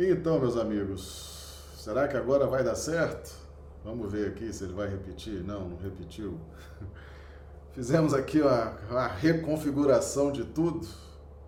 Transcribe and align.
Então, 0.00 0.38
meus 0.38 0.56
amigos, 0.56 1.74
será 1.76 2.06
que 2.06 2.16
agora 2.16 2.46
vai 2.46 2.62
dar 2.62 2.76
certo? 2.76 3.34
Vamos 3.84 4.12
ver 4.12 4.28
aqui 4.28 4.52
se 4.52 4.62
ele 4.62 4.72
vai 4.72 4.88
repetir. 4.88 5.42
Não, 5.42 5.70
não 5.70 5.76
repetiu. 5.76 6.38
Fizemos 7.74 8.14
aqui 8.14 8.40
a, 8.40 8.78
a 8.92 9.08
reconfiguração 9.08 10.30
de 10.30 10.44
tudo. 10.44 10.86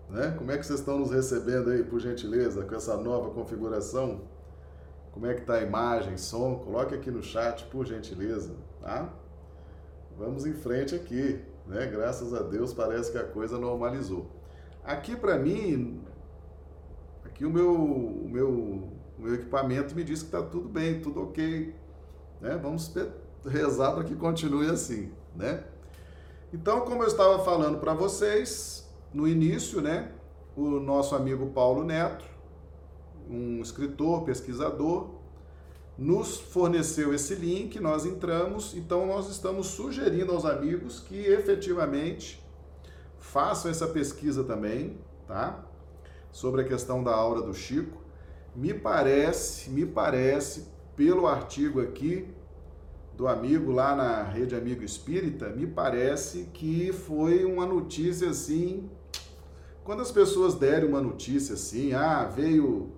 Né? 0.09 0.35
Como 0.37 0.51
é 0.51 0.57
que 0.57 0.65
vocês 0.65 0.79
estão 0.79 0.99
nos 0.99 1.11
recebendo 1.11 1.69
aí, 1.69 1.81
por 1.81 2.01
gentileza, 2.01 2.65
com 2.65 2.75
essa 2.75 2.97
nova 2.97 3.29
configuração? 3.29 4.23
Como 5.13 5.25
é 5.27 5.33
que 5.33 5.41
está 5.41 5.53
a 5.53 5.61
imagem, 5.61 6.17
som? 6.17 6.55
Coloque 6.55 6.93
aqui 6.93 7.09
no 7.09 7.23
chat, 7.23 7.63
por 7.67 7.85
gentileza, 7.85 8.53
tá? 8.81 9.13
Vamos 10.17 10.45
em 10.45 10.53
frente 10.53 10.93
aqui, 10.93 11.39
né? 11.65 11.85
Graças 11.85 12.33
a 12.33 12.41
Deus 12.41 12.73
parece 12.73 13.13
que 13.13 13.17
a 13.17 13.23
coisa 13.23 13.57
normalizou. 13.57 14.29
Aqui 14.83 15.15
para 15.15 15.37
mim, 15.37 16.00
aqui 17.31 17.45
o 17.45 17.49
meu, 17.49 17.73
o 17.73 18.29
meu, 18.29 18.49
o 18.49 18.91
meu 19.17 19.33
equipamento 19.33 19.95
me 19.95 20.03
diz 20.03 20.19
que 20.19 20.27
está 20.27 20.41
tudo 20.41 20.69
bem, 20.69 20.99
tudo 20.99 21.23
ok, 21.23 21.73
né? 22.39 22.59
Vamos 22.61 22.93
rezar 23.45 23.93
para 23.93 24.03
que 24.03 24.15
continue 24.15 24.69
assim, 24.69 25.11
né? 25.35 25.63
Então, 26.53 26.81
como 26.81 27.01
eu 27.01 27.07
estava 27.07 27.43
falando 27.43 27.79
para 27.79 27.93
vocês 27.93 28.87
no 29.13 29.27
início, 29.27 29.81
né? 29.81 30.11
O 30.55 30.79
nosso 30.79 31.15
amigo 31.15 31.47
Paulo 31.47 31.83
Neto, 31.83 32.25
um 33.29 33.61
escritor, 33.61 34.23
pesquisador, 34.23 35.09
nos 35.97 36.37
forneceu 36.37 37.13
esse 37.13 37.35
link, 37.35 37.79
nós 37.79 38.05
entramos, 38.05 38.75
então 38.75 39.05
nós 39.05 39.29
estamos 39.29 39.67
sugerindo 39.67 40.31
aos 40.33 40.45
amigos 40.45 40.99
que 40.99 41.15
efetivamente 41.15 42.43
façam 43.19 43.71
essa 43.71 43.87
pesquisa 43.87 44.43
também, 44.43 44.97
tá? 45.27 45.63
Sobre 46.31 46.61
a 46.61 46.63
questão 46.63 47.03
da 47.03 47.13
aura 47.13 47.41
do 47.41 47.53
Chico. 47.53 48.01
Me 48.55 48.73
parece, 48.73 49.69
me 49.69 49.85
parece, 49.85 50.67
pelo 50.95 51.27
artigo 51.27 51.81
aqui 51.81 52.27
do 53.15 53.27
amigo 53.27 53.71
lá 53.71 53.95
na 53.95 54.23
Rede 54.23 54.55
Amigo 54.55 54.83
Espírita, 54.83 55.49
me 55.49 55.67
parece 55.67 56.49
que 56.53 56.91
foi 56.91 57.45
uma 57.45 57.65
notícia 57.65 58.29
assim. 58.29 58.89
Quando 59.83 60.01
as 60.01 60.11
pessoas 60.11 60.55
derem 60.55 60.87
uma 60.89 61.01
notícia 61.01 61.53
assim, 61.53 61.93
ah, 61.93 62.23
veio 62.25 62.91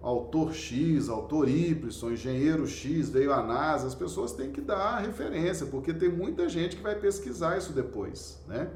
autor 0.00 0.54
X, 0.54 1.08
autor 1.08 1.48
Y, 1.48 2.12
engenheiro 2.12 2.66
X, 2.66 3.08
veio 3.10 3.32
a 3.32 3.42
NASA, 3.42 3.86
as 3.86 3.94
pessoas 3.94 4.32
têm 4.32 4.50
que 4.50 4.60
dar 4.60 4.96
a 4.96 4.98
referência, 5.00 5.66
porque 5.66 5.92
tem 5.92 6.08
muita 6.08 6.48
gente 6.48 6.76
que 6.76 6.82
vai 6.82 6.94
pesquisar 6.94 7.58
isso 7.58 7.72
depois, 7.72 8.42
né? 8.46 8.70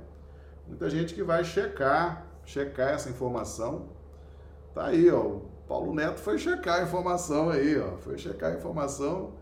Muita 0.66 0.90
gente 0.90 1.14
que 1.14 1.22
vai 1.22 1.44
checar, 1.44 2.26
checar 2.44 2.94
essa 2.94 3.08
informação. 3.08 3.88
Tá 4.74 4.86
aí, 4.86 5.10
ó, 5.10 5.20
o 5.20 5.42
Paulo 5.68 5.94
Neto 5.94 6.20
foi 6.20 6.38
checar 6.38 6.80
a 6.80 6.82
informação 6.84 7.50
aí, 7.50 7.78
ó, 7.78 7.96
foi 7.98 8.18
checar 8.18 8.52
a 8.52 8.56
informação 8.56 9.34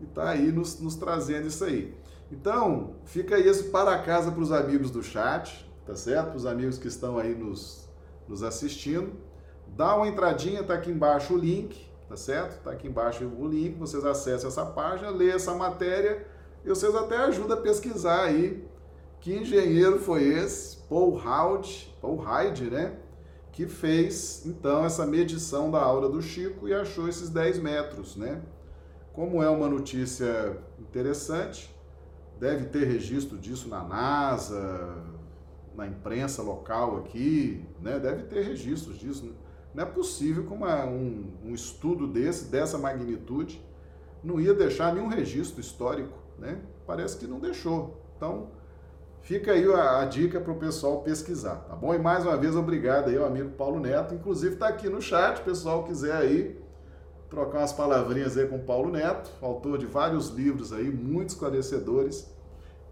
e 0.00 0.06
tá 0.06 0.30
aí 0.30 0.50
nos, 0.52 0.80
nos 0.80 0.96
trazendo 0.96 1.46
isso 1.46 1.64
aí. 1.64 1.94
Então, 2.30 2.94
fica 3.04 3.36
aí 3.36 3.46
esse 3.46 3.64
para 3.64 3.98
casa 4.02 4.30
para 4.30 4.40
os 4.40 4.52
amigos 4.52 4.90
do 4.90 5.02
chat, 5.02 5.68
tá 5.86 5.96
certo? 5.96 6.36
Os 6.36 6.44
amigos 6.44 6.78
que 6.78 6.86
estão 6.86 7.18
aí 7.18 7.34
nos, 7.34 7.88
nos 8.28 8.42
assistindo. 8.42 9.12
Dá 9.66 9.96
uma 9.96 10.08
entradinha, 10.08 10.62
tá 10.62 10.74
aqui 10.74 10.90
embaixo 10.90 11.34
o 11.34 11.38
link, 11.38 11.90
tá 12.08 12.16
certo? 12.16 12.62
Tá 12.62 12.72
aqui 12.72 12.86
embaixo 12.86 13.24
o 13.24 13.46
link, 13.46 13.78
vocês 13.78 14.04
acessam 14.04 14.48
essa 14.48 14.64
página, 14.64 15.10
lê 15.10 15.30
essa 15.30 15.54
matéria 15.54 16.26
e 16.64 16.68
vocês 16.68 16.94
até 16.94 17.16
ajudam 17.16 17.56
a 17.56 17.60
pesquisar 17.60 18.24
aí 18.24 18.67
que 19.20 19.34
engenheiro 19.34 19.98
foi 19.98 20.24
esse, 20.24 20.78
Paul 20.88 21.14
Hyde, 21.14 21.94
Paul 22.00 22.16
Hyde, 22.16 22.70
né? 22.70 22.96
Que 23.52 23.66
fez 23.66 24.46
então 24.46 24.84
essa 24.84 25.04
medição 25.04 25.70
da 25.70 25.80
aura 25.80 26.08
do 26.08 26.22
Chico 26.22 26.68
e 26.68 26.74
achou 26.74 27.08
esses 27.08 27.28
10 27.28 27.58
metros, 27.58 28.16
né? 28.16 28.40
Como 29.12 29.42
é 29.42 29.50
uma 29.50 29.68
notícia 29.68 30.56
interessante, 30.78 31.74
deve 32.38 32.66
ter 32.66 32.84
registro 32.84 33.36
disso 33.36 33.68
na 33.68 33.82
NASA, 33.82 34.94
na 35.74 35.86
imprensa 35.86 36.42
local 36.42 36.98
aqui, 36.98 37.64
né? 37.80 37.98
Deve 37.98 38.24
ter 38.24 38.42
registros 38.42 38.98
disso. 38.98 39.34
Não 39.74 39.82
é 39.82 39.86
possível 39.86 40.46
que 40.46 40.52
um, 40.52 41.32
um 41.44 41.54
estudo 41.54 42.06
desse, 42.06 42.46
dessa 42.46 42.78
magnitude, 42.78 43.60
não 44.22 44.40
ia 44.40 44.54
deixar 44.54 44.94
nenhum 44.94 45.08
registro 45.08 45.60
histórico, 45.60 46.16
né? 46.38 46.60
Parece 46.86 47.16
que 47.18 47.26
não 47.26 47.38
deixou. 47.38 48.00
Então, 48.16 48.50
fica 49.28 49.52
aí 49.52 49.70
a, 49.70 50.00
a 50.00 50.04
dica 50.06 50.40
para 50.40 50.50
o 50.50 50.56
pessoal 50.56 51.02
pesquisar, 51.02 51.56
tá 51.56 51.76
bom? 51.76 51.94
E 51.94 51.98
mais 51.98 52.24
uma 52.24 52.34
vez, 52.34 52.56
obrigado 52.56 53.10
aí 53.10 53.18
ao 53.18 53.26
amigo 53.26 53.50
Paulo 53.50 53.78
Neto. 53.78 54.14
Inclusive, 54.14 54.54
está 54.54 54.68
aqui 54.68 54.88
no 54.88 55.02
chat, 55.02 55.42
pessoal 55.42 55.84
quiser 55.84 56.14
aí 56.14 56.58
trocar 57.28 57.58
umas 57.58 57.74
palavrinhas 57.74 58.38
aí 58.38 58.46
com 58.46 58.56
o 58.56 58.62
Paulo 58.62 58.90
Neto, 58.90 59.30
autor 59.42 59.76
de 59.76 59.84
vários 59.84 60.30
livros 60.30 60.72
aí, 60.72 60.90
muito 60.90 61.28
esclarecedores, 61.28 62.26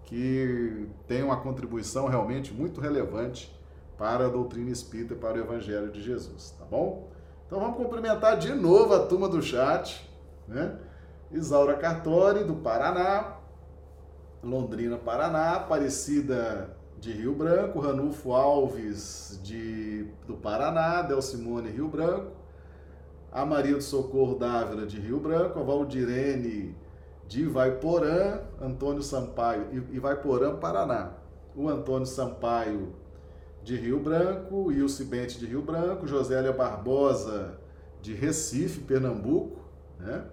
que 0.05 0.87
tem 1.09 1.23
uma 1.23 1.39
contribuição 1.39 2.07
realmente 2.07 2.53
muito 2.53 2.83
relevante 2.83 3.59
para 3.97 4.27
a 4.27 4.29
doutrina 4.29 4.71
espírita 4.71 5.15
e 5.15 5.17
para 5.17 5.39
o 5.39 5.41
Evangelho 5.41 5.91
de 5.91 6.03
Jesus, 6.03 6.51
tá 6.51 6.67
bom? 6.67 7.09
Então 7.47 7.59
vamos 7.59 7.79
cumprimentar 7.79 8.37
de 8.37 8.53
novo 8.53 8.93
a 8.93 9.07
turma 9.07 9.27
do 9.27 9.41
chat, 9.41 10.07
né? 10.47 10.77
Isaura 11.33 11.77
Cartori, 11.77 12.45
do 12.45 12.57
Paraná, 12.57 13.36
Londrina, 14.47 14.97
Paraná, 14.97 15.57
Aparecida 15.57 16.77
de 16.99 17.13
Rio 17.13 17.35
Branco, 17.35 17.81
Ranulfo 17.81 18.33
Alves 18.33 19.39
de, 19.43 20.07
do 20.27 20.35
Paraná, 20.35 21.03
Delcimone 21.03 21.71
Rio 21.71 21.89
Branco, 21.89 22.33
a 23.31 23.45
Maria 23.45 23.75
do 23.75 23.83
Socorro 23.83 24.39
Dávila 24.39 24.87
de 24.87 24.99
Rio 24.99 25.21
Branco, 25.21 25.59
a 25.59 25.63
Valdirene 25.63 26.75
de 27.29 27.43
Ivaiporã, 27.43 28.41
Antônio 28.61 29.03
Sampaio, 29.03 29.67
Ivaiporã, 29.93 30.57
Paraná, 30.57 31.13
o 31.55 31.69
Antônio 31.69 32.07
Sampaio 32.07 32.95
de 33.63 33.77
Rio 33.77 33.99
Branco, 33.99 34.71
Ilse 34.71 35.05
Bente 35.05 35.39
de 35.39 35.47
Rio 35.47 35.61
Branco, 35.61 36.07
Josélia 36.07 36.53
Barbosa 36.53 37.59
de 38.01 38.15
Recife, 38.15 38.81
Pernambuco, 38.81 39.61
né? 39.99 40.25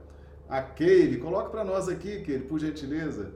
A 0.48 0.62
Keire, 0.62 1.18
coloca 1.18 1.50
para 1.50 1.64
nós 1.64 1.90
aqui, 1.90 2.22
Keire, 2.22 2.44
por 2.44 2.60
gentileza. 2.60 3.34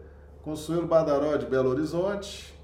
Consuelo 0.47 0.87
Badaró 0.87 1.35
de 1.35 1.45
Belo 1.45 1.69
Horizonte, 1.69 2.57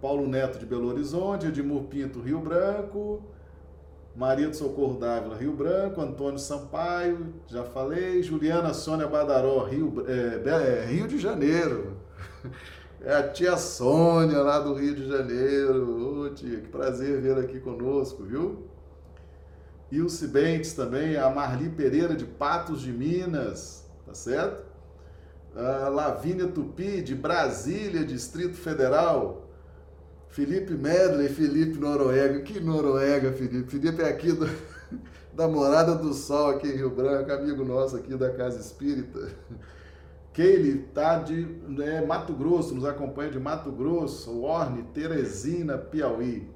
Paulo 0.00 0.26
Neto 0.26 0.58
de 0.58 0.64
Belo 0.64 0.88
Horizonte, 0.88 1.48
Edmur 1.48 1.82
Pinto, 1.82 2.18
Rio 2.18 2.40
Branco, 2.40 3.22
Maria 4.16 4.48
do 4.48 4.56
Socorro 4.56 4.98
Dávila, 4.98 5.36
Rio 5.36 5.52
Branco, 5.52 6.00
Antônio 6.00 6.38
Sampaio, 6.38 7.34
já 7.46 7.62
falei, 7.62 8.22
Juliana 8.22 8.72
Sônia 8.72 9.06
Badaró, 9.06 9.64
Rio, 9.64 10.06
é, 10.08 10.48
é, 10.48 10.86
Rio 10.86 11.06
de 11.06 11.18
Janeiro. 11.18 11.98
É 13.04 13.16
a 13.16 13.28
tia 13.28 13.56
Sônia 13.56 14.38
lá 14.42 14.60
do 14.60 14.74
Rio 14.74 14.94
de 14.94 15.08
Janeiro. 15.08 16.22
Ô 16.22 16.30
tia, 16.30 16.60
que 16.60 16.68
prazer 16.68 17.20
vê-la 17.20 17.40
aqui 17.40 17.58
conosco, 17.58 18.22
viu? 18.22 18.68
Ilse 19.90 20.28
Bentes 20.28 20.72
também, 20.72 21.16
a 21.16 21.28
Marli 21.28 21.68
Pereira 21.68 22.14
de 22.14 22.24
Patos 22.24 22.80
de 22.80 22.92
Minas, 22.92 23.90
tá 24.06 24.14
certo? 24.14 24.71
A 25.54 25.88
Lavínia 25.88 26.48
Tupi 26.48 27.02
de 27.02 27.14
Brasília, 27.14 28.04
Distrito 28.04 28.56
Federal. 28.56 29.48
Felipe 30.28 30.72
Medley, 30.72 31.28
Felipe 31.28 31.78
Noruega. 31.78 32.40
Que 32.40 32.58
Noruega, 32.58 33.32
Felipe? 33.32 33.70
Felipe 33.70 34.00
é 34.02 34.08
aqui 34.08 34.32
do, 34.32 34.48
da 35.34 35.46
Morada 35.46 35.94
do 35.94 36.14
Sol, 36.14 36.50
aqui 36.50 36.68
em 36.68 36.76
Rio 36.76 36.90
Branco, 36.90 37.30
amigo 37.30 37.64
nosso 37.64 37.96
aqui 37.96 38.16
da 38.16 38.30
Casa 38.30 38.58
Espírita. 38.58 39.30
Keile 40.32 40.78
tá 40.94 41.18
de 41.18 41.44
né, 41.68 42.00
Mato 42.00 42.32
Grosso, 42.32 42.74
nos 42.74 42.86
acompanha 42.86 43.30
de 43.30 43.38
Mato 43.38 43.70
Grosso, 43.70 44.40
Orne, 44.42 44.82
Teresina, 44.94 45.76
Piauí. 45.76 46.48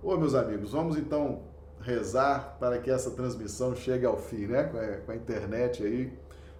Ô, 0.00 0.16
meus 0.16 0.36
amigos, 0.36 0.70
vamos 0.70 0.96
então 0.96 1.42
rezar 1.80 2.56
para 2.60 2.78
que 2.78 2.88
essa 2.88 3.10
transmissão 3.10 3.74
chegue 3.74 4.06
ao 4.06 4.16
fim, 4.16 4.46
né? 4.46 4.62
Com 4.64 4.78
a, 4.78 4.86
com 4.98 5.10
a 5.10 5.16
internet 5.16 5.82
aí. 5.82 6.12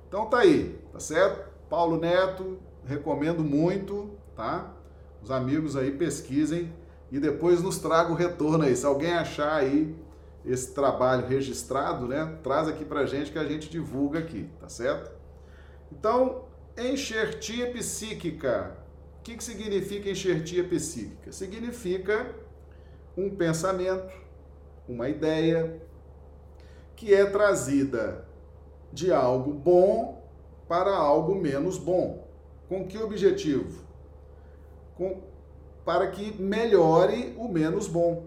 Então 0.09 0.27
tá 0.27 0.39
aí, 0.39 0.77
tá 0.93 0.99
certo? 0.99 1.48
Paulo 1.69 1.99
Neto, 1.99 2.59
recomendo 2.85 3.45
muito, 3.45 4.11
tá? 4.35 4.75
Os 5.23 5.31
amigos 5.31 5.77
aí 5.77 5.91
pesquisem 5.91 6.73
e 7.11 7.19
depois 7.19 7.63
nos 7.63 7.79
traga 7.79 8.11
o 8.11 8.15
retorno 8.15 8.65
aí. 8.65 8.75
Se 8.75 8.87
alguém 8.87 9.13
achar 9.13 9.55
aí 9.55 9.95
esse 10.45 10.73
trabalho 10.73 11.27
registrado, 11.27 12.07
né? 12.07 12.39
Traz 12.43 12.69
aqui 12.69 12.85
pra 12.85 13.05
gente 13.05 13.31
que 13.31 13.39
a 13.39 13.45
gente 13.45 13.69
divulga 13.69 14.19
aqui, 14.19 14.49
tá 14.61 14.69
certo? 14.69 15.11
Então, 15.93 16.45
enxertia 16.77 17.71
psíquica. 17.71 18.77
O 19.19 19.23
que, 19.23 19.37
que 19.37 19.45
significa 19.45 20.09
enxertia 20.09 20.65
psíquica? 20.65 21.33
Significa 21.33 22.35
um 23.17 23.29
pensamento, 23.35 24.11
uma 24.89 25.09
ideia 25.09 25.83
que 26.97 27.13
é 27.15 27.27
trazida 27.27 28.27
de 28.93 29.13
algo 29.13 29.53
bom 29.53 30.18
para 30.69 30.95
algo 30.95 31.35
menos 31.35 31.79
bom. 31.79 32.29
Com 32.69 32.87
que 32.87 32.99
objetivo? 32.99 33.83
Com, 34.95 35.23
para 35.85 36.09
que 36.11 36.41
melhore 36.41 37.35
o 37.39 37.49
menos 37.49 37.89
bom. 37.89 38.27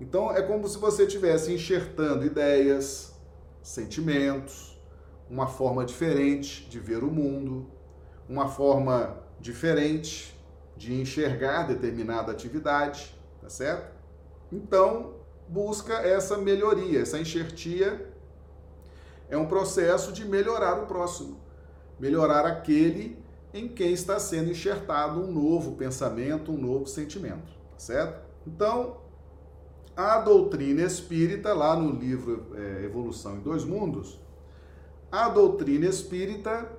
Então 0.00 0.30
é 0.30 0.42
como 0.42 0.68
se 0.68 0.78
você 0.78 1.04
estivesse 1.04 1.52
enxertando 1.52 2.24
ideias, 2.24 3.14
sentimentos, 3.62 4.78
uma 5.28 5.46
forma 5.46 5.84
diferente 5.84 6.68
de 6.68 6.78
ver 6.78 7.04
o 7.04 7.10
mundo, 7.10 7.70
uma 8.28 8.48
forma 8.48 9.16
diferente 9.38 10.36
de 10.76 10.94
enxergar 11.00 11.64
determinada 11.64 12.32
atividade, 12.32 13.14
tá 13.40 13.48
certo? 13.48 13.94
Então, 14.50 15.14
busca 15.46 15.94
essa 15.94 16.36
melhoria, 16.36 17.00
essa 17.02 17.18
enxertia 17.18 18.10
é 19.28 19.36
um 19.36 19.46
processo 19.46 20.12
de 20.12 20.24
melhorar 20.24 20.82
o 20.82 20.86
próximo, 20.86 21.38
melhorar 22.00 22.46
aquele 22.46 23.16
em 23.52 23.68
quem 23.68 23.92
está 23.92 24.18
sendo 24.18 24.50
enxertado 24.50 25.20
um 25.20 25.30
novo 25.30 25.72
pensamento, 25.72 26.50
um 26.50 26.56
novo 26.56 26.86
sentimento, 26.86 27.52
tá 27.72 27.78
certo? 27.78 28.20
Então, 28.46 28.96
a 29.96 30.18
doutrina 30.18 30.82
espírita, 30.82 31.52
lá 31.52 31.76
no 31.76 31.92
livro 31.92 32.46
é, 32.54 32.84
Evolução 32.84 33.36
em 33.36 33.40
Dois 33.40 33.64
Mundos, 33.64 34.18
a 35.12 35.28
doutrina 35.28 35.86
espírita 35.86 36.70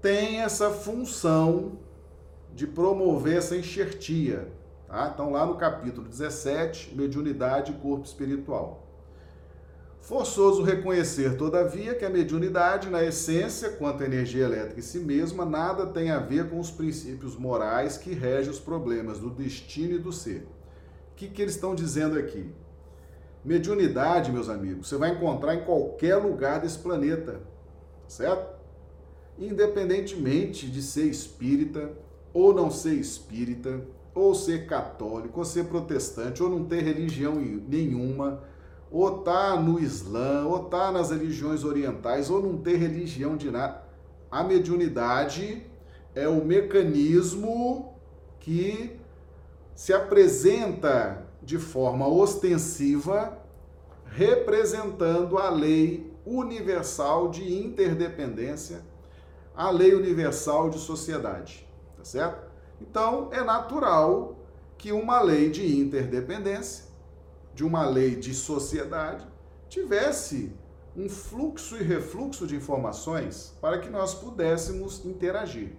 tem 0.00 0.40
essa 0.40 0.70
função 0.70 1.78
de 2.54 2.66
promover 2.66 3.36
essa 3.36 3.56
enxertia. 3.56 4.50
Tá? 4.88 5.10
Então, 5.14 5.30
lá 5.30 5.46
no 5.46 5.56
capítulo 5.56 6.08
17, 6.08 6.94
Mediunidade 6.96 7.72
e 7.72 7.74
Corpo 7.76 8.06
Espiritual. 8.06 8.89
Forçoso 10.00 10.62
reconhecer, 10.62 11.36
todavia, 11.36 11.94
que 11.94 12.04
a 12.04 12.10
mediunidade, 12.10 12.88
na 12.88 13.04
essência, 13.04 13.70
quanto 13.70 14.02
à 14.02 14.06
energia 14.06 14.44
elétrica 14.44 14.80
em 14.80 14.82
si 14.82 14.98
mesma, 14.98 15.44
nada 15.44 15.86
tem 15.86 16.10
a 16.10 16.18
ver 16.18 16.48
com 16.48 16.58
os 16.58 16.70
princípios 16.70 17.36
morais 17.36 17.96
que 17.96 18.14
regem 18.14 18.50
os 18.50 18.58
problemas 18.58 19.18
do 19.18 19.30
destino 19.30 19.94
e 19.94 19.98
do 19.98 20.12
ser. 20.12 20.48
O 21.12 21.14
que, 21.16 21.28
que 21.28 21.42
eles 21.42 21.54
estão 21.54 21.74
dizendo 21.74 22.18
aqui? 22.18 22.50
Mediunidade, 23.44 24.32
meus 24.32 24.48
amigos, 24.48 24.88
você 24.88 24.96
vai 24.96 25.10
encontrar 25.10 25.54
em 25.54 25.64
qualquer 25.64 26.16
lugar 26.16 26.60
desse 26.60 26.78
planeta, 26.78 27.40
certo? 28.08 28.58
Independentemente 29.38 30.68
de 30.68 30.82
ser 30.82 31.04
espírita 31.04 31.92
ou 32.32 32.54
não 32.54 32.70
ser 32.70 32.94
espírita, 32.94 33.80
ou 34.14 34.34
ser 34.34 34.66
católico, 34.66 35.38
ou 35.38 35.44
ser 35.44 35.64
protestante, 35.64 36.42
ou 36.42 36.48
não 36.48 36.64
ter 36.64 36.82
religião 36.82 37.36
nenhuma, 37.36 38.42
ou 38.90 39.18
tá 39.18 39.56
no 39.56 39.78
Islã, 39.78 40.44
ou 40.46 40.64
tá 40.64 40.90
nas 40.90 41.10
religiões 41.10 41.64
orientais, 41.64 42.28
ou 42.28 42.42
não 42.42 42.58
ter 42.58 42.76
religião 42.76 43.36
de 43.36 43.50
nada. 43.50 43.84
A 44.30 44.42
mediunidade 44.42 45.64
é 46.14 46.28
o 46.28 46.44
mecanismo 46.44 47.94
que 48.40 48.98
se 49.74 49.92
apresenta 49.92 51.26
de 51.42 51.58
forma 51.58 52.06
ostensiva, 52.06 53.38
representando 54.06 55.38
a 55.38 55.48
lei 55.48 56.12
universal 56.26 57.28
de 57.28 57.60
interdependência, 57.62 58.82
a 59.54 59.70
lei 59.70 59.94
universal 59.94 60.68
de 60.68 60.78
sociedade, 60.78 61.66
tá 61.96 62.04
certo? 62.04 62.50
Então, 62.80 63.28
é 63.32 63.42
natural 63.42 64.36
que 64.76 64.92
uma 64.92 65.20
lei 65.20 65.50
de 65.50 65.80
interdependência, 65.80 66.89
de 67.60 67.64
uma 67.64 67.84
lei 67.84 68.16
de 68.16 68.32
sociedade, 68.32 69.26
tivesse 69.68 70.50
um 70.96 71.10
fluxo 71.10 71.76
e 71.76 71.82
refluxo 71.82 72.46
de 72.46 72.56
informações 72.56 73.54
para 73.60 73.78
que 73.78 73.90
nós 73.90 74.14
pudéssemos 74.14 75.04
interagir. 75.04 75.72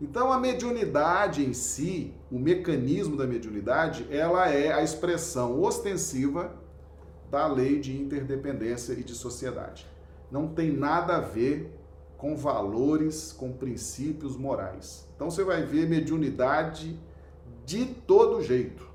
Então, 0.00 0.32
a 0.32 0.38
mediunidade 0.38 1.44
em 1.44 1.52
si, 1.52 2.14
o 2.30 2.38
mecanismo 2.38 3.16
da 3.16 3.26
mediunidade, 3.26 4.06
ela 4.08 4.50
é 4.50 4.72
a 4.72 4.84
expressão 4.84 5.60
ostensiva 5.60 6.54
da 7.28 7.44
lei 7.48 7.80
de 7.80 8.00
interdependência 8.00 8.92
e 8.92 9.02
de 9.02 9.16
sociedade. 9.16 9.88
Não 10.30 10.46
tem 10.46 10.70
nada 10.70 11.16
a 11.16 11.20
ver 11.20 11.76
com 12.16 12.36
valores, 12.36 13.32
com 13.32 13.50
princípios 13.50 14.36
morais. 14.36 15.08
Então 15.16 15.28
você 15.28 15.42
vai 15.42 15.64
ver 15.64 15.88
mediunidade 15.88 16.96
de 17.66 17.84
todo 17.84 18.40
jeito, 18.40 18.88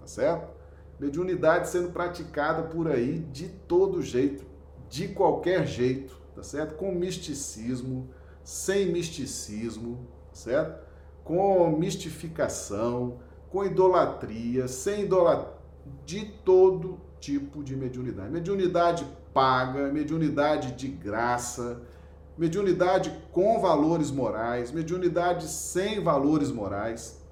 tá 0.00 0.06
certo? 0.08 0.59
Mediunidade 1.00 1.70
sendo 1.70 1.90
praticada 1.92 2.62
por 2.64 2.86
aí 2.86 3.20
de 3.32 3.48
todo 3.48 4.02
jeito, 4.02 4.44
de 4.86 5.08
qualquer 5.08 5.66
jeito, 5.66 6.14
tá 6.36 6.42
certo? 6.42 6.74
Com 6.74 6.94
misticismo, 6.94 8.10
sem 8.44 8.92
misticismo, 8.92 10.06
certo? 10.30 10.86
Com 11.24 11.70
mistificação, 11.78 13.18
com 13.48 13.64
idolatria, 13.64 14.68
sem 14.68 15.04
idolatria, 15.04 15.54
de 16.04 16.26
todo 16.44 17.00
tipo 17.18 17.64
de 17.64 17.74
mediunidade. 17.74 18.30
Mediunidade 18.30 19.06
paga, 19.32 19.90
mediunidade 19.90 20.72
de 20.72 20.88
graça, 20.88 21.80
mediunidade 22.36 23.10
com 23.32 23.58
valores 23.58 24.10
morais, 24.10 24.70
mediunidade 24.70 25.46
sem 25.46 26.02
valores 26.02 26.50
morais. 26.52 27.24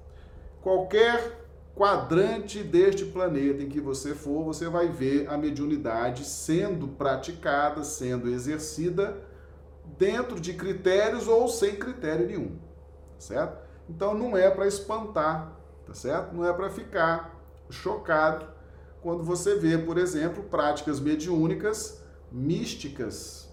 Qualquer 0.61 1.38
quadrante 1.79 2.61
deste 2.61 3.05
planeta 3.05 3.63
em 3.63 3.69
que 3.69 3.79
você 3.79 4.13
for, 4.13 4.43
você 4.43 4.67
vai 4.67 4.89
ver 4.89 5.29
a 5.29 5.37
mediunidade 5.37 6.25
sendo 6.25 6.89
praticada, 6.89 7.85
sendo 7.85 8.27
exercida 8.27 9.17
dentro 9.97 10.41
de 10.41 10.53
critérios 10.53 11.25
ou 11.25 11.47
sem 11.47 11.77
critério 11.77 12.27
nenhum, 12.27 12.57
certo? 13.17 13.65
Então 13.89 14.13
não 14.13 14.37
é 14.37 14.51
para 14.51 14.67
espantar, 14.67 15.57
tá 15.87 15.93
certo? 15.93 16.35
Não 16.35 16.45
é 16.45 16.51
para 16.51 16.69
ficar 16.69 17.33
chocado 17.69 18.45
quando 19.01 19.23
você 19.23 19.55
vê, 19.55 19.77
por 19.77 19.97
exemplo, 19.97 20.43
práticas 20.43 20.99
mediúnicas 20.99 22.03
místicas, 22.29 23.49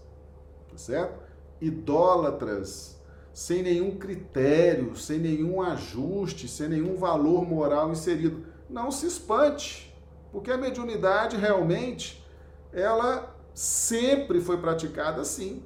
tá 0.69 0.77
certo? 0.77 1.25
idólatras, 1.61 2.96
sem 3.37 3.63
nenhum 3.63 3.99
critério, 3.99 4.97
sem 4.97 5.19
nenhum 5.19 5.61
ajuste, 5.61 6.49
sem 6.49 6.71
nenhum 6.71 6.97
valor 6.97 7.47
moral 7.47 7.93
inserido. 7.93 8.47
Não 8.67 8.91
se 8.91 9.07
espante, 9.07 9.95
porque 10.33 10.51
a 10.51 10.57
mediunidade 10.57 11.37
realmente 11.37 12.25
ela 12.73 13.37
sempre 13.53 14.41
foi 14.41 14.57
praticada 14.57 15.21
assim. 15.21 15.63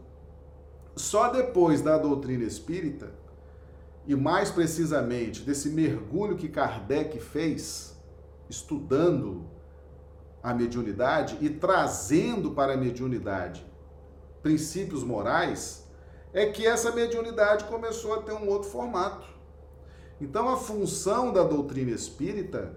Só 0.96 1.28
depois 1.28 1.80
da 1.80 1.96
doutrina 1.96 2.42
espírita, 2.42 3.14
e 4.04 4.16
mais 4.16 4.50
precisamente 4.50 5.42
desse 5.42 5.68
mergulho 5.68 6.36
que 6.36 6.48
Kardec 6.48 7.20
fez, 7.20 7.96
estudando 8.48 9.48
a 10.42 10.52
mediunidade 10.52 11.38
e 11.40 11.48
trazendo 11.48 12.50
para 12.50 12.74
a 12.74 12.76
mediunidade 12.76 13.64
princípios 14.42 15.04
morais, 15.04 15.79
é 16.32 16.46
que 16.46 16.66
essa 16.66 16.92
mediunidade 16.92 17.64
começou 17.64 18.14
a 18.14 18.22
ter 18.22 18.32
um 18.32 18.48
outro 18.48 18.70
formato. 18.70 19.26
Então 20.20 20.48
a 20.48 20.56
função 20.56 21.32
da 21.32 21.42
doutrina 21.42 21.90
espírita 21.90 22.72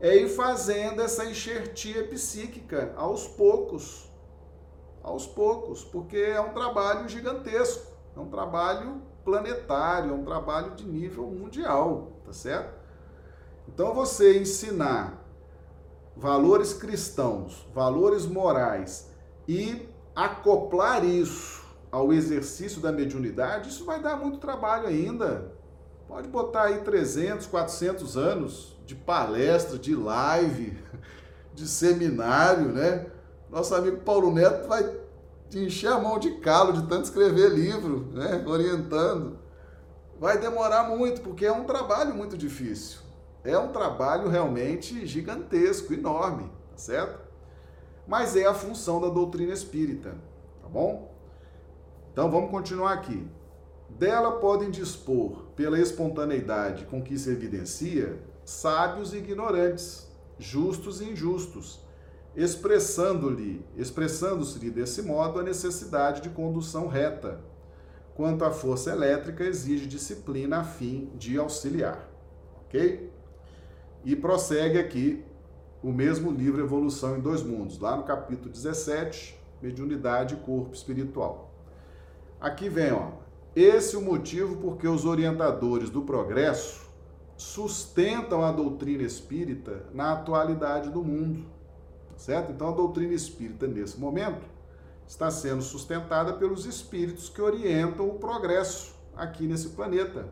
é 0.00 0.16
ir 0.16 0.28
fazendo 0.28 1.02
essa 1.02 1.24
enxertia 1.24 2.06
psíquica 2.08 2.92
aos 2.96 3.28
poucos. 3.28 4.10
Aos 5.02 5.26
poucos, 5.26 5.84
porque 5.84 6.16
é 6.16 6.40
um 6.40 6.52
trabalho 6.52 7.08
gigantesco, 7.08 7.86
é 8.16 8.20
um 8.20 8.28
trabalho 8.28 9.00
planetário, 9.24 10.10
é 10.10 10.14
um 10.14 10.24
trabalho 10.24 10.74
de 10.74 10.86
nível 10.86 11.26
mundial, 11.26 12.12
tá 12.24 12.32
certo? 12.32 12.78
Então 13.68 13.94
você 13.94 14.38
ensinar 14.38 15.24
valores 16.16 16.74
cristãos, 16.74 17.66
valores 17.72 18.26
morais 18.26 19.10
e 19.48 19.88
acoplar 20.14 21.04
isso 21.04 21.59
ao 21.90 22.12
exercício 22.12 22.80
da 22.80 22.92
mediunidade, 22.92 23.68
isso 23.68 23.84
vai 23.84 24.00
dar 24.00 24.16
muito 24.16 24.38
trabalho 24.38 24.86
ainda. 24.86 25.52
Pode 26.06 26.28
botar 26.28 26.64
aí 26.64 26.80
300, 26.80 27.46
400 27.46 28.16
anos 28.16 28.76
de 28.86 28.94
palestra, 28.94 29.78
de 29.78 29.94
live, 29.94 30.76
de 31.54 31.66
seminário, 31.68 32.72
né? 32.72 33.06
Nosso 33.48 33.74
amigo 33.74 33.98
Paulo 33.98 34.32
Neto 34.32 34.68
vai 34.68 34.98
encher 35.54 35.92
a 35.92 35.98
mão 35.98 36.18
de 36.18 36.38
calo 36.38 36.72
de 36.72 36.86
tanto 36.86 37.04
escrever 37.04 37.50
livro, 37.50 38.08
né? 38.12 38.42
Orientando. 38.46 39.38
Vai 40.18 40.38
demorar 40.38 40.84
muito, 40.84 41.20
porque 41.22 41.46
é 41.46 41.52
um 41.52 41.64
trabalho 41.64 42.14
muito 42.14 42.36
difícil. 42.36 43.00
É 43.42 43.56
um 43.58 43.68
trabalho 43.68 44.28
realmente 44.28 45.06
gigantesco, 45.06 45.94
enorme, 45.94 46.50
tá 46.70 46.76
certo? 46.76 47.30
mas 48.10 48.34
é 48.34 48.44
a 48.44 48.52
função 48.52 49.00
da 49.00 49.08
doutrina 49.08 49.52
espírita, 49.52 50.16
tá 50.60 50.68
bom? 50.68 51.09
Então 52.12 52.30
vamos 52.30 52.50
continuar 52.50 52.92
aqui. 52.92 53.26
Dela 53.88 54.32
podem 54.32 54.70
dispor, 54.70 55.46
pela 55.54 55.78
espontaneidade 55.78 56.84
com 56.86 57.02
que 57.02 57.18
se 57.18 57.30
evidencia, 57.30 58.20
sábios 58.44 59.12
e 59.12 59.18
ignorantes, 59.18 60.10
justos 60.38 61.00
e 61.00 61.04
injustos, 61.04 61.80
expressando-lhe, 62.34 63.64
expressando-se-lhe 63.76 64.70
desse 64.70 65.02
modo 65.02 65.38
a 65.38 65.42
necessidade 65.42 66.22
de 66.22 66.30
condução 66.30 66.86
reta, 66.86 67.40
quanto 68.14 68.44
à 68.44 68.50
força 68.50 68.90
elétrica 68.90 69.44
exige 69.44 69.86
disciplina 69.86 70.58
a 70.58 70.64
fim 70.64 71.10
de 71.16 71.38
auxiliar. 71.38 72.08
OK? 72.66 73.10
E 74.04 74.16
prossegue 74.16 74.78
aqui 74.78 75.24
o 75.82 75.92
mesmo 75.92 76.30
livro 76.30 76.60
Evolução 76.60 77.16
em 77.16 77.20
Dois 77.20 77.42
Mundos, 77.42 77.78
lá 77.78 77.96
no 77.96 78.04
capítulo 78.04 78.50
17, 78.50 79.38
Mediunidade 79.60 80.34
e 80.34 80.38
Corpo 80.38 80.74
Espiritual. 80.74 81.49
Aqui 82.40 82.70
vem, 82.70 82.90
ó, 82.92 83.10
esse 83.54 83.94
é 83.94 83.98
o 83.98 84.02
motivo 84.02 84.56
porque 84.56 84.88
os 84.88 85.04
orientadores 85.04 85.90
do 85.90 86.02
progresso 86.02 86.88
sustentam 87.36 88.42
a 88.42 88.50
doutrina 88.50 89.02
espírita 89.02 89.84
na 89.92 90.12
atualidade 90.12 90.88
do 90.88 91.02
mundo, 91.02 91.44
certo? 92.16 92.52
Então 92.52 92.68
a 92.68 92.72
doutrina 92.72 93.12
espírita 93.12 93.66
nesse 93.66 93.98
momento 94.00 94.46
está 95.06 95.30
sendo 95.30 95.60
sustentada 95.62 96.32
pelos 96.34 96.64
espíritos 96.64 97.28
que 97.28 97.42
orientam 97.42 98.08
o 98.08 98.14
progresso 98.14 98.94
aqui 99.14 99.46
nesse 99.46 99.70
planeta. 99.70 100.26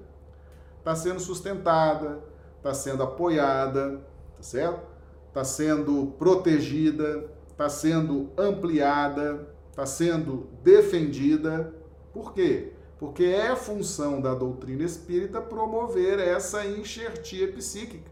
Está 0.78 0.94
sendo 0.94 1.20
sustentada, 1.20 2.22
está 2.56 2.72
sendo 2.72 3.02
apoiada, 3.02 4.00
tá 4.36 4.42
certo? 4.42 4.80
Está 5.28 5.44
sendo 5.44 6.14
protegida, 6.18 7.28
está 7.50 7.68
sendo 7.68 8.30
ampliada, 8.38 9.48
está 9.70 9.84
sendo 9.84 10.48
defendida. 10.62 11.74
Por 12.12 12.32
quê? 12.32 12.72
Porque 12.98 13.24
é 13.24 13.54
função 13.54 14.20
da 14.20 14.34
doutrina 14.34 14.82
espírita 14.82 15.40
promover 15.40 16.18
essa 16.18 16.66
enxertia 16.66 17.52
psíquica, 17.52 18.10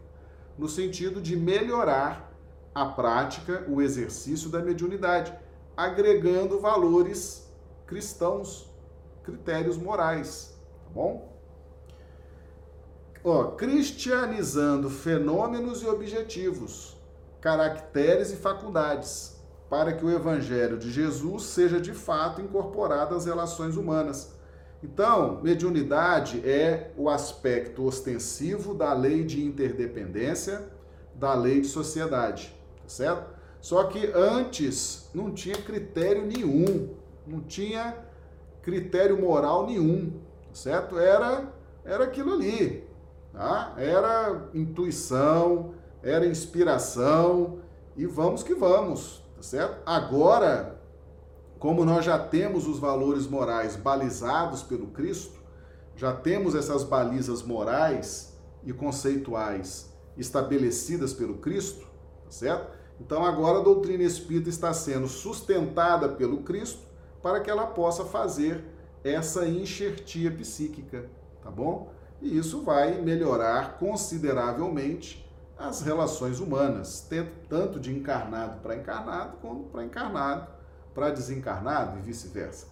no 0.57 0.69
sentido 0.69 1.21
de 1.21 1.35
melhorar 1.35 2.33
a 2.73 2.85
prática, 2.85 3.65
o 3.67 3.81
exercício 3.81 4.49
da 4.49 4.59
mediunidade, 4.59 5.33
agregando 5.75 6.59
valores 6.59 7.51
cristãos, 7.85 8.69
critérios 9.23 9.77
morais, 9.77 10.57
tá 10.85 10.89
bom? 10.93 11.37
Ó, 13.23 13.51
cristianizando 13.51 14.89
fenômenos 14.89 15.81
e 15.81 15.87
objetivos, 15.87 16.95
caracteres 17.41 18.31
e 18.31 18.37
faculdades, 18.37 19.36
para 19.69 19.93
que 19.93 20.05
o 20.05 20.11
evangelho 20.11 20.77
de 20.77 20.91
Jesus 20.91 21.43
seja 21.43 21.79
de 21.79 21.93
fato 21.93 22.41
incorporado 22.41 23.15
às 23.15 23.25
relações 23.25 23.75
humanas 23.75 24.37
então, 24.83 25.39
mediunidade 25.41 26.47
é 26.47 26.91
o 26.95 27.09
aspecto 27.09 27.83
ostensivo 27.83 28.75
da 28.75 28.93
lei 28.93 29.23
de 29.23 29.43
interdependência, 29.43 30.69
da 31.15 31.33
lei 31.33 31.61
de 31.61 31.67
sociedade, 31.67 32.55
tá 32.83 32.87
certo? 32.87 33.35
Só 33.59 33.85
que 33.85 34.05
antes 34.13 35.09
não 35.15 35.31
tinha 35.31 35.55
critério 35.55 36.25
nenhum, 36.25 36.89
não 37.25 37.41
tinha 37.41 37.97
critério 38.61 39.19
moral 39.19 39.65
nenhum, 39.65 40.11
tá 40.47 40.53
certo? 40.53 40.99
Era 40.99 41.51
era 41.83 42.03
aquilo 42.03 42.33
ali, 42.33 42.83
tá? 43.33 43.73
Era 43.77 44.49
intuição, 44.53 45.73
era 46.03 46.25
inspiração 46.27 47.59
e 47.95 48.05
vamos 48.05 48.43
que 48.43 48.53
vamos, 48.53 49.23
tá 49.37 49.43
certo? 49.43 49.81
Agora 49.85 50.77
como 51.59 51.83
nós 51.83 52.05
já 52.05 52.19
temos 52.19 52.67
os 52.67 52.79
valores 52.79 53.27
morais 53.27 53.75
balizados 53.75 54.61
pelo 54.61 54.87
Cristo, 54.87 55.37
já 55.95 56.13
temos 56.13 56.53
essas 56.53 56.83
balizas 56.83 57.41
morais 57.41 58.37
e 58.63 58.71
conceituais 58.71 59.91
estabelecidas 60.15 61.13
pelo 61.13 61.37
Cristo, 61.37 61.81
tá 62.25 62.31
certo? 62.31 62.77
Então 62.99 63.23
agora 63.25 63.59
a 63.59 63.63
doutrina 63.63 64.03
espírita 64.03 64.49
está 64.49 64.73
sendo 64.73 65.07
sustentada 65.07 66.09
pelo 66.09 66.43
Cristo 66.43 66.81
para 67.21 67.39
que 67.39 67.49
ela 67.49 67.67
possa 67.67 68.05
fazer 68.05 68.63
essa 69.03 69.47
enxertia 69.47 70.31
psíquica, 70.31 71.09
tá 71.41 71.49
bom? 71.49 71.91
E 72.21 72.37
isso 72.37 72.61
vai 72.61 73.01
melhorar 73.01 73.77
consideravelmente 73.77 75.26
as 75.57 75.81
relações 75.81 76.39
humanas, 76.39 77.07
tanto 77.49 77.79
de 77.79 77.91
encarnado 77.91 78.59
para 78.61 78.75
encarnado, 78.75 79.37
como 79.37 79.65
para 79.65 79.83
encarnado 79.83 80.57
para 80.97 81.11
desencarnado 81.11 81.99
e 81.99 82.01
vice-versa. 82.01 82.65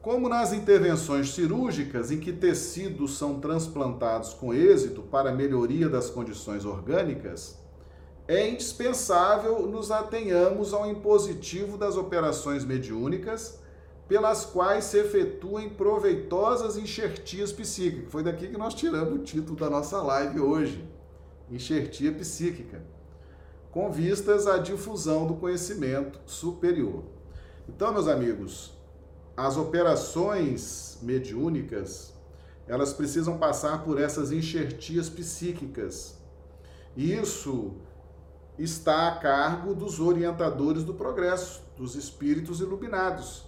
Como 0.00 0.28
nas 0.28 0.52
intervenções 0.52 1.34
cirúrgicas 1.34 2.12
em 2.12 2.20
que 2.20 2.32
tecidos 2.32 3.18
são 3.18 3.40
transplantados 3.40 4.32
com 4.32 4.54
êxito 4.54 5.02
para 5.02 5.32
melhoria 5.32 5.88
das 5.88 6.08
condições 6.08 6.64
orgânicas, 6.64 7.58
é 8.28 8.48
indispensável 8.48 9.66
nos 9.66 9.90
atenhamos 9.90 10.72
ao 10.72 10.88
impositivo 10.88 11.76
das 11.76 11.96
operações 11.96 12.64
mediúnicas 12.64 13.58
pelas 14.06 14.44
quais 14.44 14.84
se 14.84 14.98
efetuem 14.98 15.70
proveitosas 15.70 16.76
enxertias 16.76 17.50
psíquicas. 17.50 18.12
Foi 18.12 18.22
daqui 18.22 18.46
que 18.46 18.58
nós 18.58 18.74
tiramos 18.74 19.14
o 19.14 19.24
título 19.24 19.56
da 19.56 19.68
nossa 19.68 20.00
live 20.00 20.38
hoje, 20.38 20.88
enxertia 21.54 22.12
psíquica 22.12 22.82
com 23.72 23.90
vistas 23.90 24.46
à 24.46 24.58
difusão 24.58 25.26
do 25.26 25.34
conhecimento 25.34 26.20
superior. 26.26 27.04
Então, 27.66 27.92
meus 27.92 28.06
amigos, 28.06 28.72
as 29.34 29.56
operações 29.56 30.98
mediúnicas, 31.00 32.12
elas 32.68 32.92
precisam 32.92 33.38
passar 33.38 33.82
por 33.82 33.98
essas 33.98 34.30
enxertias 34.30 35.08
psíquicas. 35.08 36.18
Isso 36.94 37.72
está 38.58 39.08
a 39.08 39.16
cargo 39.16 39.74
dos 39.74 39.98
orientadores 39.98 40.84
do 40.84 40.92
progresso, 40.92 41.62
dos 41.76 41.94
espíritos 41.94 42.60
iluminados. 42.60 43.44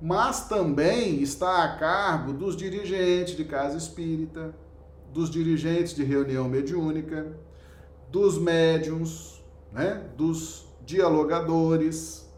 Mas 0.00 0.48
também 0.48 1.20
está 1.20 1.64
a 1.64 1.76
cargo 1.76 2.32
dos 2.32 2.56
dirigentes 2.56 3.36
de 3.36 3.44
casa 3.44 3.76
espírita, 3.76 4.54
dos 5.12 5.28
dirigentes 5.30 5.94
de 5.94 6.04
reunião 6.04 6.48
mediúnica, 6.48 7.36
dos 8.10 8.38
médiums, 8.38 9.42
né, 9.72 10.08
dos 10.16 10.66
dialogadores, 10.84 12.28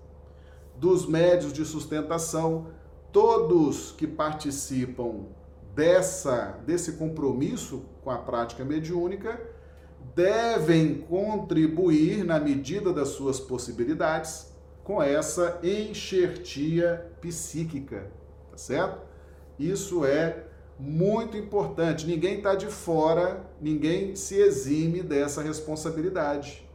dos 0.76 1.06
médios 1.06 1.52
de 1.52 1.64
sustentação, 1.64 2.68
todos 3.12 3.92
que 3.92 4.06
participam 4.06 5.26
dessa 5.74 6.58
desse 6.66 6.92
compromisso 6.92 7.84
com 8.02 8.10
a 8.10 8.18
prática 8.18 8.64
mediúnica 8.64 9.38
devem 10.14 11.02
contribuir 11.02 12.24
na 12.24 12.40
medida 12.40 12.92
das 12.92 13.08
suas 13.08 13.38
possibilidades 13.38 14.54
com 14.82 15.02
essa 15.02 15.58
enxertia 15.62 17.10
psíquica, 17.20 18.10
tá 18.50 18.56
certo? 18.56 19.00
Isso 19.58 20.04
é 20.04 20.45
muito 20.78 21.36
importante. 21.36 22.06
Ninguém 22.06 22.38
está 22.38 22.54
de 22.54 22.66
fora, 22.66 23.44
ninguém 23.60 24.14
se 24.14 24.36
exime 24.36 25.02
dessa 25.02 25.42
responsabilidade 25.42 26.66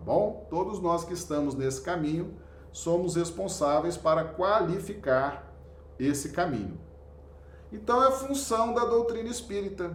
tá 0.00 0.04
bom? 0.04 0.46
Todos 0.48 0.80
nós 0.80 1.04
que 1.04 1.12
estamos 1.12 1.54
nesse 1.54 1.82
caminho 1.82 2.34
somos 2.72 3.16
responsáveis 3.16 3.96
para 3.96 4.24
qualificar 4.24 5.54
esse 5.98 6.30
caminho. 6.30 6.80
Então 7.70 8.02
é 8.02 8.10
função 8.10 8.72
da 8.72 8.84
doutrina 8.84 9.28
espírita. 9.28 9.94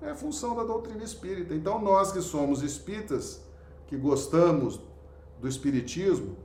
É 0.00 0.14
função 0.14 0.56
da 0.56 0.64
doutrina 0.64 1.04
espírita. 1.04 1.54
Então 1.54 1.80
nós 1.80 2.10
que 2.10 2.22
somos 2.22 2.62
espíritas, 2.62 3.44
que 3.86 3.96
gostamos 3.96 4.80
do 5.40 5.46
espiritismo, 5.46 6.36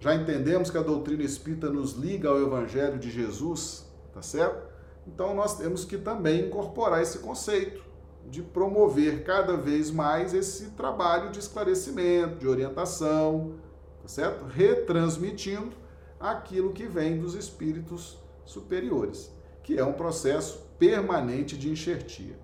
já 0.00 0.14
entendemos 0.14 0.70
que 0.70 0.78
a 0.78 0.82
doutrina 0.82 1.22
espírita 1.22 1.70
nos 1.70 1.92
liga 1.92 2.28
ao 2.28 2.40
evangelho 2.40 2.98
de 2.98 3.10
Jesus, 3.10 3.86
tá 4.12 4.22
certo? 4.22 4.69
Então 5.12 5.34
nós 5.34 5.58
temos 5.58 5.84
que 5.84 5.98
também 5.98 6.46
incorporar 6.46 7.02
esse 7.02 7.18
conceito 7.18 7.82
de 8.28 8.42
promover 8.42 9.24
cada 9.24 9.56
vez 9.56 9.90
mais 9.90 10.32
esse 10.32 10.70
trabalho 10.70 11.30
de 11.30 11.40
esclarecimento, 11.40 12.36
de 12.36 12.46
orientação, 12.46 13.54
tá 14.02 14.08
certo? 14.08 14.44
Retransmitindo 14.44 15.72
aquilo 16.18 16.72
que 16.72 16.86
vem 16.86 17.18
dos 17.18 17.34
espíritos 17.34 18.18
superiores, 18.44 19.32
que 19.62 19.78
é 19.78 19.84
um 19.84 19.92
processo 19.92 20.66
permanente 20.78 21.56
de 21.56 21.70
enxertia. 21.70 22.38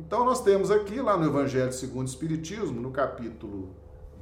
Então 0.00 0.24
nós 0.24 0.42
temos 0.42 0.70
aqui 0.70 1.00
lá 1.00 1.16
no 1.16 1.26
Evangelho 1.26 1.72
segundo 1.72 2.06
o 2.06 2.10
Espiritismo, 2.10 2.80
no 2.80 2.90
capítulo 2.90 3.76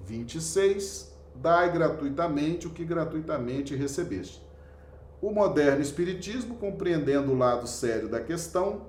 26, 0.07 1.15
dai 1.37 1.73
gratuitamente 1.73 2.67
o 2.67 2.71
que 2.71 2.85
gratuitamente 2.85 3.77
recebeste. 3.77 4.50
O 5.21 5.31
moderno 5.31 5.83
espiritismo, 5.83 6.57
compreendendo 6.57 7.33
o 7.33 7.37
lado 7.37 7.67
sério 7.67 8.09
da 8.09 8.21
questão, 8.21 8.87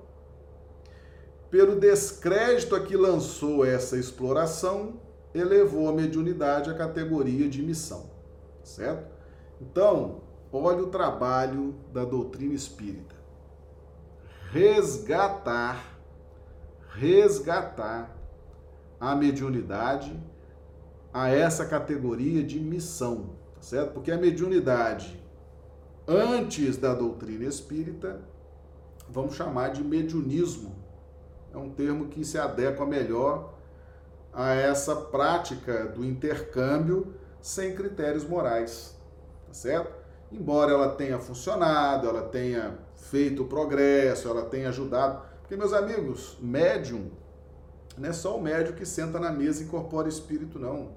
pelo 1.50 1.78
descrédito 1.78 2.74
a 2.74 2.80
que 2.80 2.96
lançou 2.96 3.64
essa 3.64 3.98
exploração, 3.98 4.94
elevou 5.34 5.88
a 5.88 5.92
mediunidade 5.92 6.70
à 6.70 6.74
categoria 6.74 7.48
de 7.48 7.62
missão, 7.62 8.10
certo? 8.62 9.10
Então, 9.60 10.22
olha 10.50 10.82
o 10.82 10.88
trabalho 10.88 11.74
da 11.92 12.04
doutrina 12.04 12.54
espírita. 12.54 13.14
Resgatar, 14.50 15.98
resgatar 16.94 18.16
a 18.98 19.14
mediunidade 19.14 20.18
a 21.12 21.28
essa 21.28 21.66
categoria 21.66 22.42
de 22.42 22.58
missão, 22.58 23.36
certo? 23.60 23.92
Porque 23.92 24.10
a 24.10 24.16
mediunidade, 24.16 25.21
antes 26.06 26.76
da 26.76 26.94
doutrina 26.94 27.44
espírita, 27.44 28.20
vamos 29.08 29.34
chamar 29.34 29.68
de 29.68 29.82
mediunismo, 29.82 30.74
é 31.52 31.56
um 31.56 31.70
termo 31.70 32.08
que 32.08 32.24
se 32.24 32.38
adequa 32.38 32.86
melhor 32.86 33.54
a 34.32 34.54
essa 34.54 34.96
prática 34.96 35.86
do 35.86 36.04
intercâmbio 36.04 37.14
sem 37.40 37.74
critérios 37.74 38.24
morais, 38.24 38.96
tá 39.46 39.52
certo? 39.52 39.92
Embora 40.30 40.72
ela 40.72 40.88
tenha 40.88 41.18
funcionado, 41.18 42.08
ela 42.08 42.22
tenha 42.22 42.78
feito 42.96 43.44
progresso, 43.44 44.28
ela 44.28 44.46
tenha 44.46 44.70
ajudado. 44.70 45.22
Porque, 45.40 45.56
meus 45.56 45.74
amigos, 45.74 46.38
médium 46.40 47.10
não 47.98 48.08
é 48.08 48.12
só 48.12 48.38
o 48.38 48.42
médium 48.42 48.74
que 48.74 48.86
senta 48.86 49.20
na 49.20 49.30
mesa 49.30 49.62
e 49.62 49.66
incorpora 49.66 50.08
espírito, 50.08 50.58
não. 50.58 50.92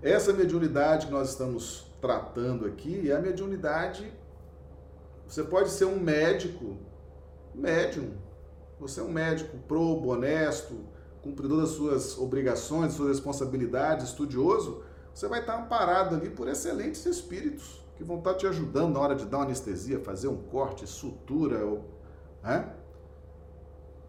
Essa 0.00 0.32
mediunidade 0.32 1.06
que 1.06 1.12
nós 1.12 1.30
estamos 1.30 1.90
tratando 2.00 2.66
aqui 2.66 3.10
é 3.10 3.16
a 3.16 3.20
mediunidade. 3.20 4.12
Você 5.28 5.42
pode 5.42 5.70
ser 5.70 5.84
um 5.86 5.98
médico, 5.98 6.76
médium. 7.54 8.10
Você 8.78 9.00
é 9.00 9.02
um 9.02 9.10
médico 9.10 9.56
probo, 9.66 10.08
honesto, 10.08 10.74
cumpridor 11.22 11.62
das 11.62 11.70
suas 11.70 12.16
obrigações, 12.18 12.92
suas 12.92 13.08
responsabilidades, 13.08 14.06
estudioso. 14.06 14.82
Você 15.12 15.26
vai 15.28 15.40
estar 15.40 15.58
amparado 15.58 16.14
ali 16.14 16.30
por 16.30 16.46
excelentes 16.46 17.04
espíritos 17.06 17.82
que 17.96 18.04
vão 18.04 18.18
estar 18.18 18.34
te 18.34 18.46
ajudando 18.46 18.94
na 18.94 19.00
hora 19.00 19.14
de 19.14 19.24
dar 19.24 19.38
uma 19.38 19.44
anestesia, 19.44 19.98
fazer 19.98 20.28
um 20.28 20.36
corte, 20.36 20.86
sutura, 20.86 21.58
né? 22.42 22.72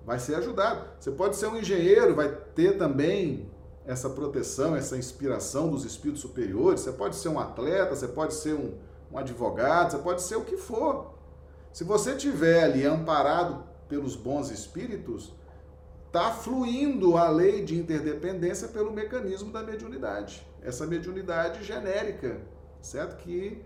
vai 0.05 0.19
ser 0.19 0.35
ajudado. 0.35 0.87
Você 0.99 1.11
pode 1.11 1.35
ser 1.35 1.47
um 1.47 1.57
engenheiro, 1.57 2.13
vai 2.13 2.29
ter 2.53 2.77
também 2.77 3.49
essa 3.85 4.09
proteção, 4.09 4.75
essa 4.75 4.97
inspiração 4.97 5.69
dos 5.69 5.85
espíritos 5.85 6.21
superiores. 6.21 6.81
Você 6.81 6.91
pode 6.91 7.15
ser 7.15 7.29
um 7.29 7.39
atleta, 7.39 7.95
você 7.95 8.07
pode 8.07 8.33
ser 8.33 8.53
um, 8.53 8.73
um 9.11 9.17
advogado, 9.17 9.91
você 9.91 9.97
pode 9.97 10.21
ser 10.21 10.35
o 10.35 10.45
que 10.45 10.57
for. 10.57 11.13
Se 11.71 11.83
você 11.83 12.15
tiver 12.15 12.63
ali 12.63 12.85
amparado 12.85 13.63
pelos 13.87 14.15
bons 14.15 14.49
espíritos, 14.49 15.33
está 16.07 16.31
fluindo 16.31 17.17
a 17.17 17.29
lei 17.29 17.63
de 17.63 17.77
interdependência 17.77 18.67
pelo 18.67 18.91
mecanismo 18.91 19.51
da 19.51 19.61
mediunidade. 19.61 20.45
Essa 20.61 20.87
mediunidade 20.87 21.63
genérica, 21.63 22.41
certo? 22.81 23.17
Que 23.17 23.63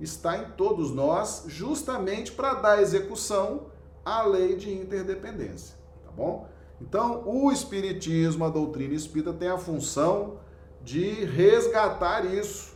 está 0.00 0.38
em 0.38 0.50
todos 0.52 0.90
nós, 0.90 1.44
justamente 1.46 2.32
para 2.32 2.54
dar 2.54 2.82
execução 2.82 3.66
à 4.04 4.22
lei 4.22 4.56
de 4.56 4.72
interdependência, 4.72 5.76
tá 6.04 6.10
bom? 6.10 6.48
Então, 6.80 7.22
o 7.26 7.52
espiritismo, 7.52 8.44
a 8.44 8.48
doutrina 8.48 8.94
espírita 8.94 9.32
tem 9.32 9.48
a 9.48 9.58
função 9.58 10.38
de 10.82 11.24
resgatar 11.24 12.24
isso, 12.26 12.73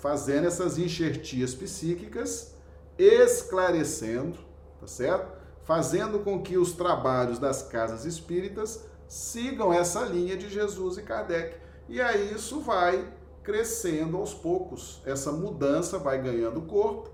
fazendo 0.00 0.46
essas 0.46 0.78
enxertias 0.78 1.54
psíquicas, 1.54 2.54
esclarecendo, 2.98 4.38
tá 4.80 4.86
certo? 4.86 5.38
Fazendo 5.62 6.18
com 6.20 6.42
que 6.42 6.58
os 6.58 6.72
trabalhos 6.72 7.38
das 7.38 7.62
casas 7.62 8.04
espíritas 8.04 8.84
sigam 9.06 9.72
essa 9.72 10.00
linha 10.04 10.36
de 10.36 10.48
Jesus 10.48 10.96
e 10.96 11.02
Kardec. 11.02 11.56
E 11.88 12.00
aí 12.00 12.32
isso 12.34 12.60
vai 12.60 13.12
crescendo 13.42 14.16
aos 14.16 14.32
poucos. 14.32 15.02
Essa 15.04 15.30
mudança 15.30 15.98
vai 15.98 16.20
ganhando 16.20 16.62
corpo, 16.62 17.10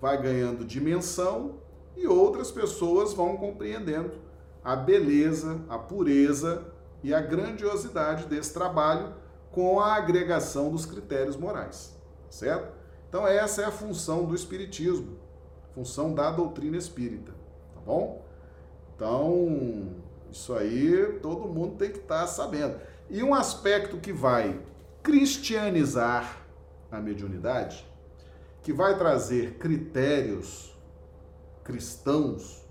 vai 0.00 0.20
ganhando 0.20 0.64
dimensão 0.64 1.54
e 1.96 2.06
outras 2.06 2.50
pessoas 2.50 3.14
vão 3.14 3.36
compreendendo 3.36 4.12
a 4.62 4.76
beleza, 4.76 5.60
a 5.68 5.78
pureza 5.78 6.66
e 7.02 7.14
a 7.14 7.20
grandiosidade 7.20 8.26
desse 8.26 8.52
trabalho 8.52 9.14
com 9.50 9.80
a 9.80 9.94
agregação 9.94 10.70
dos 10.70 10.84
critérios 10.84 11.36
morais, 11.36 11.95
certo? 12.36 12.72
Então 13.08 13.26
essa 13.26 13.62
é 13.62 13.64
a 13.64 13.70
função 13.70 14.26
do 14.26 14.34
espiritismo, 14.34 15.18
função 15.74 16.14
da 16.14 16.30
doutrina 16.30 16.76
espírita, 16.76 17.32
tá 17.74 17.80
bom? 17.80 18.24
Então, 18.94 19.94
isso 20.30 20.54
aí 20.54 21.18
todo 21.22 21.48
mundo 21.48 21.76
tem 21.76 21.90
que 21.90 21.98
estar 21.98 22.20
tá 22.20 22.26
sabendo. 22.26 22.78
E 23.08 23.22
um 23.22 23.34
aspecto 23.34 23.98
que 23.98 24.12
vai 24.12 24.60
cristianizar 25.02 26.44
a 26.90 27.00
mediunidade, 27.00 27.86
que 28.62 28.72
vai 28.72 28.96
trazer 28.98 29.54
critérios 29.54 30.74
cristãos, 31.62 32.64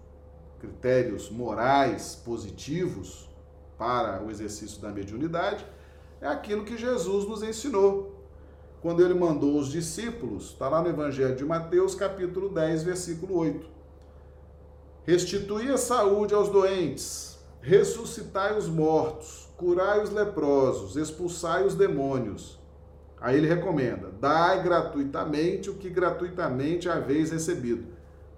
critérios 0.60 1.30
morais 1.30 2.16
positivos 2.16 3.30
para 3.78 4.24
o 4.24 4.32
exercício 4.32 4.82
da 4.82 4.90
mediunidade, 4.90 5.66
é 6.22 6.28
aquilo 6.28 6.64
que 6.64 6.78
Jesus 6.78 7.28
nos 7.28 7.44
ensinou. 7.44 8.15
Quando 8.86 9.04
ele 9.04 9.16
mandou 9.16 9.58
os 9.58 9.70
discípulos, 9.70 10.52
está 10.52 10.70
lá 10.70 10.80
no 10.80 10.90
Evangelho 10.90 11.36
de 11.36 11.44
Mateus, 11.44 11.96
capítulo 11.96 12.50
10, 12.50 12.84
versículo 12.84 13.36
8. 13.36 13.68
Restitui 15.04 15.72
a 15.72 15.78
saúde 15.80 16.36
aos 16.36 16.50
doentes, 16.50 17.40
ressuscitai 17.62 18.56
os 18.56 18.68
mortos, 18.68 19.50
curai 19.58 20.04
os 20.04 20.12
leprosos, 20.12 20.98
expulsai 20.98 21.66
os 21.66 21.74
demônios. 21.74 22.60
Aí 23.20 23.36
ele 23.36 23.48
recomenda: 23.48 24.12
dai 24.22 24.62
gratuitamente 24.62 25.68
o 25.68 25.78
que 25.78 25.90
gratuitamente 25.90 26.88
haveis 26.88 27.32
recebido. 27.32 27.88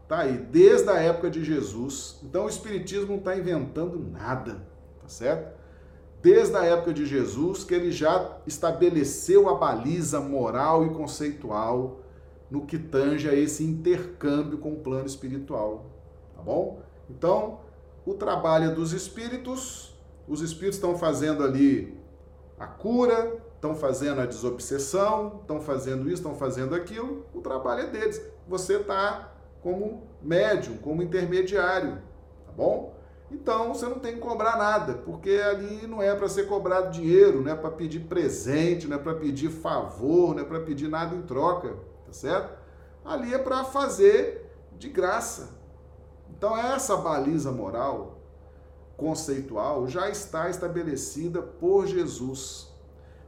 Tá 0.08 0.20
aí, 0.20 0.38
desde 0.38 0.90
a 0.90 0.96
época 0.96 1.30
de 1.30 1.44
Jesus. 1.44 2.22
Então 2.24 2.46
o 2.46 2.50
Espiritismo 2.50 3.08
não 3.08 3.18
está 3.18 3.36
inventando 3.36 4.00
nada, 4.00 4.66
tá 5.02 5.10
certo? 5.10 5.57
Desde 6.28 6.58
a 6.58 6.66
época 6.66 6.94
de 6.94 7.06
Jesus, 7.06 7.64
que 7.64 7.74
ele 7.74 7.90
já 7.90 8.38
estabeleceu 8.46 9.48
a 9.48 9.56
baliza 9.56 10.20
moral 10.20 10.86
e 10.86 10.90
conceitual 10.90 12.02
no 12.52 12.66
que 12.66 12.78
tange 12.78 13.30
a 13.30 13.34
esse 13.34 13.64
intercâmbio 13.64 14.58
com 14.58 14.74
o 14.74 14.80
plano 14.82 15.06
espiritual, 15.06 15.86
tá 16.36 16.42
bom? 16.42 16.82
Então, 17.10 17.62
o 18.06 18.14
trabalho 18.14 18.76
dos 18.76 18.92
espíritos 18.92 19.96
os 20.28 20.42
espíritos 20.42 20.76
estão 20.76 20.98
fazendo 20.98 21.46
ali 21.46 21.98
a 22.60 22.68
cura, 22.68 23.42
estão 23.56 23.74
fazendo 23.74 24.20
a 24.20 24.26
desobsessão, 24.26 25.40
estão 25.40 25.62
fazendo 25.62 26.08
isso, 26.08 26.16
estão 26.16 26.36
fazendo 26.36 26.76
aquilo, 26.76 27.26
o 27.34 27.40
trabalho 27.40 27.84
é 27.84 27.88
deles. 27.88 28.22
Você 28.50 28.76
está 28.76 29.34
como 29.62 30.04
médium, 30.22 30.76
como 30.80 31.02
intermediário, 31.02 32.02
tá 32.46 32.52
bom? 32.52 32.97
Então 33.30 33.74
você 33.74 33.86
não 33.86 34.00
tem 34.00 34.16
que 34.16 34.22
cobrar 34.22 34.58
nada, 34.58 34.94
porque 34.94 35.32
ali 35.32 35.86
não 35.86 36.02
é 36.02 36.16
para 36.16 36.30
ser 36.30 36.48
cobrado 36.48 36.92
dinheiro, 36.92 37.42
não 37.42 37.52
é 37.52 37.56
para 37.56 37.70
pedir 37.70 38.02
presente, 38.02 38.88
não 38.88 38.96
é 38.96 39.00
para 39.00 39.16
pedir 39.16 39.50
favor, 39.50 40.34
não 40.34 40.42
é 40.42 40.46
para 40.46 40.62
pedir 40.62 40.88
nada 40.88 41.14
em 41.14 41.22
troca, 41.22 41.76
tá 42.06 42.14
certo? 42.14 42.58
Ali 43.04 43.34
é 43.34 43.38
para 43.38 43.66
fazer 43.66 44.50
de 44.78 44.88
graça. 44.88 45.58
Então 46.30 46.58
essa 46.58 46.96
baliza 46.96 47.52
moral 47.52 48.18
conceitual 48.96 49.88
já 49.88 50.10
está 50.10 50.50
estabelecida 50.50 51.42
por 51.42 51.86
Jesus. 51.86 52.72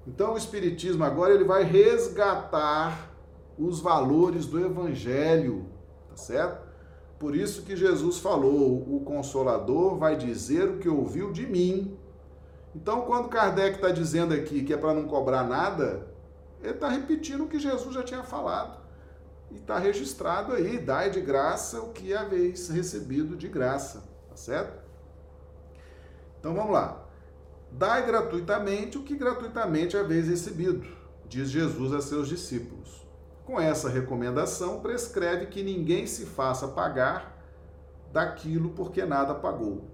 Então 0.08 0.34
o 0.34 0.38
espiritismo 0.38 1.04
agora 1.04 1.34
ele 1.34 1.44
vai 1.44 1.64
resgatar 1.64 3.12
os 3.58 3.82
valores 3.82 4.46
do 4.46 4.64
evangelho, 4.64 5.66
tá 6.10 6.16
certo? 6.16 6.69
Por 7.20 7.36
isso 7.36 7.64
que 7.64 7.76
Jesus 7.76 8.20
falou, 8.20 8.78
o 8.96 9.02
consolador 9.04 9.98
vai 9.98 10.16
dizer 10.16 10.70
o 10.70 10.78
que 10.78 10.88
ouviu 10.88 11.34
de 11.34 11.46
mim. 11.46 11.98
Então, 12.74 13.02
quando 13.02 13.28
Kardec 13.28 13.76
está 13.76 13.90
dizendo 13.90 14.34
aqui 14.34 14.64
que 14.64 14.74
é 14.74 14.78
para 14.78 14.94
não 14.94 15.06
cobrar 15.06 15.44
nada, 15.44 16.08
ele 16.62 16.74
está 16.74 16.88
repetindo 16.88 17.44
o 17.44 17.48
que 17.48 17.60
Jesus 17.60 17.94
já 17.94 18.04
tinha 18.04 18.24
falado. 18.24 18.80
E 19.52 19.58
está 19.58 19.78
registrado 19.78 20.54
aí, 20.54 20.78
dai 20.78 21.10
de 21.10 21.20
graça 21.20 21.82
o 21.82 21.90
que 21.90 22.14
haveis 22.14 22.70
recebido 22.70 23.36
de 23.36 23.50
graça, 23.50 24.04
tá 24.30 24.38
certo? 24.38 24.82
Então 26.40 26.54
vamos 26.54 26.72
lá. 26.72 27.06
Dai 27.70 28.06
gratuitamente 28.06 28.98
o 28.98 29.04
que 29.04 29.16
gratuitamente 29.16 29.98
haveis 29.98 30.30
recebido, 30.30 30.88
diz 31.28 31.50
Jesus 31.50 31.92
a 31.94 32.02
seus 32.02 32.30
discípulos. 32.30 33.09
Com 33.50 33.60
essa 33.60 33.90
recomendação, 33.90 34.80
prescreve 34.80 35.48
que 35.48 35.64
ninguém 35.64 36.06
se 36.06 36.24
faça 36.24 36.68
pagar 36.68 37.36
daquilo 38.14 38.70
porque 38.70 39.04
nada 39.04 39.34
pagou. 39.34 39.86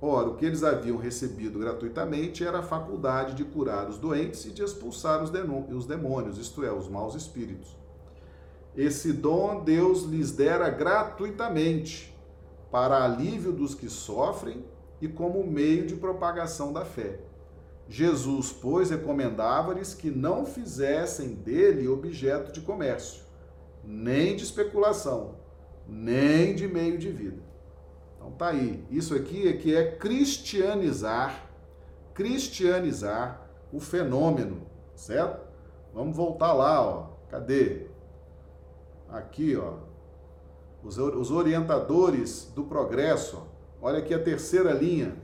Ora, 0.00 0.30
o 0.30 0.34
que 0.34 0.46
eles 0.46 0.62
haviam 0.62 0.96
recebido 0.96 1.58
gratuitamente 1.58 2.42
era 2.42 2.60
a 2.60 2.62
faculdade 2.62 3.34
de 3.34 3.44
curar 3.44 3.86
os 3.86 3.98
doentes 3.98 4.46
e 4.46 4.50
de 4.50 4.62
expulsar 4.62 5.22
os 5.22 5.30
demônios, 5.30 6.38
isto 6.38 6.64
é, 6.64 6.72
os 6.72 6.88
maus 6.88 7.14
espíritos. 7.14 7.76
Esse 8.74 9.12
dom 9.12 9.62
Deus 9.62 10.04
lhes 10.04 10.32
dera 10.32 10.70
gratuitamente, 10.70 12.16
para 12.70 13.04
alívio 13.04 13.52
dos 13.52 13.74
que 13.74 13.90
sofrem 13.90 14.64
e 15.02 15.06
como 15.06 15.46
meio 15.46 15.86
de 15.86 15.96
propagação 15.96 16.72
da 16.72 16.86
fé. 16.86 17.20
Jesus, 17.88 18.52
pois, 18.52 18.90
recomendava-lhes 18.90 19.94
que 19.94 20.10
não 20.10 20.46
fizessem 20.46 21.34
dele 21.34 21.88
objeto 21.88 22.52
de 22.52 22.60
comércio, 22.60 23.22
nem 23.84 24.34
de 24.36 24.44
especulação, 24.44 25.36
nem 25.86 26.54
de 26.54 26.66
meio 26.66 26.96
de 26.96 27.10
vida. 27.10 27.42
Então 28.16 28.30
tá 28.32 28.48
aí. 28.48 28.84
Isso 28.90 29.14
aqui 29.14 29.48
é 29.48 29.52
que 29.52 29.74
é 29.74 29.92
cristianizar, 29.96 31.50
cristianizar 32.14 33.48
o 33.72 33.80
fenômeno, 33.80 34.62
certo? 34.94 35.46
Vamos 35.92 36.16
voltar 36.16 36.52
lá, 36.52 36.80
ó. 36.80 37.10
Cadê? 37.28 37.86
Aqui, 39.08 39.56
ó. 39.56 39.74
Os, 40.82 41.30
orientadores 41.30 42.50
do 42.54 42.64
progresso, 42.64 43.36
ó 43.48 43.52
Olha 43.84 43.98
aqui 43.98 44.14
a 44.14 44.22
terceira 44.22 44.70
linha. 44.72 45.16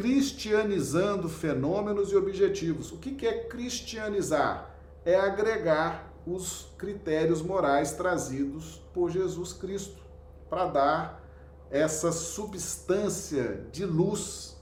Cristianizando 0.00 1.28
fenômenos 1.28 2.10
e 2.10 2.16
objetivos. 2.16 2.90
O 2.90 2.96
que 2.96 3.26
é 3.26 3.44
cristianizar? 3.44 4.74
É 5.04 5.14
agregar 5.14 6.10
os 6.26 6.68
critérios 6.78 7.42
morais 7.42 7.92
trazidos 7.92 8.80
por 8.94 9.10
Jesus 9.10 9.52
Cristo 9.52 10.02
para 10.48 10.64
dar 10.64 11.22
essa 11.70 12.12
substância 12.12 13.66
de 13.70 13.84
luz 13.84 14.56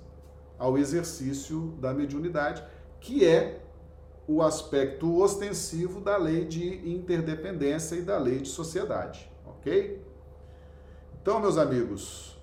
ao 0.59 0.77
exercício 0.77 1.73
da 1.81 1.95
mediunidade, 1.95 2.65
que 3.01 3.25
é 3.25 3.63
o 4.27 4.43
aspecto 4.43 5.23
ostensivo 5.23 6.01
da 6.01 6.17
lei 6.17 6.45
de 6.47 6.91
interdependência 6.91 7.95
e 7.95 8.03
da 8.03 8.19
lei 8.19 8.41
de 8.41 8.49
sociedade, 8.49 9.31
ok? 9.47 10.05
Então, 11.23 11.39
meus 11.39 11.57
amigos, 11.57 12.37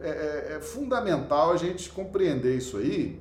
é, 0.00 0.08
é, 0.08 0.56
é, 0.56 0.60
fundamental 0.60 1.52
a 1.52 1.56
gente 1.56 1.90
compreender 1.90 2.56
isso 2.56 2.76
aí, 2.76 3.20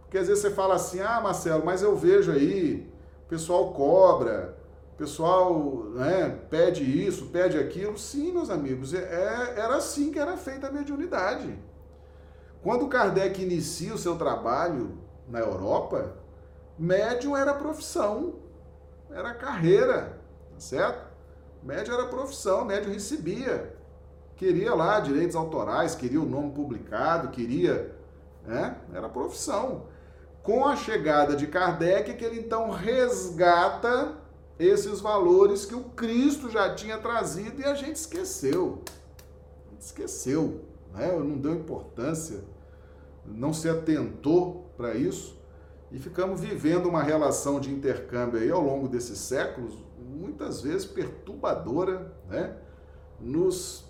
porque 0.00 0.18
às 0.18 0.28
vezes 0.28 0.42
você 0.42 0.50
fala 0.50 0.74
assim, 0.74 1.00
ah, 1.00 1.20
Marcelo, 1.20 1.64
mas 1.64 1.82
eu 1.82 1.96
vejo 1.96 2.30
aí, 2.30 2.88
o 3.24 3.28
pessoal 3.28 3.72
cobra, 3.72 4.56
o 4.94 4.96
pessoal 4.96 5.84
né, 5.94 6.38
pede 6.48 6.84
isso, 6.84 7.26
pede 7.26 7.58
aquilo. 7.58 7.98
Sim, 7.98 8.32
meus 8.32 8.48
amigos, 8.48 8.94
é, 8.94 8.98
é, 8.98 9.60
era 9.60 9.76
assim 9.76 10.12
que 10.12 10.18
era 10.18 10.36
feita 10.36 10.68
a 10.68 10.72
mediunidade. 10.72 11.58
Quando 12.62 12.88
Kardec 12.88 13.42
inicia 13.42 13.92
o 13.92 13.98
seu 13.98 14.16
trabalho 14.16 14.96
na 15.28 15.40
Europa, 15.40 16.14
médium 16.78 17.36
era 17.36 17.52
profissão, 17.52 18.36
era 19.10 19.34
carreira, 19.34 20.18
tá 20.52 20.60
certo? 20.60 21.12
Médium 21.62 21.94
era 21.94 22.06
profissão, 22.06 22.64
médium 22.64 22.92
recebia 22.92 23.73
queria 24.36 24.74
lá 24.74 25.00
direitos 25.00 25.36
autorais, 25.36 25.94
queria 25.94 26.20
o 26.20 26.26
nome 26.26 26.52
publicado, 26.52 27.28
queria. 27.28 27.94
Né? 28.46 28.76
Era 28.92 29.08
profissão. 29.08 29.86
Com 30.42 30.66
a 30.66 30.76
chegada 30.76 31.34
de 31.34 31.46
Kardec, 31.46 32.10
é 32.10 32.14
que 32.14 32.24
ele 32.24 32.40
então 32.40 32.70
resgata 32.70 34.16
esses 34.58 35.00
valores 35.00 35.64
que 35.64 35.74
o 35.74 35.84
Cristo 35.84 36.50
já 36.50 36.74
tinha 36.74 36.98
trazido 36.98 37.60
e 37.60 37.64
a 37.64 37.74
gente 37.74 37.96
esqueceu. 37.96 38.82
A 39.66 39.70
gente 39.70 39.82
esqueceu, 39.82 40.60
né? 40.94 41.10
não 41.12 41.38
deu 41.38 41.52
importância, 41.52 42.44
não 43.24 43.52
se 43.52 43.68
atentou 43.68 44.70
para 44.76 44.94
isso 44.94 45.34
e 45.90 45.98
ficamos 45.98 46.40
vivendo 46.40 46.86
uma 46.86 47.02
relação 47.02 47.60
de 47.60 47.72
intercâmbio 47.72 48.40
aí 48.40 48.50
ao 48.50 48.60
longo 48.60 48.88
desses 48.88 49.18
séculos, 49.18 49.78
muitas 49.98 50.60
vezes 50.60 50.84
perturbadora, 50.84 52.12
né? 52.28 52.56
nos 53.20 53.83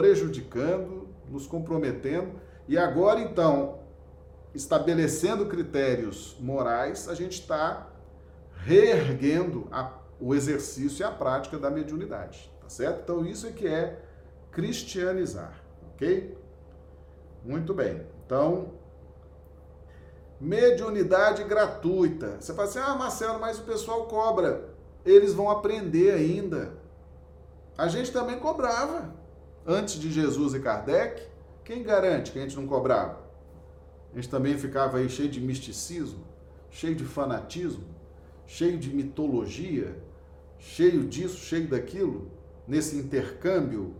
prejudicando, 0.00 1.06
nos 1.28 1.46
comprometendo. 1.46 2.40
E 2.66 2.78
agora, 2.78 3.20
então, 3.20 3.80
estabelecendo 4.54 5.44
critérios 5.44 6.36
morais, 6.40 7.06
a 7.06 7.14
gente 7.14 7.38
está 7.38 7.86
reerguendo 8.64 9.68
a, 9.70 9.92
o 10.18 10.34
exercício 10.34 11.02
e 11.02 11.04
a 11.04 11.10
prática 11.10 11.58
da 11.58 11.70
mediunidade, 11.70 12.50
tá 12.62 12.68
certo? 12.70 13.00
Então, 13.02 13.26
isso 13.26 13.46
é 13.46 13.52
que 13.52 13.66
é 13.66 14.00
cristianizar, 14.50 15.62
ok? 15.92 16.34
Muito 17.44 17.74
bem. 17.74 18.00
Então, 18.24 18.72
mediunidade 20.40 21.44
gratuita. 21.44 22.38
Você 22.40 22.54
fala 22.54 22.68
assim, 22.68 22.78
ah, 22.78 22.94
Marcelo, 22.94 23.38
mas 23.38 23.58
o 23.58 23.64
pessoal 23.64 24.06
cobra. 24.06 24.70
Eles 25.04 25.34
vão 25.34 25.50
aprender 25.50 26.12
ainda. 26.12 26.72
A 27.76 27.86
gente 27.88 28.10
também 28.10 28.38
cobrava 28.38 29.19
antes 29.70 29.94
de 29.94 30.10
Jesus 30.10 30.54
e 30.54 30.60
Kardec, 30.60 31.22
quem 31.64 31.82
garante 31.82 32.32
que 32.32 32.38
a 32.38 32.42
gente 32.42 32.56
não 32.56 32.66
cobrava? 32.66 33.20
A 34.12 34.16
gente 34.16 34.28
também 34.28 34.58
ficava 34.58 34.98
aí 34.98 35.08
cheio 35.08 35.28
de 35.28 35.40
misticismo, 35.40 36.24
cheio 36.68 36.96
de 36.96 37.04
fanatismo, 37.04 37.84
cheio 38.46 38.76
de 38.76 38.92
mitologia, 38.92 39.96
cheio 40.58 41.04
disso, 41.04 41.36
cheio 41.36 41.68
daquilo, 41.68 42.30
nesse 42.66 42.96
intercâmbio 42.96 43.94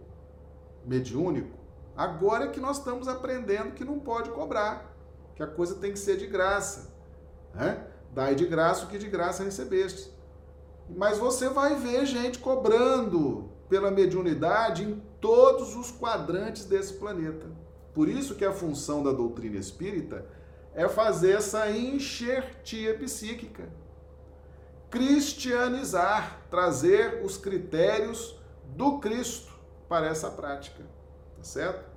mediúnico. 0.85 1.57
Agora 1.97 2.47
é 2.47 2.49
que 2.49 2.59
nós 2.59 2.79
estamos 2.79 3.07
aprendendo 3.07 3.73
que 3.73 3.85
não 3.85 4.01
pode 4.01 4.31
cobrar, 4.31 4.97
que 5.37 5.43
a 5.43 5.47
coisa 5.47 5.77
tem 5.77 5.93
que 5.93 5.99
ser 5.99 6.17
de 6.17 6.27
graça. 6.27 6.93
Né? 7.55 7.87
Dai 8.13 8.35
de 8.35 8.47
graça 8.47 8.85
o 8.85 8.89
que 8.89 8.99
de 8.99 9.09
graça 9.09 9.45
recebeste. 9.45 10.11
Mas 10.89 11.19
você 11.19 11.49
vai 11.49 11.77
ver 11.77 12.05
gente 12.07 12.41
cobrando 12.41 13.60
pela 13.71 13.91
mediunidade 13.91 14.83
em 14.83 15.01
todos 15.21 15.77
os 15.77 15.93
quadrantes 15.93 16.65
desse 16.67 16.95
planeta. 16.95 17.47
Por 17.95 18.09
isso 18.09 18.35
que 18.35 18.45
a 18.45 18.53
função 18.53 19.03
da 19.03 19.13
doutrina 19.13 19.57
espírita 19.57 20.27
é 20.75 20.89
fazer 20.89 21.37
essa 21.37 21.71
enxertia 21.71 22.99
psíquica. 22.99 23.69
Cristianizar, 24.91 26.41
trazer 26.51 27.25
os 27.25 27.37
critérios 27.37 28.37
do 28.77 28.99
Cristo 28.99 29.53
para 29.89 30.09
essa 30.09 30.29
prática. 30.31 30.83
Tá 31.37 31.45
certo? 31.45 31.89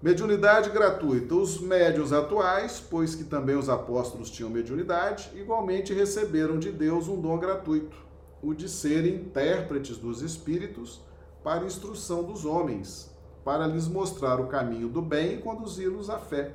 Mediunidade 0.00 0.70
gratuita. 0.70 1.34
Os 1.34 1.60
médios 1.60 2.12
atuais, 2.12 2.80
pois 2.80 3.14
que 3.14 3.24
também 3.24 3.56
os 3.56 3.68
apóstolos 3.68 4.30
tinham 4.30 4.48
mediunidade, 4.48 5.30
igualmente 5.34 5.92
receberam 5.92 6.58
de 6.58 6.72
Deus 6.72 7.08
um 7.08 7.20
dom 7.20 7.38
gratuito, 7.38 8.09
o 8.42 8.54
de 8.54 8.68
serem 8.68 9.16
intérpretes 9.16 9.98
dos 9.98 10.22
espíritos 10.22 11.00
para 11.42 11.64
instrução 11.64 12.22
dos 12.22 12.44
homens, 12.44 13.10
para 13.44 13.66
lhes 13.66 13.88
mostrar 13.88 14.40
o 14.40 14.46
caminho 14.46 14.88
do 14.88 15.02
bem 15.02 15.34
e 15.34 15.38
conduzi-los 15.38 16.10
à 16.10 16.18
fé. 16.18 16.54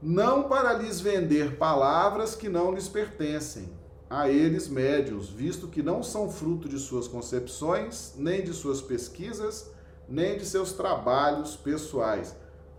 Não 0.00 0.44
para 0.44 0.74
lhes 0.74 1.00
vender 1.00 1.56
palavras 1.56 2.34
que 2.34 2.48
não 2.48 2.72
lhes 2.72 2.88
pertencem, 2.88 3.68
a 4.08 4.28
eles 4.28 4.68
médios, 4.68 5.28
visto 5.28 5.66
que 5.66 5.82
não 5.82 6.02
são 6.02 6.30
fruto 6.30 6.68
de 6.68 6.78
suas 6.78 7.08
concepções, 7.08 8.14
nem 8.16 8.44
de 8.44 8.52
suas 8.52 8.80
pesquisas, 8.80 9.70
nem 10.08 10.36
de 10.36 10.44
seus 10.44 10.72
trabalhos 10.72 11.56
pessoais. 11.56 12.36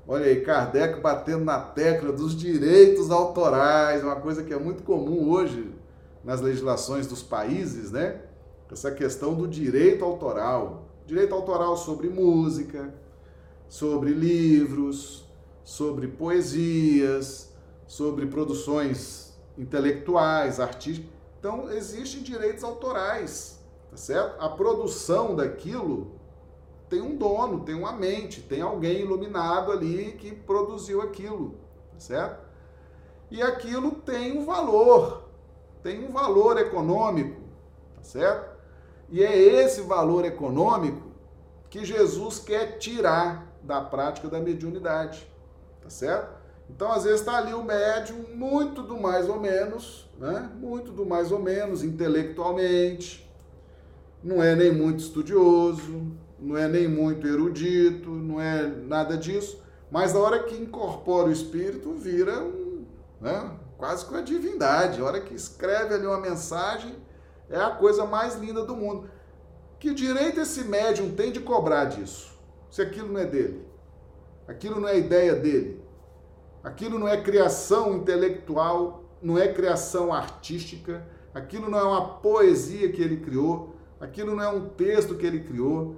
Olha 0.08 0.26
aí, 0.26 0.42
Kardec 0.42 1.02
batendo 1.02 1.44
na 1.44 1.60
tecla 1.60 2.14
dos 2.14 2.36
direitos 2.36 3.10
autorais, 3.10 4.04
uma 4.04 4.18
coisa 4.18 4.44
que 4.44 4.54
é 4.54 4.60
muito 4.60 4.84
comum 4.84 5.30
hoje 5.30 5.74
nas 6.26 6.42
legislações 6.42 7.08
dos 7.08 7.24
países, 7.24 7.92
né? 7.92 8.22
Essa 8.70 8.92
questão 8.92 9.34
do 9.36 9.48
direito 9.48 10.04
autoral 10.04 10.86
direito 11.06 11.36
autoral 11.36 11.78
sobre 11.78 12.10
música, 12.10 12.94
sobre 13.70 14.12
livros, 14.12 15.26
sobre 15.64 16.08
poesias, 16.08 17.54
sobre 17.86 18.26
produções 18.26 19.38
intelectuais, 19.58 20.60
artísticas. 20.60 21.14
Então, 21.40 21.72
existem 21.72 22.22
direitos 22.24 22.64
autorais, 22.64 23.60
tá 23.92 23.98
certo? 23.98 24.42
A 24.42 24.50
produção 24.50 25.36
daquilo 25.36 26.12
tem 26.90 27.02
um 27.02 27.16
dono, 27.16 27.64
tem 27.64 27.76
uma 27.76 27.92
mente, 27.92 28.42
tem 28.42 28.62
alguém 28.62 29.02
iluminado 29.02 29.72
ali 29.72 30.14
que 30.14 30.34
produziu 30.34 31.02
aquilo, 31.02 31.56
tá 31.94 32.00
certo? 32.00 32.46
E 33.30 33.42
aquilo 33.42 33.92
tem 33.92 34.38
um 34.38 34.46
valor, 34.46 35.25
tem 35.86 36.04
um 36.04 36.12
valor 36.12 36.58
econômico, 36.58 37.40
tá 37.96 38.02
certo? 38.02 38.58
E 39.08 39.24
é 39.24 39.38
esse 39.38 39.82
valor 39.82 40.26
econômico 40.26 41.12
que 41.70 41.86
Jesus 41.86 42.40
quer 42.40 42.80
tirar 42.80 43.56
da 43.62 43.80
prática 43.82 44.28
da 44.28 44.40
mediunidade, 44.40 45.32
tá 45.84 45.88
certo? 45.88 46.42
Então, 46.68 46.92
às 46.92 47.04
vezes, 47.04 47.20
está 47.20 47.38
ali 47.38 47.54
o 47.54 47.62
médium 47.62 48.26
muito 48.34 48.82
do 48.82 49.00
mais 49.00 49.30
ou 49.30 49.40
menos, 49.40 50.10
né? 50.18 50.50
Muito 50.60 50.92
do 50.92 51.06
mais 51.06 51.32
ou 51.32 51.38
menos, 51.38 51.84
intelectualmente, 51.84 53.32
não 54.24 54.42
é 54.42 54.56
nem 54.56 54.74
muito 54.74 55.02
estudioso, 55.02 56.02
não 56.40 56.58
é 56.58 56.68
nem 56.68 56.88
muito 56.88 57.28
erudito, 57.28 58.10
não 58.10 58.42
é 58.42 58.66
nada 58.66 59.16
disso, 59.16 59.64
mas 59.92 60.16
na 60.16 60.20
hora 60.20 60.44
que 60.46 60.56
incorpora 60.56 61.28
o 61.28 61.32
espírito, 61.32 61.94
vira 61.94 62.44
um, 62.44 62.86
né? 63.22 63.52
Quase 63.78 64.06
que 64.06 64.12
uma 64.12 64.24
divindade. 64.24 65.02
A 65.02 65.06
hora 65.06 65.22
que 65.22 65.34
escreve 65.34 65.94
ali 65.94 66.06
uma 66.06 66.20
mensagem, 66.20 66.96
é 67.50 67.58
a 67.58 67.72
coisa 67.72 68.06
mais 68.06 68.36
linda 68.36 68.64
do 68.64 68.76
mundo. 68.76 69.10
Que 69.80 69.94
direito 69.94 70.40
esse 70.40 70.64
médium 70.64 71.14
tem 71.16 71.32
de 71.32 71.40
cobrar 71.40 71.86
disso? 71.86 72.34
Se 72.72 72.82
aquilo 72.82 73.12
não 73.12 73.20
é 73.20 73.26
dele, 73.26 73.66
aquilo 74.48 74.80
não 74.80 74.88
é 74.88 74.98
ideia 74.98 75.36
dele, 75.36 75.82
aquilo 76.64 76.98
não 76.98 77.08
é 77.08 77.22
criação 77.22 77.96
intelectual, 77.96 79.04
não 79.22 79.38
é 79.38 79.48
criação 79.52 80.14
artística, 80.14 81.06
aquilo 81.34 81.70
não 81.70 81.80
é 81.80 81.84
uma 81.84 82.16
poesia 82.20 82.92
que 82.92 83.02
ele 83.02 83.18
criou, 83.18 83.76
aquilo 84.00 84.36
não 84.36 84.44
é 84.44 84.50
um 84.50 84.70
texto 84.70 85.16
que 85.16 85.26
ele 85.26 85.42
criou. 85.42 85.98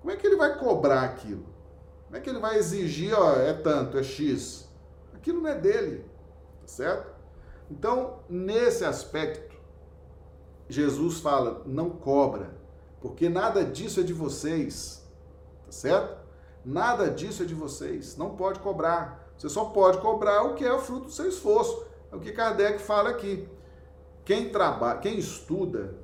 Como 0.00 0.10
é 0.10 0.16
que 0.16 0.26
ele 0.26 0.36
vai 0.36 0.58
cobrar 0.58 1.02
aquilo? 1.02 1.44
Como 2.04 2.16
é 2.16 2.20
que 2.20 2.28
ele 2.28 2.40
vai 2.40 2.58
exigir, 2.58 3.14
ó, 3.16 3.36
é 3.36 3.52
tanto, 3.52 3.96
é 3.96 4.02
X? 4.02 4.68
Aquilo 5.14 5.40
não 5.40 5.50
é 5.50 5.54
dele, 5.54 6.04
tá 6.60 6.66
certo? 6.66 7.09
Então, 7.70 8.18
nesse 8.28 8.84
aspecto, 8.84 9.56
Jesus 10.68 11.20
fala: 11.20 11.62
não 11.64 11.90
cobra, 11.90 12.50
porque 13.00 13.28
nada 13.28 13.64
disso 13.64 14.00
é 14.00 14.02
de 14.02 14.12
vocês, 14.12 15.06
tá 15.66 15.72
certo? 15.72 16.18
Nada 16.64 17.10
disso 17.10 17.42
é 17.42 17.46
de 17.46 17.54
vocês, 17.54 18.16
não 18.16 18.36
pode 18.36 18.58
cobrar. 18.60 19.30
Você 19.38 19.48
só 19.48 19.66
pode 19.66 19.98
cobrar 19.98 20.42
o 20.42 20.54
que 20.54 20.64
é 20.64 20.72
o 20.72 20.80
fruto 20.80 21.06
do 21.06 21.12
seu 21.12 21.26
esforço. 21.26 21.86
É 22.12 22.16
o 22.16 22.20
que 22.20 22.32
Kardec 22.32 22.78
fala 22.78 23.08
aqui. 23.08 23.48
Quem 24.24 24.50
trabalha, 24.50 24.98
quem 24.98 25.18
estuda, 25.18 25.94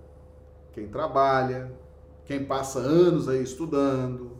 quem 0.73 0.89
trabalha, 0.89 1.71
quem 2.25 2.45
passa 2.45 2.79
anos 2.79 3.29
aí 3.29 3.43
estudando, 3.43 4.31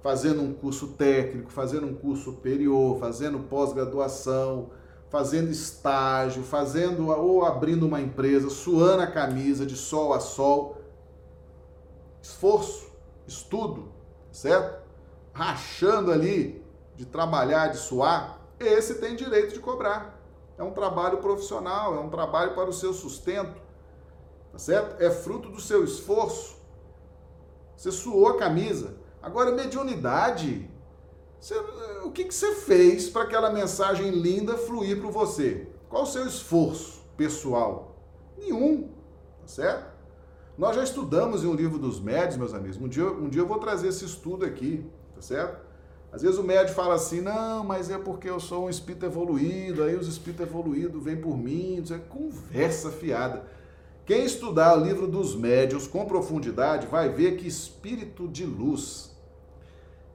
fazendo 0.00 0.42
um 0.42 0.54
curso 0.54 0.88
técnico, 0.88 1.50
fazendo 1.50 1.86
um 1.86 1.94
curso 1.94 2.24
superior, 2.24 2.98
fazendo 3.00 3.40
pós-graduação, 3.40 4.70
fazendo 5.10 5.50
estágio, 5.50 6.44
fazendo 6.44 7.08
ou 7.08 7.44
abrindo 7.44 7.84
uma 7.84 8.00
empresa, 8.00 8.48
suando 8.48 9.02
a 9.02 9.08
camisa 9.08 9.66
de 9.66 9.76
sol 9.76 10.14
a 10.14 10.20
sol, 10.20 10.80
esforço, 12.22 12.88
estudo, 13.26 13.92
certo? 14.30 14.80
Rachando 15.32 16.12
ali 16.12 16.64
de 16.94 17.04
trabalhar, 17.04 17.68
de 17.68 17.78
suar, 17.78 18.40
esse 18.58 18.94
tem 18.94 19.16
direito 19.16 19.52
de 19.52 19.58
cobrar. 19.58 20.16
É 20.56 20.62
um 20.62 20.70
trabalho 20.70 21.18
profissional, 21.18 21.96
é 21.96 21.98
um 21.98 22.08
trabalho 22.08 22.54
para 22.54 22.70
o 22.70 22.72
seu 22.72 22.92
sustento, 22.92 23.60
tá 24.52 24.58
certo? 24.58 25.02
É 25.02 25.10
fruto 25.10 25.48
do 25.48 25.60
seu 25.60 25.82
esforço. 25.82 26.56
Você 27.76 27.90
suou 27.90 28.28
a 28.28 28.38
camisa. 28.38 28.94
Agora, 29.20 29.50
mediunidade, 29.50 30.70
você, 31.40 31.54
o 32.04 32.10
que, 32.10 32.24
que 32.24 32.34
você 32.34 32.54
fez 32.54 33.08
para 33.08 33.22
aquela 33.22 33.50
mensagem 33.50 34.10
linda 34.10 34.56
fluir 34.56 35.00
para 35.00 35.10
você? 35.10 35.66
Qual 35.88 36.02
o 36.02 36.06
seu 36.06 36.26
esforço 36.26 37.02
pessoal? 37.16 37.96
Nenhum, 38.38 38.88
tá 39.40 39.46
certo? 39.46 39.90
Nós 40.58 40.76
já 40.76 40.84
estudamos 40.84 41.42
em 41.42 41.46
um 41.46 41.54
livro 41.54 41.78
dos 41.78 41.98
médios, 41.98 42.36
meus 42.36 42.52
amigos. 42.52 42.76
Um 42.76 42.86
dia, 42.86 43.06
um 43.06 43.28
dia 43.28 43.40
eu 43.40 43.46
vou 43.46 43.58
trazer 43.58 43.88
esse 43.88 44.04
estudo 44.04 44.44
aqui, 44.44 44.84
tá 45.14 45.22
certo? 45.22 45.70
Às 46.12 46.22
vezes 46.22 46.38
o 46.38 46.44
médico 46.44 46.74
fala 46.74 46.94
assim, 46.94 47.20
não, 47.20 47.64
mas 47.64 47.88
é 47.88 47.96
porque 47.96 48.28
eu 48.28 48.40
sou 48.40 48.66
um 48.66 48.70
espírito 48.70 49.06
evoluído, 49.06 49.82
aí 49.82 49.94
os 49.94 50.08
espíritos 50.08 50.46
evoluídos 50.46 51.02
vêm 51.02 51.16
por 51.16 51.38
mim, 51.38 51.82
é 51.90 51.98
conversa 51.98 52.90
fiada. 52.90 53.46
Quem 54.04 54.24
estudar 54.24 54.76
o 54.76 54.84
livro 54.84 55.06
dos 55.06 55.36
médios 55.36 55.86
com 55.86 56.04
profundidade 56.04 56.88
vai 56.88 57.08
ver 57.08 57.36
que 57.36 57.46
espírito 57.46 58.26
de 58.26 58.44
luz, 58.44 59.09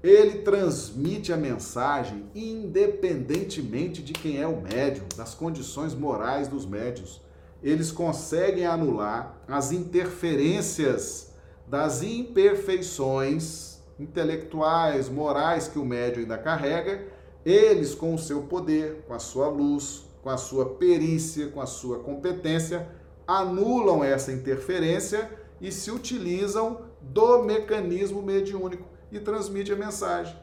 ele 0.09 0.39
transmite 0.39 1.33
a 1.33 1.37
mensagem 1.37 2.29
independentemente 2.35 4.03
de 4.03 4.13
quem 4.13 4.39
é 4.39 4.45
o 4.45 4.61
médium, 4.61 5.05
das 5.15 5.33
condições 5.33 5.95
morais 5.95 6.47
dos 6.47 6.65
médios. 6.65 7.21
Eles 7.63 7.91
conseguem 7.91 8.67
anular 8.67 9.41
as 9.47 9.71
interferências 9.71 11.33
das 11.67 12.03
imperfeições 12.03 13.79
intelectuais, 13.99 15.09
morais 15.09 15.67
que 15.67 15.79
o 15.79 15.85
médium 15.85 16.21
ainda 16.21 16.37
carrega, 16.37 17.07
eles 17.43 17.95
com 17.95 18.13
o 18.13 18.19
seu 18.19 18.43
poder, 18.43 19.05
com 19.07 19.13
a 19.13 19.19
sua 19.19 19.47
luz, 19.47 20.03
com 20.21 20.29
a 20.29 20.37
sua 20.37 20.75
perícia, 20.75 21.47
com 21.47 21.61
a 21.61 21.65
sua 21.65 21.99
competência, 21.99 22.87
anulam 23.25 24.03
essa 24.03 24.31
interferência 24.31 25.31
e 25.59 25.71
se 25.71 25.89
utilizam 25.89 26.81
do 27.01 27.43
mecanismo 27.43 28.21
mediúnico 28.21 28.94
e 29.17 29.19
transmite 29.19 29.71
a 29.71 29.75
mensagem. 29.75 30.35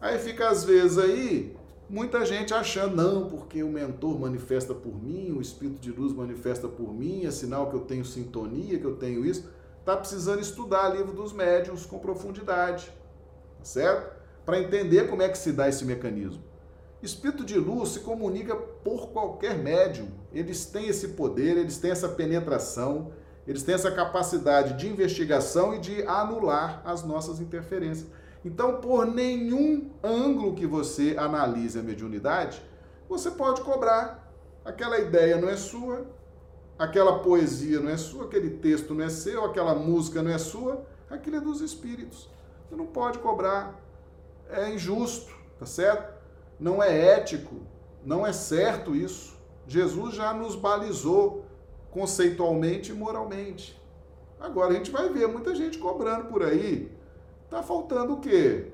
Aí 0.00 0.18
fica 0.18 0.48
às 0.48 0.64
vezes 0.64 0.98
aí 0.98 1.56
muita 1.88 2.24
gente 2.24 2.52
achando, 2.52 2.96
não, 2.96 3.28
porque 3.28 3.62
o 3.62 3.68
mentor 3.68 4.18
manifesta 4.18 4.74
por 4.74 4.94
mim, 5.02 5.32
o 5.32 5.40
espírito 5.40 5.80
de 5.80 5.90
luz 5.90 6.12
manifesta 6.12 6.68
por 6.68 6.92
mim, 6.92 7.24
é 7.24 7.30
sinal 7.30 7.70
que 7.70 7.76
eu 7.76 7.80
tenho 7.80 8.04
sintonia, 8.04 8.78
que 8.78 8.84
eu 8.84 8.96
tenho 8.96 9.24
isso. 9.24 9.48
Está 9.80 9.96
precisando 9.96 10.40
estudar 10.40 10.88
livro 10.88 11.12
dos 11.12 11.32
médiuns 11.32 11.84
com 11.84 11.98
profundidade, 11.98 12.86
tá 13.58 13.64
certo? 13.64 14.14
Para 14.44 14.60
entender 14.60 15.08
como 15.08 15.22
é 15.22 15.28
que 15.28 15.38
se 15.38 15.52
dá 15.52 15.68
esse 15.68 15.84
mecanismo. 15.84 16.42
Espírito 17.02 17.44
de 17.44 17.58
luz 17.58 17.90
se 17.90 18.00
comunica 18.00 18.56
por 18.56 19.08
qualquer 19.08 19.58
médium. 19.58 20.08
Eles 20.32 20.64
têm 20.64 20.88
esse 20.88 21.08
poder, 21.08 21.58
eles 21.58 21.76
têm 21.76 21.90
essa 21.90 22.08
penetração, 22.08 23.12
eles 23.46 23.62
têm 23.62 23.74
essa 23.74 23.90
capacidade 23.90 24.74
de 24.74 24.88
investigação 24.88 25.74
e 25.74 25.78
de 25.78 26.02
anular 26.04 26.80
as 26.84 27.02
nossas 27.02 27.40
interferências. 27.40 28.08
Então, 28.44 28.80
por 28.80 29.06
nenhum 29.06 29.90
ângulo 30.02 30.54
que 30.54 30.66
você 30.66 31.14
analise 31.18 31.78
a 31.78 31.82
mediunidade, 31.82 32.62
você 33.08 33.30
pode 33.30 33.62
cobrar. 33.62 34.22
Aquela 34.64 34.98
ideia 34.98 35.36
não 35.36 35.48
é 35.48 35.56
sua, 35.56 36.06
aquela 36.78 37.18
poesia 37.18 37.80
não 37.80 37.90
é 37.90 37.96
sua, 37.96 38.24
aquele 38.24 38.50
texto 38.50 38.94
não 38.94 39.04
é 39.04 39.10
seu, 39.10 39.44
aquela 39.44 39.74
música 39.74 40.22
não 40.22 40.30
é 40.30 40.38
sua, 40.38 40.86
aquilo 41.10 41.36
é 41.36 41.40
dos 41.40 41.60
espíritos. 41.60 42.30
Você 42.68 42.76
não 42.76 42.86
pode 42.86 43.18
cobrar. 43.18 43.80
É 44.50 44.70
injusto, 44.70 45.32
tá 45.58 45.66
certo? 45.66 46.14
Não 46.58 46.82
é 46.82 47.16
ético, 47.16 47.56
não 48.04 48.26
é 48.26 48.32
certo 48.32 48.94
isso. 48.94 49.34
Jesus 49.66 50.14
já 50.14 50.32
nos 50.34 50.54
balizou 50.54 51.43
conceitualmente 51.94 52.90
e 52.90 52.94
moralmente. 52.94 53.80
Agora 54.38 54.72
a 54.72 54.76
gente 54.76 54.90
vai 54.90 55.08
ver 55.08 55.28
muita 55.28 55.54
gente 55.54 55.78
cobrando 55.78 56.26
por 56.26 56.42
aí. 56.42 56.92
Tá 57.48 57.62
faltando 57.62 58.14
o 58.14 58.20
quê? 58.20 58.72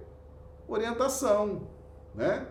Orientação, 0.67 1.69
né? 2.15 2.47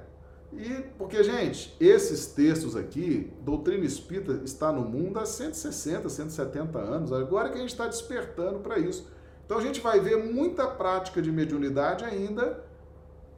E 0.53 0.69
porque, 0.97 1.23
gente, 1.23 1.75
esses 1.79 2.27
textos 2.27 2.75
aqui, 2.75 3.33
doutrina 3.41 3.85
espírita 3.85 4.41
está 4.45 4.71
no 4.71 4.81
mundo 4.81 5.19
há 5.19 5.25
160, 5.25 6.07
170 6.07 6.79
anos. 6.79 7.11
Agora 7.11 7.49
que 7.49 7.55
a 7.55 7.61
gente 7.61 7.71
está 7.71 7.87
despertando 7.87 8.59
para 8.59 8.77
isso. 8.77 9.11
Então 9.45 9.57
a 9.57 9.61
gente 9.61 9.81
vai 9.81 9.99
ver 9.99 10.17
muita 10.17 10.67
prática 10.67 11.21
de 11.21 11.31
mediunidade 11.31 12.05
ainda 12.05 12.63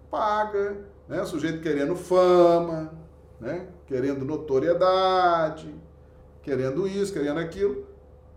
paga, 0.10 0.86
né? 1.08 1.22
O 1.22 1.26
sujeito 1.26 1.62
querendo 1.62 1.96
fama, 1.96 2.92
né? 3.40 3.68
querendo 3.88 4.26
notoriedade, 4.26 5.74
querendo 6.44 6.88
isso, 6.88 7.14
querendo 7.14 7.40
aquilo. 7.40 7.86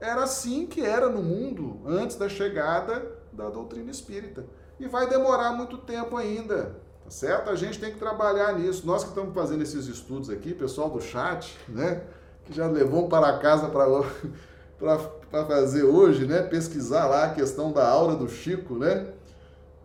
Era 0.01 0.25
assim 0.25 0.67
que 0.67 0.81
era 0.81 1.09
no 1.09 1.23
mundo 1.23 1.81
antes 1.87 2.17
da 2.17 2.29
chegada 2.29 3.12
da 3.33 3.49
doutrina 3.49 3.90
espírita. 3.90 4.45
E 4.79 4.87
vai 4.87 5.09
demorar 5.09 5.53
muito 5.53 5.79
tempo 5.79 6.17
ainda, 6.17 6.77
tá 7.05 7.11
certo? 7.11 7.51
A 7.51 7.57
gente 7.57 7.79
tem 7.79 7.93
que 7.93 7.99
trabalhar 7.99 8.53
nisso. 8.53 8.87
Nós 8.87 9.03
que 9.03 9.11
estamos 9.11 9.35
fazendo 9.35 9.62
esses 9.62 9.87
estudos 9.87 10.29
aqui, 10.29 10.53
pessoal 10.53 10.90
do 10.90 11.01
chat, 11.01 11.57
né? 11.69 12.03
Que 12.45 12.53
já 12.53 12.67
levou 12.67 13.09
para 13.09 13.38
casa 13.38 13.69
para 14.79 15.47
fazer 15.47 15.85
hoje, 15.85 16.27
né? 16.27 16.43
Pesquisar 16.43 17.07
lá 17.07 17.27
a 17.27 17.35
questão 17.35 17.73
da 17.73 17.88
aura 17.88 18.17
do 18.17 18.29
Chico, 18.29 18.75
né? 18.75 19.12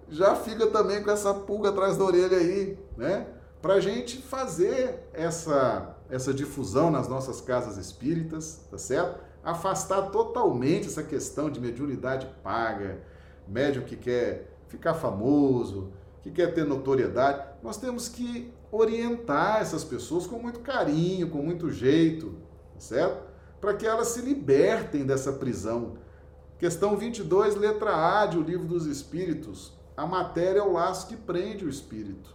Já 0.10 0.36
fica 0.36 0.68
também 0.68 1.04
com 1.04 1.12
essa 1.12 1.34
pulga 1.34 1.70
atrás 1.70 1.96
da 1.96 2.04
orelha 2.04 2.38
aí, 2.38 2.78
né? 2.98 3.28
Para 3.62 3.80
gente 3.80 4.22
fazer 4.22 5.08
essa 5.14 5.96
essa 6.10 6.34
difusão 6.34 6.90
nas 6.90 7.08
nossas 7.08 7.40
casas 7.40 7.78
espíritas, 7.78 8.66
tá 8.70 8.78
certo? 8.78 9.24
Afastar 9.44 10.10
totalmente 10.10 10.88
essa 10.88 11.04
questão 11.04 11.50
de 11.50 11.60
mediunidade 11.60 12.28
paga, 12.44 13.02
médium 13.48 13.84
que 13.84 13.96
quer 13.96 14.58
ficar 14.68 14.94
famoso, 14.94 15.92
que 16.22 16.32
quer 16.32 16.54
ter 16.54 16.66
notoriedade. 16.66 17.44
Nós 17.64 17.78
temos 17.78 18.10
que 18.10 18.54
orientar 18.72 19.62
essas 19.62 19.84
pessoas 19.84 20.28
com 20.28 20.40
muito 20.40 20.60
carinho, 20.60 21.30
com 21.30 21.42
muito 21.42 21.72
jeito, 21.72 22.36
tá 22.74 22.80
certo? 22.80 23.30
Para 23.62 23.74
que 23.74 23.86
elas 23.86 24.10
se 24.10 24.22
libertem 24.22 25.06
dessa 25.06 25.34
prisão. 25.34 25.98
Questão 26.58 26.98
22, 26.98 27.56
letra 27.56 28.22
A 28.22 28.26
de 28.26 28.38
O 28.38 28.42
Livro 28.42 28.68
dos 28.68 28.86
Espíritos. 28.86 29.74
A 29.96 30.06
matéria 30.06 30.60
é 30.60 30.64
o 30.64 30.74
laço 30.74 31.08
que 31.08 31.16
prende 31.16 31.66
o 31.66 31.70
espírito, 31.70 32.30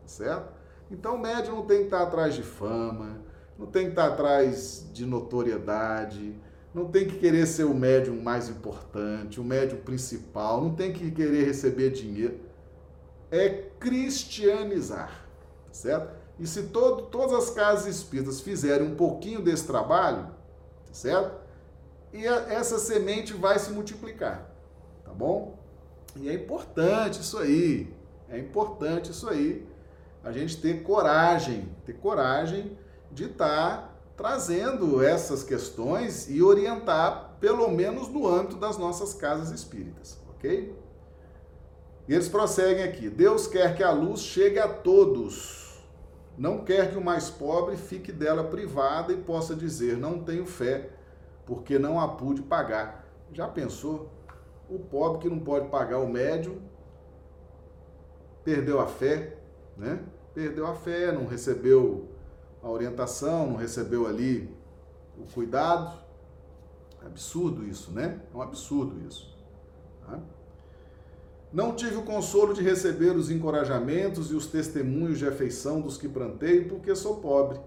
tá 0.00 0.08
certo? 0.08 0.52
Então 0.90 1.16
o 1.16 1.18
médium 1.18 1.56
não 1.56 1.66
tem 1.66 1.78
que 1.78 1.84
estar 1.84 2.02
atrás 2.02 2.34
de 2.34 2.42
fama, 2.42 3.20
não 3.58 3.66
tem 3.66 3.84
que 3.84 3.90
estar 3.90 4.06
atrás 4.06 4.86
de 4.92 5.06
notoriedade, 5.06 6.34
não 6.74 6.86
tem 6.86 7.06
que 7.06 7.18
querer 7.18 7.46
ser 7.46 7.64
o 7.64 7.74
médium 7.74 8.20
mais 8.20 8.48
importante, 8.48 9.40
o 9.40 9.44
médium 9.44 9.78
principal, 9.78 10.60
não 10.60 10.74
tem 10.74 10.92
que 10.92 11.10
querer 11.10 11.44
receber 11.44 11.90
dinheiro. 11.90 12.40
É 13.30 13.48
cristianizar, 13.78 15.26
certo? 15.70 16.14
E 16.38 16.46
se 16.46 16.64
todo, 16.64 17.02
todas 17.06 17.32
as 17.32 17.50
casas 17.50 17.86
espíritas 17.86 18.40
fizerem 18.40 18.88
um 18.88 18.96
pouquinho 18.96 19.40
desse 19.40 19.66
trabalho, 19.66 20.28
certo? 20.92 21.40
E 22.12 22.26
a, 22.26 22.52
essa 22.52 22.78
semente 22.78 23.32
vai 23.32 23.58
se 23.58 23.70
multiplicar, 23.70 24.50
tá 25.04 25.12
bom? 25.12 25.58
E 26.16 26.28
é 26.28 26.34
importante 26.34 27.20
isso 27.20 27.38
aí, 27.38 27.92
é 28.28 28.38
importante 28.38 29.10
isso 29.12 29.28
aí 29.28 29.66
a 30.24 30.32
gente 30.32 30.60
ter 30.60 30.82
coragem, 30.82 31.68
ter 31.84 31.92
coragem 31.92 32.76
de 33.12 33.24
estar 33.24 33.76
tá 33.76 33.90
trazendo 34.16 35.02
essas 35.02 35.42
questões 35.42 36.28
e 36.30 36.42
orientar, 36.42 37.36
pelo 37.40 37.68
menos 37.70 38.08
no 38.08 38.26
âmbito 38.26 38.56
das 38.56 38.78
nossas 38.78 39.12
casas 39.12 39.50
espíritas, 39.50 40.18
ok? 40.30 40.74
E 42.08 42.14
eles 42.14 42.28
prosseguem 42.28 42.84
aqui: 42.84 43.08
Deus 43.08 43.46
quer 43.46 43.76
que 43.76 43.82
a 43.82 43.90
luz 43.90 44.20
chegue 44.20 44.58
a 44.58 44.68
todos, 44.68 45.82
não 46.38 46.64
quer 46.64 46.90
que 46.90 46.96
o 46.96 47.04
mais 47.04 47.30
pobre 47.30 47.76
fique 47.76 48.10
dela 48.10 48.44
privada 48.44 49.12
e 49.12 49.16
possa 49.16 49.54
dizer: 49.54 49.96
Não 49.96 50.18
tenho 50.20 50.46
fé, 50.46 50.90
porque 51.44 51.78
não 51.78 52.00
a 52.00 52.08
pude 52.08 52.42
pagar. 52.42 53.04
Já 53.32 53.48
pensou? 53.48 54.10
O 54.68 54.78
pobre 54.78 55.20
que 55.20 55.28
não 55.28 55.40
pode 55.40 55.68
pagar 55.68 55.98
o 55.98 56.08
médium 56.08 56.58
perdeu 58.42 58.80
a 58.80 58.86
fé, 58.86 59.36
né? 59.76 60.02
Perdeu 60.34 60.66
a 60.66 60.74
fé, 60.74 61.12
não 61.12 61.26
recebeu 61.26 62.08
a 62.62 62.68
orientação, 62.68 63.46
não 63.46 63.56
recebeu 63.56 64.06
ali 64.06 64.52
o 65.16 65.24
cuidado. 65.32 65.96
É 67.02 67.06
absurdo 67.06 67.64
isso, 67.64 67.92
né? 67.92 68.20
É 68.32 68.36
um 68.36 68.42
absurdo 68.42 69.00
isso. 69.06 69.32
Tá? 70.04 70.18
Não 71.52 71.76
tive 71.76 71.96
o 71.96 72.02
consolo 72.02 72.52
de 72.52 72.62
receber 72.62 73.14
os 73.14 73.30
encorajamentos 73.30 74.32
e 74.32 74.34
os 74.34 74.46
testemunhos 74.46 75.18
de 75.18 75.28
afeição 75.28 75.80
dos 75.80 75.96
que 75.96 76.08
plantei, 76.08 76.64
porque 76.64 76.96
sou 76.96 77.18
pobre. 77.18 77.60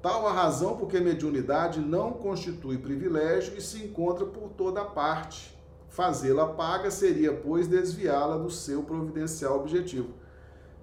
Tal 0.00 0.28
a 0.28 0.32
razão 0.32 0.76
porque 0.76 1.00
mediunidade 1.00 1.80
não 1.80 2.12
constitui 2.12 2.78
privilégio 2.78 3.56
e 3.56 3.60
se 3.60 3.82
encontra 3.82 4.24
por 4.24 4.50
toda 4.50 4.84
parte. 4.84 5.58
Fazê-la 5.88 6.46
paga 6.48 6.90
seria, 6.90 7.32
pois, 7.32 7.66
desviá-la 7.66 8.36
do 8.36 8.50
seu 8.50 8.84
providencial 8.84 9.58
objetivo. 9.58 10.14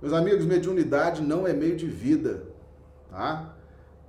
Meus 0.03 0.11
amigos, 0.11 0.45
mediunidade 0.45 1.21
não 1.21 1.47
é 1.47 1.53
meio 1.53 1.77
de 1.77 1.87
vida, 1.87 2.43
tá? 3.09 3.55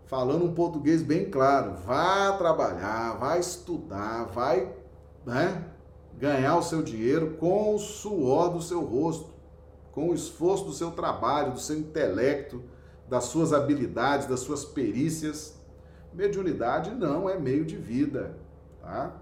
Falando 0.07 0.45
um 0.45 0.53
português 0.53 1.05
bem 1.05 1.31
claro, 1.31 1.75
vá 1.87 2.33
trabalhar, 2.33 3.13
vai 3.13 3.39
estudar, 3.39 4.25
vai, 4.25 4.75
né, 5.25 5.65
ganhar 6.19 6.57
o 6.57 6.63
seu 6.65 6.83
dinheiro 6.83 7.37
com 7.39 7.77
o 7.77 7.79
suor 7.79 8.53
do 8.53 8.61
seu 8.61 8.81
rosto, 8.81 9.33
com 9.93 10.09
o 10.09 10.15
esforço 10.15 10.65
do 10.65 10.73
seu 10.73 10.91
trabalho, 10.91 11.53
do 11.53 11.61
seu 11.61 11.79
intelecto, 11.79 12.61
das 13.09 13.27
suas 13.27 13.53
habilidades, 13.53 14.27
das 14.27 14.41
suas 14.41 14.65
perícias. 14.65 15.55
Mediunidade 16.13 16.91
não 16.91 17.31
é 17.31 17.39
meio 17.39 17.65
de 17.65 17.77
vida, 17.77 18.37
tá? 18.81 19.15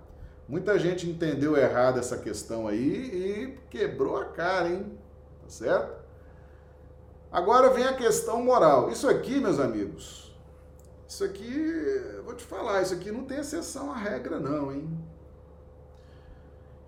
Muita 0.49 0.79
gente 0.79 1.07
entendeu 1.07 1.55
errado 1.55 1.99
essa 1.99 2.17
questão 2.17 2.67
aí 2.67 2.81
e 2.81 3.59
quebrou 3.69 4.17
a 4.17 4.25
cara, 4.25 4.71
hein? 4.71 4.87
Tá 5.43 5.51
certo? 5.51 6.02
Agora 7.33 7.71
vem 7.71 7.85
a 7.85 7.95
questão 7.95 8.45
moral. 8.45 8.91
Isso 8.91 9.09
aqui, 9.09 9.41
meus 9.41 9.59
amigos, 9.59 10.37
isso 11.09 11.25
aqui, 11.25 11.51
vou 12.25 12.35
te 12.35 12.45
falar, 12.45 12.83
isso 12.83 12.93
aqui 12.93 13.11
não 13.11 13.25
tem 13.25 13.39
exceção 13.39 13.91
à 13.91 13.97
regra, 13.97 14.39
não, 14.39 14.71
hein? 14.71 14.87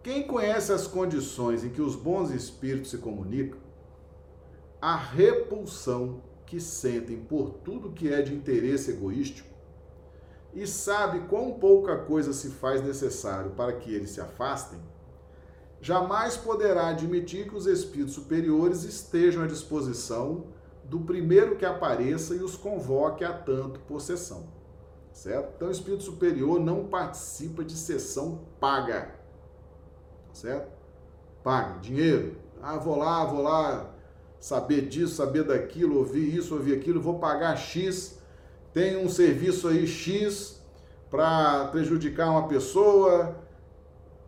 Quem 0.02 0.26
conhece 0.26 0.70
as 0.70 0.86
condições 0.86 1.64
em 1.64 1.70
que 1.70 1.80
os 1.80 1.96
bons 1.96 2.30
espíritos 2.30 2.90
se 2.90 2.98
comunicam, 2.98 3.58
a 4.80 4.94
repulsão 4.94 6.22
que 6.44 6.60
sentem 6.60 7.24
por 7.24 7.48
tudo 7.64 7.92
que 7.92 8.12
é 8.12 8.20
de 8.20 8.34
interesse 8.34 8.90
egoístico 8.90 9.48
e 10.52 10.66
sabe 10.66 11.20
quão 11.20 11.54
pouca 11.54 11.96
coisa 11.96 12.34
se 12.34 12.50
faz 12.50 12.82
necessário 12.82 13.52
para 13.52 13.72
que 13.72 13.92
eles 13.94 14.10
se 14.10 14.20
afastem, 14.20 14.78
jamais 15.84 16.36
poderá 16.36 16.88
admitir 16.88 17.48
que 17.48 17.54
os 17.54 17.66
espíritos 17.66 18.14
superiores 18.14 18.84
estejam 18.84 19.42
à 19.42 19.46
disposição 19.46 20.46
do 20.84 21.00
primeiro 21.00 21.56
que 21.56 21.64
apareça 21.64 22.34
e 22.34 22.42
os 22.42 22.56
convoque 22.56 23.24
a 23.24 23.32
tanto 23.32 23.80
possessão. 23.80 24.48
Certo? 25.12 25.52
Então, 25.56 25.68
o 25.68 25.70
espírito 25.70 26.02
superior 26.02 26.58
não 26.58 26.86
participa 26.86 27.62
de 27.62 27.74
sessão 27.74 28.40
paga 28.58 29.24
certo? 30.34 30.72
Paga, 31.42 31.78
dinheiro. 31.78 32.36
Ah, 32.60 32.76
vou 32.76 32.96
lá, 32.96 33.24
vou 33.24 33.42
lá 33.42 33.90
saber 34.40 34.88
disso, 34.88 35.14
saber 35.14 35.44
daquilo, 35.44 35.98
ouvir 35.98 36.34
isso, 36.34 36.54
ouvir 36.54 36.74
aquilo, 36.74 37.00
vou 37.00 37.18
pagar 37.18 37.56
X. 37.56 38.18
Tem 38.72 38.96
um 38.96 39.08
serviço 39.08 39.68
aí 39.68 39.86
X 39.86 40.62
para 41.10 41.66
prejudicar 41.68 42.30
uma 42.30 42.48
pessoa, 42.48 43.36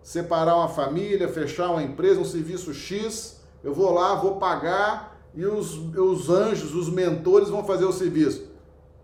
separar 0.06 0.54
uma 0.54 0.68
família, 0.68 1.28
fechar 1.28 1.68
uma 1.68 1.82
empresa, 1.82 2.20
um 2.20 2.24
serviço 2.24 2.72
X. 2.72 3.40
Eu 3.64 3.74
vou 3.74 3.92
lá, 3.92 4.14
vou 4.14 4.36
pagar 4.36 5.20
e 5.34 5.44
os, 5.44 5.76
os 5.76 6.30
anjos, 6.30 6.76
os 6.76 6.88
mentores 6.88 7.48
vão 7.48 7.64
fazer 7.64 7.86
o 7.86 7.92
serviço. 7.92 8.48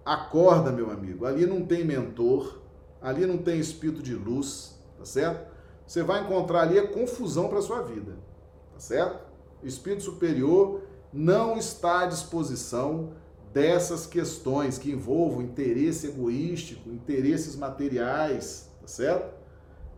Acorda, 0.04 0.70
meu 0.70 0.92
amigo. 0.92 1.26
Ali 1.26 1.44
não 1.44 1.66
tem 1.66 1.84
mentor, 1.84 2.60
ali 3.00 3.26
não 3.26 3.36
tem 3.36 3.58
espírito 3.58 4.00
de 4.00 4.14
luz, 4.14 4.78
tá 4.96 5.04
certo? 5.04 5.50
você 5.84 6.04
vai 6.04 6.22
encontrar 6.22 6.60
ali 6.60 6.78
a 6.78 6.86
confusão 6.86 7.48
para 7.48 7.60
sua 7.60 7.82
vida, 7.82 8.12
tá 8.72 8.78
certo? 8.78 9.24
O 9.60 9.66
espírito 9.66 10.04
superior 10.04 10.82
não 11.12 11.56
está 11.56 12.02
à 12.02 12.06
disposição 12.06 13.10
dessas 13.52 14.06
questões 14.06 14.78
que 14.78 14.92
envolvam 14.92 15.42
interesse 15.42 16.06
egoístico, 16.06 16.88
interesses 16.88 17.56
materiais, 17.56 18.70
tá 18.80 18.86
certo? 18.86 19.41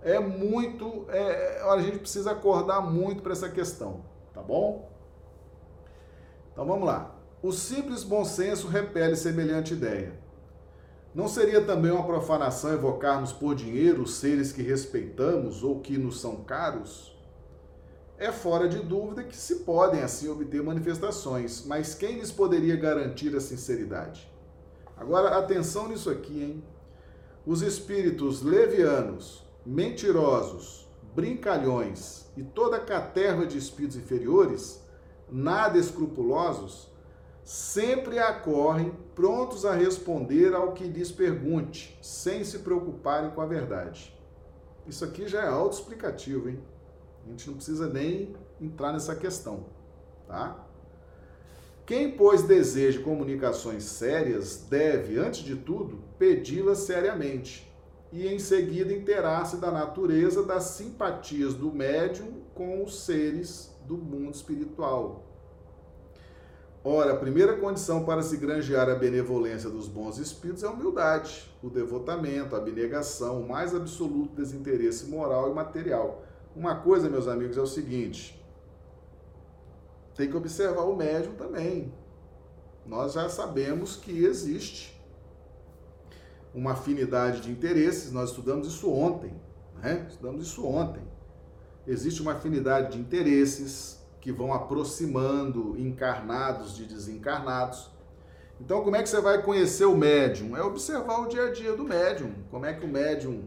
É 0.04 0.20
muito, 0.20 1.06
é, 1.08 1.62
a 1.62 1.80
gente 1.80 1.98
precisa 1.98 2.32
acordar 2.32 2.82
muito 2.82 3.22
para 3.22 3.32
essa 3.32 3.48
questão, 3.48 4.04
tá 4.34 4.42
bom? 4.42 4.92
Então 6.52 6.66
vamos 6.66 6.86
lá. 6.86 7.16
O 7.42 7.50
simples 7.50 8.04
bom 8.04 8.24
senso 8.24 8.68
repele 8.68 9.16
semelhante 9.16 9.72
ideia. 9.72 10.12
Não 11.14 11.26
seria 11.26 11.64
também 11.64 11.90
uma 11.90 12.04
profanação 12.04 12.72
evocarmos 12.72 13.32
por 13.32 13.54
dinheiro 13.54 14.02
os 14.02 14.16
seres 14.16 14.52
que 14.52 14.62
respeitamos 14.62 15.62
ou 15.62 15.80
que 15.80 15.96
nos 15.96 16.20
são 16.20 16.36
caros? 16.44 17.16
É 18.18 18.30
fora 18.30 18.68
de 18.68 18.80
dúvida 18.80 19.24
que 19.24 19.36
se 19.36 19.60
podem 19.60 20.02
assim 20.02 20.28
obter 20.28 20.62
manifestações, 20.62 21.64
mas 21.66 21.94
quem 21.94 22.18
lhes 22.18 22.30
poderia 22.30 22.76
garantir 22.76 23.34
a 23.34 23.40
sinceridade? 23.40 24.30
Agora, 24.96 25.36
atenção 25.38 25.88
nisso 25.88 26.10
aqui, 26.10 26.42
hein? 26.42 26.64
Os 27.46 27.62
espíritos 27.62 28.42
levianos, 28.42 29.43
mentirosos, 29.64 30.88
brincalhões 31.14 32.26
e 32.36 32.42
toda 32.42 32.76
a 32.76 32.84
caterva 32.84 33.46
de 33.46 33.56
espíritos 33.56 33.96
inferiores, 33.96 34.82
nada 35.30 35.78
escrupulosos, 35.78 36.90
sempre 37.42 38.18
acorrem 38.18 38.92
prontos 39.14 39.64
a 39.64 39.74
responder 39.74 40.54
ao 40.54 40.72
que 40.72 40.84
lhes 40.84 41.12
pergunte, 41.12 41.98
sem 42.02 42.42
se 42.42 42.60
preocuparem 42.60 43.30
com 43.30 43.40
a 43.40 43.46
verdade. 43.46 44.14
Isso 44.86 45.04
aqui 45.04 45.28
já 45.28 45.42
é 45.42 45.48
autoexplicativo, 45.48 46.48
hein? 46.48 46.58
A 47.24 47.30
gente 47.30 47.46
não 47.46 47.56
precisa 47.56 47.88
nem 47.88 48.34
entrar 48.60 48.92
nessa 48.92 49.14
questão, 49.14 49.66
tá? 50.26 50.66
Quem, 51.86 52.12
pois, 52.12 52.42
deseja 52.42 53.02
comunicações 53.02 53.84
sérias, 53.84 54.66
deve, 54.68 55.18
antes 55.18 55.42
de 55.42 55.56
tudo, 55.56 56.02
pedi-las 56.18 56.78
seriamente 56.78 57.70
e, 58.14 58.28
em 58.28 58.38
seguida, 58.38 58.92
interar-se 58.92 59.56
da 59.56 59.72
natureza 59.72 60.44
das 60.44 60.62
simpatias 60.62 61.52
do 61.52 61.72
médium 61.72 62.42
com 62.54 62.84
os 62.84 63.00
seres 63.00 63.74
do 63.88 63.96
mundo 63.96 64.32
espiritual, 64.32 65.24
Ora, 66.86 67.14
a 67.14 67.16
primeira 67.16 67.56
condição 67.56 68.04
para 68.04 68.20
se 68.20 68.36
granjear 68.36 68.90
a 68.90 68.94
benevolência 68.94 69.70
dos 69.70 69.88
bons 69.88 70.18
espíritos 70.18 70.62
é 70.62 70.66
a 70.66 70.70
humildade, 70.70 71.50
o 71.62 71.70
devotamento, 71.70 72.54
a 72.54 72.58
abnegação, 72.58 73.40
o 73.40 73.48
mais 73.48 73.74
absoluto 73.74 74.36
desinteresse 74.36 75.06
moral 75.06 75.50
e 75.50 75.54
material. 75.54 76.22
Uma 76.54 76.74
coisa, 76.74 77.08
meus 77.08 77.26
amigos, 77.26 77.56
é 77.56 77.62
o 77.62 77.66
seguinte: 77.66 78.38
tem 80.14 80.28
que 80.28 80.36
observar 80.36 80.82
o 80.82 80.94
médium 80.94 81.32
também. 81.36 81.90
Nós 82.84 83.14
já 83.14 83.30
sabemos 83.30 83.96
que 83.96 84.22
existe 84.22 84.93
uma 86.54 86.72
afinidade 86.72 87.40
de 87.40 87.50
interesses, 87.50 88.12
nós 88.12 88.30
estudamos 88.30 88.68
isso 88.68 88.90
ontem, 88.90 89.34
né? 89.82 90.06
Estudamos 90.08 90.46
isso 90.46 90.64
ontem. 90.66 91.02
Existe 91.86 92.22
uma 92.22 92.32
afinidade 92.32 92.92
de 92.92 92.98
interesses, 92.98 94.04
que 94.24 94.32
vão 94.32 94.54
aproximando 94.54 95.78
encarnados 95.78 96.74
de 96.74 96.86
desencarnados. 96.86 97.90
Então, 98.58 98.82
como 98.82 98.96
é 98.96 99.02
que 99.02 99.08
você 99.10 99.20
vai 99.20 99.42
conhecer 99.42 99.84
o 99.84 99.94
médium? 99.94 100.56
É 100.56 100.62
observar 100.62 101.18
o 101.20 101.26
dia 101.26 101.48
a 101.48 101.52
dia 101.52 101.76
do 101.76 101.84
médium. 101.84 102.32
Como 102.50 102.64
é 102.64 102.72
que 102.72 102.86
o 102.86 102.88
médium 102.88 103.42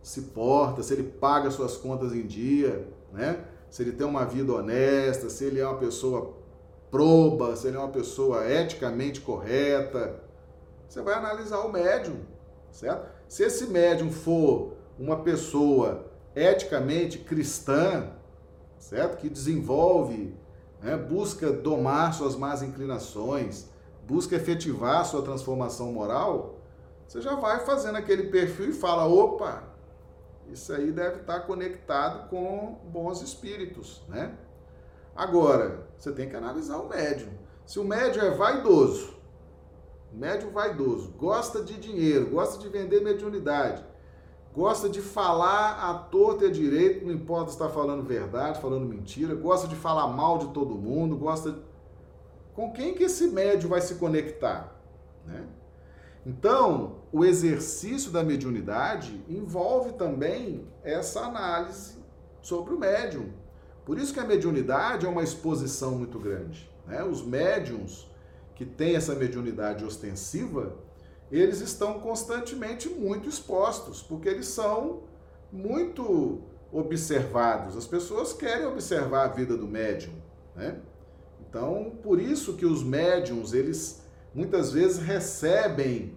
se 0.00 0.22
porta, 0.22 0.84
se 0.84 0.92
ele 0.92 1.02
paga 1.02 1.50
suas 1.50 1.76
contas 1.76 2.14
em 2.14 2.24
dia, 2.24 2.86
né? 3.12 3.44
Se 3.68 3.82
ele 3.82 3.90
tem 3.90 4.06
uma 4.06 4.24
vida 4.24 4.52
honesta, 4.52 5.28
se 5.28 5.44
ele 5.44 5.58
é 5.58 5.66
uma 5.66 5.78
pessoa 5.78 6.36
proba, 6.92 7.56
se 7.56 7.66
ele 7.66 7.76
é 7.76 7.80
uma 7.80 7.88
pessoa 7.88 8.48
eticamente 8.48 9.20
correta. 9.20 10.22
Você 10.88 11.02
vai 11.02 11.14
analisar 11.14 11.58
o 11.58 11.72
médium, 11.72 12.20
certo? 12.70 13.08
Se 13.28 13.42
esse 13.42 13.66
médium 13.66 14.10
for 14.10 14.74
uma 14.98 15.22
pessoa 15.22 16.06
eticamente 16.34 17.18
cristã, 17.18 18.10
certo? 18.78 19.16
Que 19.16 19.28
desenvolve, 19.28 20.34
né? 20.82 20.96
busca 20.96 21.52
domar 21.52 22.14
suas 22.14 22.36
más 22.36 22.62
inclinações, 22.62 23.68
busca 24.06 24.36
efetivar 24.36 25.04
sua 25.04 25.22
transformação 25.22 25.92
moral, 25.92 26.56
você 27.06 27.20
já 27.20 27.34
vai 27.34 27.64
fazendo 27.64 27.96
aquele 27.96 28.24
perfil 28.24 28.70
e 28.70 28.72
fala: 28.72 29.04
opa, 29.06 29.64
isso 30.48 30.72
aí 30.72 30.90
deve 30.90 31.20
estar 31.20 31.40
conectado 31.40 32.28
com 32.28 32.78
bons 32.84 33.22
espíritos, 33.22 34.02
né? 34.08 34.34
Agora, 35.14 35.86
você 35.96 36.12
tem 36.12 36.28
que 36.28 36.36
analisar 36.36 36.78
o 36.78 36.88
médium. 36.88 37.30
Se 37.66 37.78
o 37.78 37.84
médium 37.84 38.22
é 38.22 38.30
vaidoso, 38.30 39.19
médium 40.12 40.50
vaidoso, 40.50 41.10
gosta 41.18 41.62
de 41.62 41.78
dinheiro, 41.78 42.30
gosta 42.30 42.58
de 42.58 42.68
vender 42.68 43.00
mediunidade, 43.00 43.84
gosta 44.54 44.88
de 44.88 45.00
falar 45.00 45.90
à 45.90 45.94
torta 45.94 46.44
e 46.44 46.48
à 46.48 46.50
direito, 46.50 47.06
não 47.06 47.12
importa 47.12 47.50
se 47.50 47.56
está 47.56 47.68
falando 47.68 48.02
verdade, 48.02 48.60
falando 48.60 48.86
mentira, 48.86 49.34
gosta 49.34 49.68
de 49.68 49.76
falar 49.76 50.08
mal 50.08 50.38
de 50.38 50.48
todo 50.48 50.74
mundo, 50.74 51.16
gosta. 51.16 51.58
Com 52.54 52.72
quem 52.72 52.94
que 52.94 53.04
esse 53.04 53.28
médium 53.28 53.70
vai 53.70 53.80
se 53.80 53.94
conectar? 53.94 54.76
Né? 55.24 55.46
Então, 56.26 56.96
o 57.12 57.24
exercício 57.24 58.10
da 58.10 58.22
mediunidade 58.22 59.24
envolve 59.28 59.92
também 59.92 60.66
essa 60.82 61.20
análise 61.20 61.98
sobre 62.42 62.74
o 62.74 62.78
médium. 62.78 63.30
Por 63.84 63.98
isso 63.98 64.12
que 64.12 64.20
a 64.20 64.26
mediunidade 64.26 65.06
é 65.06 65.08
uma 65.08 65.22
exposição 65.22 65.92
muito 65.92 66.18
grande. 66.18 66.70
Né? 66.86 67.02
Os 67.02 67.24
médiums 67.24 68.09
que 68.60 68.66
têm 68.66 68.94
essa 68.94 69.14
mediunidade 69.14 69.82
ostensiva, 69.86 70.76
eles 71.32 71.62
estão 71.62 71.98
constantemente 71.98 72.90
muito 72.90 73.26
expostos, 73.26 74.02
porque 74.02 74.28
eles 74.28 74.48
são 74.48 75.04
muito 75.50 76.42
observados. 76.70 77.74
As 77.74 77.86
pessoas 77.86 78.34
querem 78.34 78.66
observar 78.66 79.24
a 79.24 79.28
vida 79.28 79.56
do 79.56 79.66
médium, 79.66 80.12
né? 80.54 80.78
Então, 81.40 81.92
por 82.02 82.20
isso 82.20 82.52
que 82.52 82.66
os 82.66 82.82
médiums, 82.82 83.54
eles 83.54 84.02
muitas 84.34 84.72
vezes 84.72 84.98
recebem 84.98 86.14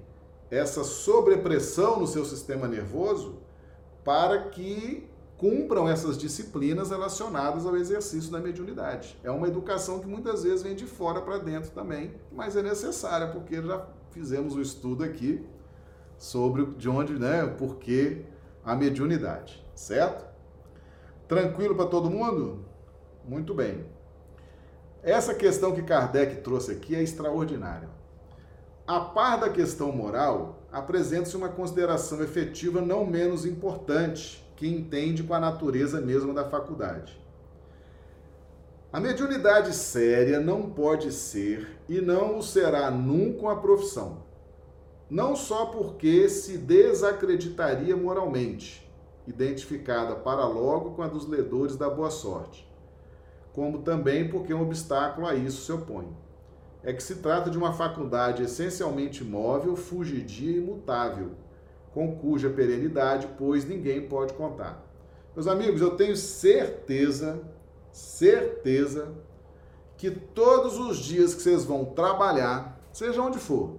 essa 0.51 0.83
sobrepressão 0.83 1.97
no 1.97 2.07
seu 2.07 2.25
sistema 2.25 2.67
nervoso 2.67 3.37
para 4.03 4.49
que 4.49 5.07
cumpram 5.43 5.89
essas 5.89 6.17
disciplinas 6.17 6.89
relacionadas 6.89 7.65
ao 7.65 7.75
exercício 7.75 8.31
da 8.31 8.39
mediunidade. 8.39 9.19
É 9.21 9.29
uma 9.29 9.45
educação 9.45 9.99
que 9.99 10.07
muitas 10.07 10.43
vezes 10.43 10.63
vem 10.63 10.73
de 10.73 10.85
fora 10.85 11.19
para 11.19 11.37
dentro 11.37 11.69
também, 11.71 12.15
mas 12.31 12.55
é 12.55 12.63
necessária 12.63 13.27
porque 13.27 13.61
já 13.61 13.85
fizemos 14.11 14.55
o 14.55 14.61
estudo 14.61 15.03
aqui 15.03 15.45
sobre 16.17 16.65
de 16.77 16.87
onde, 16.87 17.19
né, 17.19 17.45
por 17.45 17.75
que 17.75 18.23
a 18.63 18.73
mediunidade, 18.73 19.61
certo? 19.75 20.25
Tranquilo 21.27 21.75
para 21.75 21.87
todo 21.87 22.09
mundo? 22.09 22.63
Muito 23.27 23.53
bem. 23.53 23.85
Essa 25.01 25.33
questão 25.33 25.73
que 25.73 25.83
Kardec 25.83 26.37
trouxe 26.37 26.71
aqui 26.71 26.95
é 26.95 27.03
extraordinária. 27.03 27.89
A 28.87 29.01
par 29.01 29.41
da 29.41 29.49
questão 29.49 29.91
moral, 29.91 30.63
apresenta-se 30.71 31.35
uma 31.35 31.49
consideração 31.49 32.23
efetiva 32.23 32.79
não 32.79 33.05
menos 33.05 33.45
importante, 33.45 34.41
que 34.55 34.67
entende 34.67 35.23
com 35.23 35.33
a 35.33 35.39
natureza 35.39 35.99
mesma 35.99 36.33
da 36.33 36.49
faculdade. 36.49 37.21
A 38.91 38.99
mediunidade 38.99 39.73
séria 39.73 40.39
não 40.39 40.69
pode 40.69 41.11
ser 41.11 41.79
e 41.89 41.99
não 41.99 42.37
o 42.37 42.43
será 42.43 42.91
nunca 42.91 43.51
a 43.51 43.55
profissão. 43.55 44.23
Não 45.09 45.35
só 45.35 45.65
porque 45.65 46.29
se 46.29 46.59
desacreditaria 46.59 47.97
moralmente, 47.97 48.87
identificada 49.25 50.15
para 50.15 50.45
logo 50.45 50.91
com 50.91 51.01
a 51.01 51.07
dos 51.07 51.27
ledores 51.27 51.75
da 51.75 51.89
boa 51.89 52.11
sorte, 52.11 52.71
como 53.51 53.81
também 53.81 54.29
porque 54.29 54.53
um 54.53 54.61
obstáculo 54.61 55.25
a 55.25 55.33
isso 55.33 55.65
se 55.65 55.71
opõe. 55.71 56.15
É 56.83 56.93
que 56.93 57.01
se 57.01 57.15
trata 57.15 57.49
de 57.49 57.57
uma 57.57 57.73
faculdade 57.73 58.43
essencialmente 58.43 59.23
móvel, 59.23 59.75
fugidia 59.75 60.51
e 60.51 60.57
imutável, 60.57 61.31
com 61.93 62.15
cuja 62.15 62.49
perenidade, 62.49 63.27
pois, 63.37 63.65
ninguém 63.65 64.07
pode 64.07 64.33
contar. 64.33 64.83
Meus 65.35 65.47
amigos, 65.47 65.81
eu 65.81 65.95
tenho 65.95 66.15
certeza, 66.15 67.41
certeza, 67.91 69.13
que 69.97 70.11
todos 70.11 70.77
os 70.77 70.97
dias 70.97 71.33
que 71.33 71.41
vocês 71.41 71.63
vão 71.63 71.85
trabalhar, 71.85 72.79
seja 72.91 73.21
onde 73.21 73.37
for, 73.37 73.77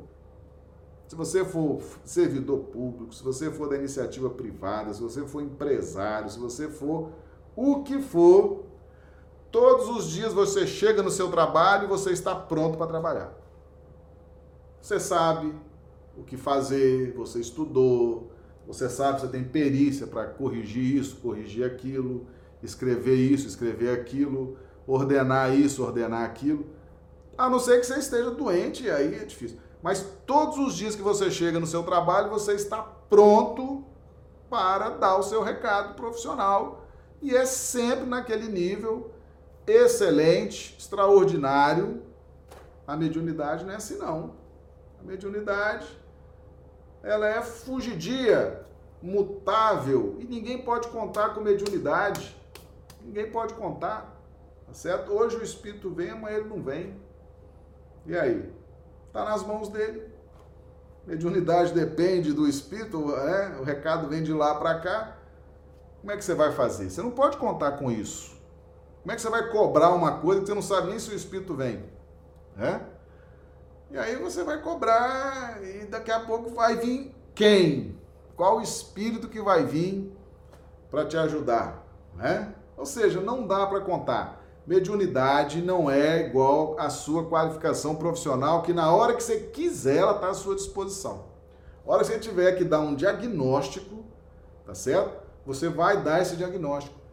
se 1.06 1.14
você 1.14 1.44
for 1.44 1.82
servidor 2.04 2.58
público, 2.60 3.14
se 3.14 3.22
você 3.22 3.50
for 3.50 3.68
da 3.68 3.76
iniciativa 3.76 4.30
privada, 4.30 4.92
se 4.94 5.02
você 5.02 5.26
for 5.26 5.42
empresário, 5.42 6.30
se 6.30 6.38
você 6.38 6.68
for 6.68 7.10
o 7.54 7.82
que 7.82 8.00
for, 8.00 8.64
todos 9.50 9.88
os 9.88 10.10
dias 10.10 10.32
você 10.32 10.66
chega 10.66 11.02
no 11.02 11.10
seu 11.10 11.30
trabalho 11.30 11.84
e 11.84 11.88
você 11.88 12.10
está 12.10 12.34
pronto 12.34 12.78
para 12.78 12.86
trabalhar. 12.86 13.32
Você 14.80 14.98
sabe 14.98 15.54
o 16.16 16.22
que 16.22 16.36
fazer, 16.36 17.12
você 17.14 17.40
estudou, 17.40 18.30
você 18.66 18.88
sabe, 18.88 19.20
você 19.20 19.28
tem 19.28 19.44
perícia 19.44 20.06
para 20.06 20.26
corrigir 20.26 20.96
isso, 20.96 21.16
corrigir 21.16 21.64
aquilo, 21.64 22.26
escrever 22.62 23.16
isso, 23.16 23.46
escrever 23.46 23.90
aquilo, 23.90 24.56
ordenar 24.86 25.54
isso, 25.54 25.82
ordenar 25.82 26.24
aquilo. 26.24 26.66
A 27.36 27.48
não 27.50 27.58
ser 27.58 27.80
que 27.80 27.86
você 27.86 27.98
esteja 27.98 28.30
doente, 28.30 28.88
aí 28.88 29.14
é 29.14 29.24
difícil. 29.24 29.58
Mas 29.82 30.06
todos 30.24 30.56
os 30.58 30.74
dias 30.74 30.94
que 30.96 31.02
você 31.02 31.30
chega 31.30 31.60
no 31.60 31.66
seu 31.66 31.82
trabalho, 31.82 32.30
você 32.30 32.54
está 32.54 32.80
pronto 32.82 33.84
para 34.48 34.90
dar 34.90 35.16
o 35.16 35.22
seu 35.22 35.42
recado 35.42 35.94
profissional 35.94 36.86
e 37.20 37.34
é 37.34 37.44
sempre 37.44 38.06
naquele 38.06 38.48
nível 38.48 39.10
excelente, 39.66 40.76
extraordinário. 40.78 42.02
A 42.86 42.96
mediunidade 42.96 43.64
não 43.64 43.72
é 43.72 43.76
assim 43.76 43.98
não. 43.98 44.34
A 45.00 45.02
mediunidade 45.02 45.86
ela 47.05 47.28
é 47.28 47.42
fugidia, 47.42 48.64
mutável 49.00 50.16
e 50.18 50.24
ninguém 50.24 50.62
pode 50.62 50.88
contar 50.88 51.34
com 51.34 51.42
mediunidade. 51.42 52.34
Ninguém 53.02 53.30
pode 53.30 53.52
contar, 53.52 54.18
tá 54.66 54.72
certo? 54.72 55.12
Hoje 55.12 55.36
o 55.36 55.42
espírito 55.42 55.90
vem, 55.90 56.11
amanhã 56.11 56.38
ele 56.38 56.48
não 56.48 56.62
vem. 56.62 56.98
E 58.07 58.16
aí? 58.16 58.50
Está 59.07 59.24
nas 59.24 59.44
mãos 59.44 59.68
dele. 59.68 60.11
Mediunidade 61.07 61.74
depende 61.74 62.32
do 62.32 62.48
espírito, 62.48 62.98
né? 63.09 63.59
o 63.61 63.62
recado 63.62 64.09
vem 64.09 64.22
de 64.22 64.32
lá 64.32 64.55
para 64.55 64.80
cá. 64.80 65.18
Como 66.00 66.11
é 66.11 66.16
que 66.16 66.24
você 66.24 66.34
vai 66.34 66.52
fazer? 66.52 66.88
Você 66.88 67.02
não 67.02 67.11
pode 67.11 67.36
contar 67.36 67.72
com 67.72 67.90
isso. 67.90 68.34
Como 69.02 69.12
é 69.12 69.14
que 69.14 69.20
você 69.20 69.28
vai 69.28 69.50
cobrar 69.50 69.90
uma 69.90 70.20
coisa 70.20 70.40
que 70.40 70.46
você 70.46 70.55
não 70.55 70.62
sabe 70.62 70.88
nem 70.88 70.98
se 70.98 71.11
o 71.11 71.14
espírito 71.14 71.55
vem? 71.55 71.84
Né? 72.57 72.80
E 73.91 73.99
aí 73.99 74.16
você 74.16 74.43
vai 74.43 74.61
cobrar 74.61 75.62
e 75.62 75.87
daqui 75.87 76.11
a 76.11 76.20
pouco 76.20 76.51
vai 76.51 76.76
vir 76.76 77.14
quem? 77.35 77.99
Qual 78.37 78.61
espírito 78.61 79.28
que 79.28 79.41
vai 79.41 79.64
vir 79.64 80.12
para 80.91 81.05
te 81.05 81.16
ajudar? 81.16 81.87
Né? 82.14 82.55
Ou 82.76 82.87
seja, 82.87 83.20
não 83.20 83.47
dá 83.47 83.66
para 83.66 83.80
contar. 83.80 84.43
Mediunidade 84.66 85.61
não 85.61 85.91
é 85.91 86.26
igual 86.26 86.76
à 86.78 86.89
sua 86.89 87.28
qualificação 87.28 87.97
profissional, 87.97 88.62
que 88.62 88.72
na 88.72 88.93
hora 88.93 89.14
que 89.14 89.22
você 89.22 89.41
quiser, 89.41 89.99
ela 89.99 90.14
está 90.14 90.28
à 90.28 90.35
sua 90.35 90.55
disposição. 90.55 91.26
A 91.87 91.93
hora 91.93 92.01
que 92.01 92.07
você 92.07 92.18
tiver 92.18 92.53
que 92.53 92.64
dar 92.64 92.80
um 92.80 92.95
diagnóstico, 92.95 94.05
tá 94.64 94.74
certo? 94.74 95.22
Você 95.45 95.68
vai 95.68 96.03
dar 96.03 96.22
esse 96.22 96.35
diagnóstico. 96.35 97.03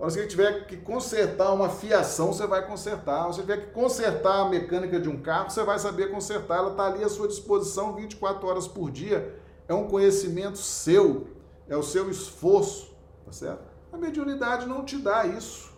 A 0.00 0.04
hora 0.04 0.12
que 0.14 0.20
você 0.20 0.26
tiver 0.26 0.66
que 0.66 0.78
consertar 0.78 1.52
uma 1.52 1.68
fiação, 1.68 2.32
você 2.32 2.46
vai 2.46 2.66
consertar. 2.66 3.24
Se 3.24 3.34
você 3.34 3.40
tiver 3.42 3.66
que 3.66 3.72
consertar 3.72 4.46
a 4.46 4.48
mecânica 4.48 4.98
de 4.98 5.10
um 5.10 5.20
carro, 5.20 5.50
você 5.50 5.62
vai 5.62 5.78
saber 5.78 6.10
consertar. 6.10 6.56
Ela 6.56 6.70
está 6.70 6.86
ali 6.86 7.04
à 7.04 7.08
sua 7.10 7.28
disposição 7.28 7.94
24 7.94 8.48
horas 8.48 8.66
por 8.66 8.90
dia. 8.90 9.38
É 9.68 9.74
um 9.74 9.86
conhecimento 9.88 10.56
seu, 10.56 11.28
é 11.68 11.76
o 11.76 11.82
seu 11.82 12.10
esforço, 12.10 12.96
tá 13.26 13.30
certo? 13.30 13.62
A 13.92 13.98
mediunidade 13.98 14.66
não 14.66 14.86
te 14.86 14.96
dá 14.96 15.26
isso. 15.26 15.70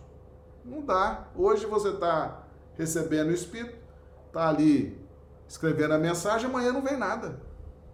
Não 0.63 0.81
dá. 0.81 1.27
Hoje 1.35 1.65
você 1.65 1.89
está 1.89 2.47
recebendo 2.77 3.27
o 3.27 3.33
Espírito, 3.33 3.77
está 4.27 4.47
ali 4.47 4.97
escrevendo 5.49 5.95
a 5.95 5.99
mensagem, 5.99 6.49
amanhã 6.49 6.71
não 6.71 6.81
vem 6.81 6.95
nada. 6.95 7.41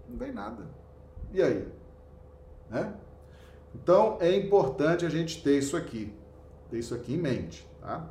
Não 0.08 0.16
vem 0.16 0.32
nada. 0.32 0.64
E 1.34 1.42
aí? 1.42 1.68
Né? 2.70 2.94
Então 3.74 4.18
é 4.20 4.36
importante 4.36 5.06
a 5.06 5.10
gente 5.10 5.44
ter 5.44 5.58
isso 5.58 5.76
aqui, 5.76 6.14
ter 6.70 6.80
isso 6.80 6.94
aqui 6.94 7.14
em 7.14 7.18
mente. 7.18 7.68
Tá? 7.82 8.08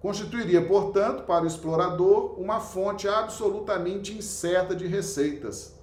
Constituiria, 0.00 0.64
portanto, 0.64 1.24
para 1.24 1.44
o 1.44 1.46
explorador 1.46 2.40
uma 2.40 2.60
fonte 2.60 3.08
absolutamente 3.08 4.16
incerta 4.16 4.74
de 4.74 4.86
receitas, 4.86 5.74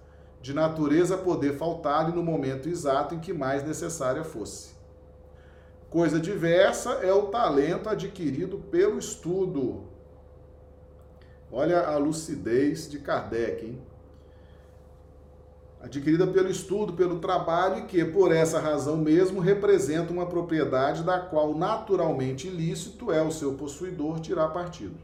de 0.41 0.53
natureza 0.53 1.15
a 1.15 1.17
poder 1.17 1.57
faltar-lhe 1.57 2.15
no 2.15 2.23
momento 2.23 2.69
exato 2.69 3.15
em 3.15 3.19
que 3.19 3.33
mais 3.33 3.63
necessária 3.63 4.23
fosse. 4.23 4.75
Coisa 5.89 6.19
diversa 6.19 6.91
é 7.01 7.13
o 7.13 7.27
talento 7.27 7.89
adquirido 7.89 8.57
pelo 8.57 8.97
estudo. 8.97 9.83
Olha 11.51 11.87
a 11.87 11.97
lucidez 11.97 12.89
de 12.89 12.99
Kardec, 12.99 13.65
hein? 13.65 13.81
Adquirida 15.85 16.27
pelo 16.27 16.49
estudo, 16.49 16.93
pelo 16.93 17.19
trabalho, 17.19 17.79
e 17.79 17.85
que, 17.85 18.03
por 18.03 18.33
essa 18.33 18.59
razão 18.59 18.97
mesmo, 18.97 19.39
representa 19.39 20.11
uma 20.11 20.25
propriedade 20.25 21.03
da 21.03 21.19
qual 21.19 21.55
naturalmente 21.55 22.47
ilícito 22.47 23.11
é 23.11 23.21
o 23.21 23.31
seu 23.31 23.53
possuidor 23.53 24.19
tirar 24.19 24.49
partido. 24.49 24.97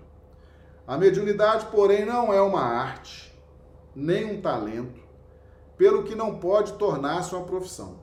A 0.85 0.97
mediunidade, 0.97 1.67
porém, 1.67 2.05
não 2.05 2.33
é 2.33 2.41
uma 2.41 2.61
arte, 2.61 3.33
nem 3.95 4.25
um 4.25 4.41
talento, 4.41 4.99
pelo 5.77 6.03
que 6.03 6.15
não 6.15 6.39
pode 6.39 6.73
tornar-se 6.73 7.33
uma 7.33 7.45
profissão 7.45 8.01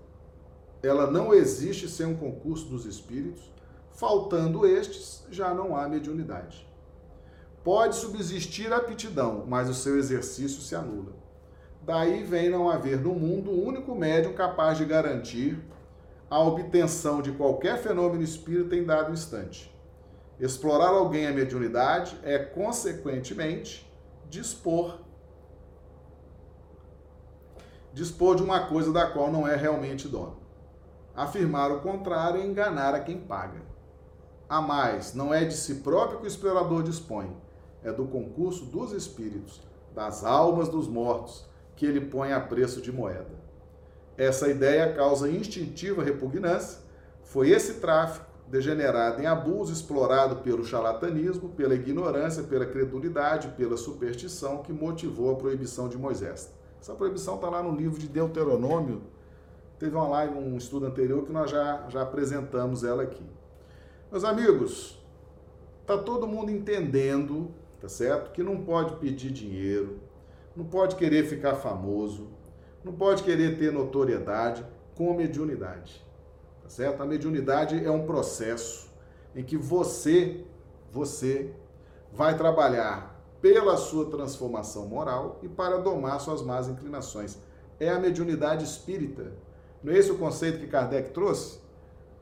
ela 0.82 1.10
não 1.10 1.34
existe 1.34 1.88
sem 1.88 2.06
um 2.06 2.16
concurso 2.16 2.66
dos 2.66 2.86
espíritos, 2.86 3.50
faltando 3.92 4.66
estes, 4.66 5.24
já 5.30 5.52
não 5.52 5.76
há 5.76 5.88
mediunidade. 5.88 6.66
Pode 7.64 7.96
subsistir 7.96 8.72
a 8.72 8.76
aptidão, 8.76 9.44
mas 9.46 9.68
o 9.68 9.74
seu 9.74 9.98
exercício 9.98 10.60
se 10.60 10.74
anula. 10.74 11.12
Daí 11.82 12.22
vem 12.22 12.50
não 12.50 12.68
haver 12.68 13.00
no 13.00 13.14
mundo 13.14 13.50
um 13.50 13.66
único 13.66 13.94
médium 13.94 14.34
capaz 14.34 14.76
de 14.76 14.84
garantir 14.84 15.58
a 16.30 16.40
obtenção 16.40 17.22
de 17.22 17.32
qualquer 17.32 17.78
fenômeno 17.78 18.22
espírita 18.22 18.76
em 18.76 18.84
dado 18.84 19.12
instante. 19.12 19.74
Explorar 20.38 20.90
alguém 20.90 21.26
a 21.26 21.32
mediunidade 21.32 22.18
é, 22.22 22.38
consequentemente, 22.38 23.90
dispor. 24.28 24.98
Dispor 27.92 28.36
de 28.36 28.42
uma 28.42 28.66
coisa 28.66 28.92
da 28.92 29.06
qual 29.10 29.32
não 29.32 29.48
é 29.48 29.56
realmente 29.56 30.06
dono. 30.06 30.36
Afirmar 31.16 31.72
o 31.72 31.80
contrário 31.80 32.40
é 32.40 32.46
enganar 32.46 32.94
a 32.94 33.00
quem 33.00 33.18
paga. 33.18 33.60
A 34.48 34.60
mais, 34.60 35.14
não 35.14 35.34
é 35.34 35.44
de 35.44 35.54
si 35.54 35.76
próprio 35.76 36.20
que 36.20 36.24
o 36.24 36.28
explorador 36.28 36.82
dispõe, 36.82 37.36
é 37.82 37.90
do 37.90 38.06
concurso 38.06 38.66
dos 38.66 38.92
espíritos, 38.92 39.60
das 39.94 40.24
almas 40.24 40.68
dos 40.68 40.86
mortos, 40.86 41.47
que 41.78 41.86
ele 41.86 42.00
põe 42.00 42.32
a 42.32 42.40
preço 42.40 42.82
de 42.82 42.90
moeda. 42.90 43.38
Essa 44.16 44.48
ideia 44.48 44.92
causa 44.94 45.30
instintiva 45.30 46.02
repugnância. 46.02 46.80
Foi 47.22 47.50
esse 47.50 47.74
tráfico, 47.74 48.26
degenerado 48.48 49.22
em 49.22 49.26
abuso, 49.26 49.72
explorado 49.72 50.36
pelo 50.36 50.64
charlatanismo, 50.64 51.50
pela 51.50 51.76
ignorância, 51.76 52.42
pela 52.42 52.66
credulidade, 52.66 53.54
pela 53.56 53.76
superstição, 53.76 54.60
que 54.60 54.72
motivou 54.72 55.30
a 55.30 55.36
proibição 55.36 55.88
de 55.88 55.96
Moisés. 55.96 56.52
Essa 56.80 56.94
proibição 56.94 57.36
está 57.36 57.48
lá 57.48 57.62
no 57.62 57.76
livro 57.76 57.96
de 57.96 58.08
Deuteronômio. 58.08 59.02
Teve 59.78 59.94
uma 59.94 60.08
live, 60.08 60.34
um 60.34 60.56
estudo 60.56 60.86
anterior 60.86 61.24
que 61.24 61.30
nós 61.30 61.48
já, 61.48 61.86
já 61.88 62.02
apresentamos 62.02 62.82
ela 62.82 63.04
aqui. 63.04 63.24
Meus 64.10 64.24
amigos, 64.24 65.00
tá 65.86 65.96
todo 65.96 66.26
mundo 66.26 66.50
entendendo, 66.50 67.52
tá 67.80 67.88
certo? 67.88 68.32
Que 68.32 68.42
não 68.42 68.64
pode 68.64 68.96
pedir 68.96 69.30
dinheiro, 69.30 70.07
não 70.58 70.64
pode 70.64 70.96
querer 70.96 71.24
ficar 71.24 71.54
famoso, 71.54 72.26
não 72.82 72.92
pode 72.92 73.22
querer 73.22 73.56
ter 73.56 73.72
notoriedade 73.72 74.66
com 74.96 75.14
mediunidade. 75.14 76.04
Tá 76.60 76.68
certo? 76.68 77.00
A 77.00 77.06
mediunidade 77.06 77.82
é 77.84 77.88
um 77.88 78.04
processo 78.04 78.90
em 79.36 79.44
que 79.44 79.56
você, 79.56 80.44
você 80.90 81.54
vai 82.12 82.36
trabalhar 82.36 83.16
pela 83.40 83.76
sua 83.76 84.10
transformação 84.10 84.88
moral 84.88 85.38
e 85.44 85.48
para 85.48 85.78
domar 85.78 86.20
suas 86.20 86.42
más 86.42 86.66
inclinações. 86.66 87.38
É 87.78 87.90
a 87.90 88.00
mediunidade 88.00 88.64
espírita. 88.64 89.32
Não 89.80 89.92
é 89.92 89.96
esse 89.96 90.10
o 90.10 90.18
conceito 90.18 90.58
que 90.58 90.66
Kardec 90.66 91.10
trouxe? 91.10 91.60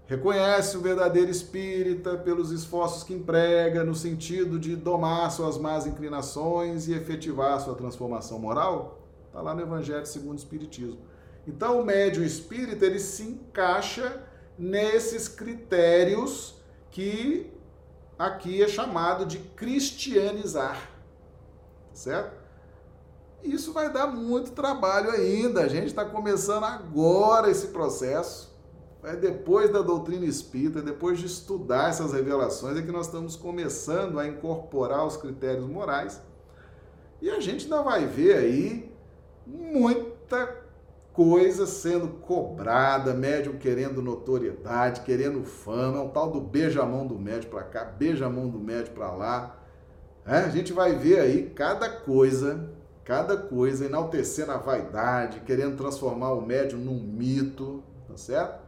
Reconhece 0.07 0.77
o 0.77 0.81
verdadeiro 0.81 1.31
espírita 1.31 2.17
pelos 2.17 2.53
esforços 2.53 3.03
que 3.03 3.13
emprega 3.13 3.83
no 3.83 3.93
sentido 3.93 4.57
de 4.57 4.77
domar 4.77 5.33
suas 5.33 5.59
más 5.59 5.85
inclinações 5.85 6.87
e 6.87 6.95
efetivar 6.95 7.61
sua 7.61 7.75
transformação 7.75 8.39
moral? 8.39 9.01
Está 9.27 9.43
lá 9.43 9.53
no 9.53 9.63
Evangelho 9.63 10.07
segundo 10.07 10.35
o 10.35 10.37
Espiritismo. 10.37 11.01
Então, 11.45 11.81
o 11.81 11.85
médium 11.85 12.25
espírita 12.25 12.87
ele 12.87 13.01
se 13.01 13.25
encaixa 13.25 14.23
nesses 14.57 15.27
critérios 15.27 16.55
que 16.93 17.53
aqui 18.17 18.63
é 18.63 18.69
chamado 18.69 19.27
de 19.27 19.39
cristianizar. 19.39 20.89
Certo? 21.93 22.47
Isso 23.43 23.73
vai 23.73 23.93
dar 23.93 24.07
muito 24.07 24.53
trabalho 24.53 25.11
ainda. 25.11 25.63
A 25.63 25.69
gente 25.69 25.89
está 25.89 26.05
começando 26.05 26.65
agora 26.65 27.51
esse 27.51 27.69
processo 27.69 28.56
é 29.07 29.15
depois 29.15 29.73
da 29.73 29.83
doutrina 29.83 30.27
espírita, 30.27 30.83
depois 30.83 31.21
de 31.21 31.27
estudar 31.27 31.91
essas 31.91 32.13
revelações, 32.13 32.77
é 32.77 32.83
que 32.83 32.91
nós 32.91 33.07
estamos 33.07 33.37
começando 33.37 34.19
a 34.19 34.27
incorporar 34.27 35.07
os 35.07 35.17
critérios 35.17 35.65
morais. 35.65 36.21
E 37.23 37.31
a 37.31 37.39
gente 37.39 37.65
ainda 37.65 37.83
vai 37.83 38.05
ver 38.05 38.37
aí 38.37 38.93
muita 39.47 40.57
coisa 41.13 41.67
sendo 41.67 42.09
cobrada, 42.09 43.15
médium 43.15 43.57
querendo 43.57 44.03
notoriedade, 44.03 45.03
querendo 45.03 45.45
fama, 45.45 45.99
é 45.99 46.01
um 46.01 46.09
tal 46.09 46.33
do 46.33 46.41
beija-mão 46.41 47.07
do 47.07 47.17
médium 47.17 47.51
para 47.51 47.63
cá, 47.63 47.85
beija-mão 47.85 48.49
do 48.49 48.59
médium 48.59 48.93
para 48.93 49.13
lá. 49.13 49.57
É, 50.27 50.39
a 50.39 50.49
gente 50.49 50.73
vai 50.73 50.97
ver 50.97 51.21
aí 51.21 51.51
cada 51.55 51.89
coisa, 51.89 52.69
cada 53.05 53.37
coisa 53.37 53.87
enaltecendo 53.87 54.51
a 54.51 54.57
vaidade, 54.57 55.43
querendo 55.47 55.77
transformar 55.77 56.33
o 56.33 56.45
médium 56.45 56.81
num 56.81 57.01
mito, 57.01 57.85
tá 58.09 58.17
certo? 58.17 58.66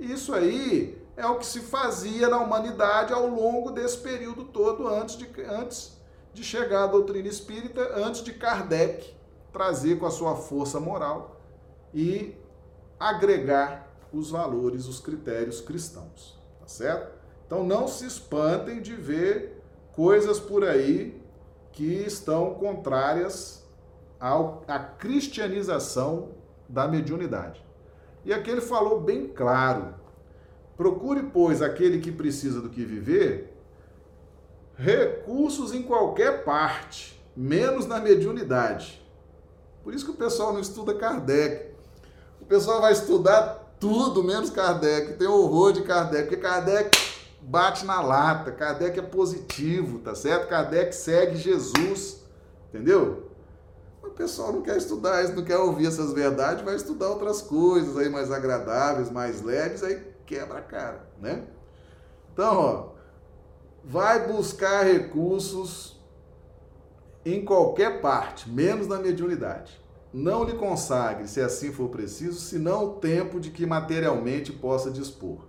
Isso 0.00 0.32
aí 0.32 0.98
é 1.14 1.26
o 1.26 1.38
que 1.38 1.44
se 1.44 1.60
fazia 1.60 2.26
na 2.26 2.38
humanidade 2.38 3.12
ao 3.12 3.26
longo 3.26 3.70
desse 3.70 3.98
período 3.98 4.44
todo, 4.44 4.88
antes 4.88 5.18
de, 5.18 5.28
antes 5.42 6.00
de 6.32 6.42
chegar 6.42 6.84
à 6.84 6.86
doutrina 6.86 7.28
espírita, 7.28 7.92
antes 7.94 8.24
de 8.24 8.32
Kardec 8.32 9.14
trazer 9.52 9.98
com 9.98 10.06
a 10.06 10.10
sua 10.10 10.36
força 10.36 10.80
moral 10.80 11.40
e 11.92 12.34
agregar 12.98 13.88
os 14.10 14.30
valores, 14.30 14.86
os 14.86 15.00
critérios 15.00 15.60
cristãos, 15.60 16.38
tá 16.58 16.66
certo? 16.66 17.12
Então 17.46 17.62
não 17.62 17.86
se 17.86 18.06
espantem 18.06 18.80
de 18.80 18.94
ver 18.94 19.62
coisas 19.92 20.40
por 20.40 20.64
aí 20.64 21.20
que 21.72 21.84
estão 21.84 22.54
contrárias 22.54 23.68
ao, 24.18 24.62
à 24.66 24.78
cristianização 24.78 26.30
da 26.68 26.88
mediunidade. 26.88 27.64
E 28.24 28.32
aqui 28.32 28.50
ele 28.50 28.60
falou 28.60 29.00
bem 29.00 29.26
claro: 29.28 29.94
procure, 30.76 31.22
pois, 31.22 31.62
aquele 31.62 32.00
que 32.00 32.12
precisa 32.12 32.60
do 32.60 32.68
que 32.68 32.84
viver, 32.84 33.56
recursos 34.76 35.72
em 35.72 35.82
qualquer 35.82 36.44
parte, 36.44 37.20
menos 37.36 37.86
na 37.86 38.00
mediunidade. 38.00 39.00
Por 39.82 39.94
isso 39.94 40.04
que 40.04 40.10
o 40.10 40.14
pessoal 40.16 40.52
não 40.52 40.60
estuda 40.60 40.94
Kardec. 40.94 41.70
O 42.40 42.44
pessoal 42.44 42.80
vai 42.80 42.92
estudar 42.92 43.74
tudo 43.78 44.22
menos 44.22 44.50
Kardec. 44.50 45.14
Tem 45.14 45.26
horror 45.26 45.72
de 45.72 45.82
Kardec, 45.82 46.28
porque 46.28 46.36
Kardec 46.36 46.98
bate 47.40 47.86
na 47.86 48.00
lata. 48.00 48.52
Kardec 48.52 48.98
é 48.98 49.02
positivo, 49.02 49.98
tá 50.00 50.14
certo? 50.14 50.48
Kardec 50.48 50.94
segue 50.94 51.36
Jesus, 51.36 52.22
entendeu? 52.68 53.29
Pessoal 54.20 54.52
não 54.52 54.60
quer 54.60 54.76
estudar 54.76 55.26
não 55.28 55.42
quer 55.42 55.56
ouvir 55.56 55.86
essas 55.86 56.12
verdades, 56.12 56.62
vai 56.62 56.76
estudar 56.76 57.08
outras 57.08 57.40
coisas 57.40 57.96
aí 57.96 58.10
mais 58.10 58.30
agradáveis, 58.30 59.10
mais 59.10 59.40
leves, 59.40 59.82
aí 59.82 59.98
quebra 60.26 60.58
a 60.58 60.60
cara, 60.62 61.08
né? 61.18 61.46
Então, 62.30 62.54
ó, 62.54 62.88
vai 63.82 64.30
buscar 64.30 64.84
recursos 64.84 65.98
em 67.24 67.42
qualquer 67.42 68.02
parte, 68.02 68.46
menos 68.50 68.86
na 68.86 68.98
mediunidade. 68.98 69.80
Não 70.12 70.44
lhe 70.44 70.52
consagre, 70.52 71.26
se 71.26 71.40
assim 71.40 71.72
for 71.72 71.88
preciso, 71.88 72.38
senão 72.40 72.84
o 72.84 72.94
tempo 72.96 73.40
de 73.40 73.50
que 73.50 73.64
materialmente 73.64 74.52
possa 74.52 74.90
dispor. 74.90 75.46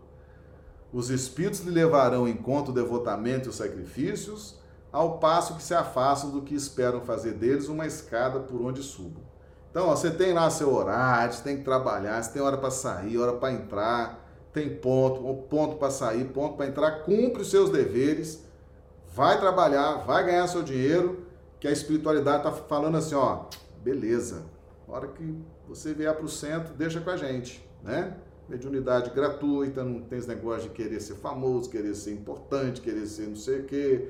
Os 0.94 1.10
espíritos 1.10 1.60
lhe 1.60 1.72
levarão 1.72 2.26
em 2.26 2.38
conta 2.38 2.72
o 2.72 2.74
devotamento 2.74 3.48
e 3.48 3.50
os 3.50 3.58
sacrifícios, 3.58 4.61
ao 4.92 5.20
passo 5.20 5.56
que 5.56 5.64
se 5.64 5.74
afastam 5.74 6.32
do 6.32 6.42
que 6.42 6.54
esperam 6.54 7.02
fazer 7.02 7.34
deles 7.34 7.68
uma 7.68 7.88
escada 7.88 8.40
por 8.40 8.62
onde 8.62 8.84
subam. 8.84 9.24
Então, 9.70 9.88
ó, 9.88 9.96
você 9.96 10.12
tem 10.12 10.34
lá 10.34 10.50
seu 10.50 10.74
horário, 10.74 11.34
você 11.34 11.44
tem 11.44 11.58
que 11.58 11.64
trabalhar, 11.64 12.22
você 12.22 12.32
tem 12.32 12.42
hora 12.42 12.58
para 12.58 12.70
sair, 12.72 13.18
hora 13.18 13.34
para 13.34 13.54
entrar, 13.54 14.30
tem 14.52 14.76
ponto, 14.76 15.24
ponto 15.48 15.78
para 15.78 15.90
sair, 15.90 16.26
ponto 16.26 16.58
para 16.58 16.68
entrar, 16.68 17.04
cumpre 17.04 17.42
os 17.42 17.50
seus 17.50 17.70
deveres, 17.70 18.44
vai 19.14 19.40
trabalhar, 19.40 20.04
vai 20.06 20.26
ganhar 20.26 20.46
seu 20.48 20.62
dinheiro, 20.62 21.26
que 21.58 21.68
a 21.68 21.72
espiritualidade 21.72 22.40
está 22.40 22.52
falando 22.52 22.98
assim, 22.98 23.16
ó, 23.16 23.46
beleza, 23.82 24.44
hora 24.88 25.08
que 25.08 25.38
você 25.68 25.94
vier 25.94 26.14
para 26.14 26.26
o 26.26 26.30
centro, 26.30 26.74
deixa 26.74 27.00
com 27.00 27.10
a 27.10 27.16
gente, 27.16 27.66
né? 27.82 28.18
Mediunidade 28.50 29.12
gratuita, 29.12 29.86
não 29.86 30.02
tem 30.02 30.20
esse 30.20 30.28
negócio 30.28 30.64
de 30.64 30.70
querer 30.76 31.00
ser 31.00 31.16
famoso, 31.16 31.70
querer 31.70 31.96
ser 31.96 32.12
importante, 32.12 32.82
querer 32.82 33.06
ser 33.06 33.28
não 33.28 33.38
sei 33.38 33.62
o 33.62 33.64
quê, 33.64 34.10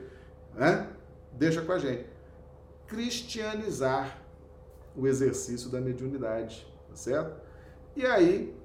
né? 0.53 0.89
Deixa 1.33 1.61
com 1.61 1.71
a 1.71 1.79
gente. 1.79 2.07
Cristianizar 2.87 4.21
o 4.95 5.07
exercício 5.07 5.69
da 5.69 5.79
mediunidade, 5.79 6.67
tá 6.89 6.95
certo? 6.95 7.39
E 7.95 8.05
aí, 8.05 8.55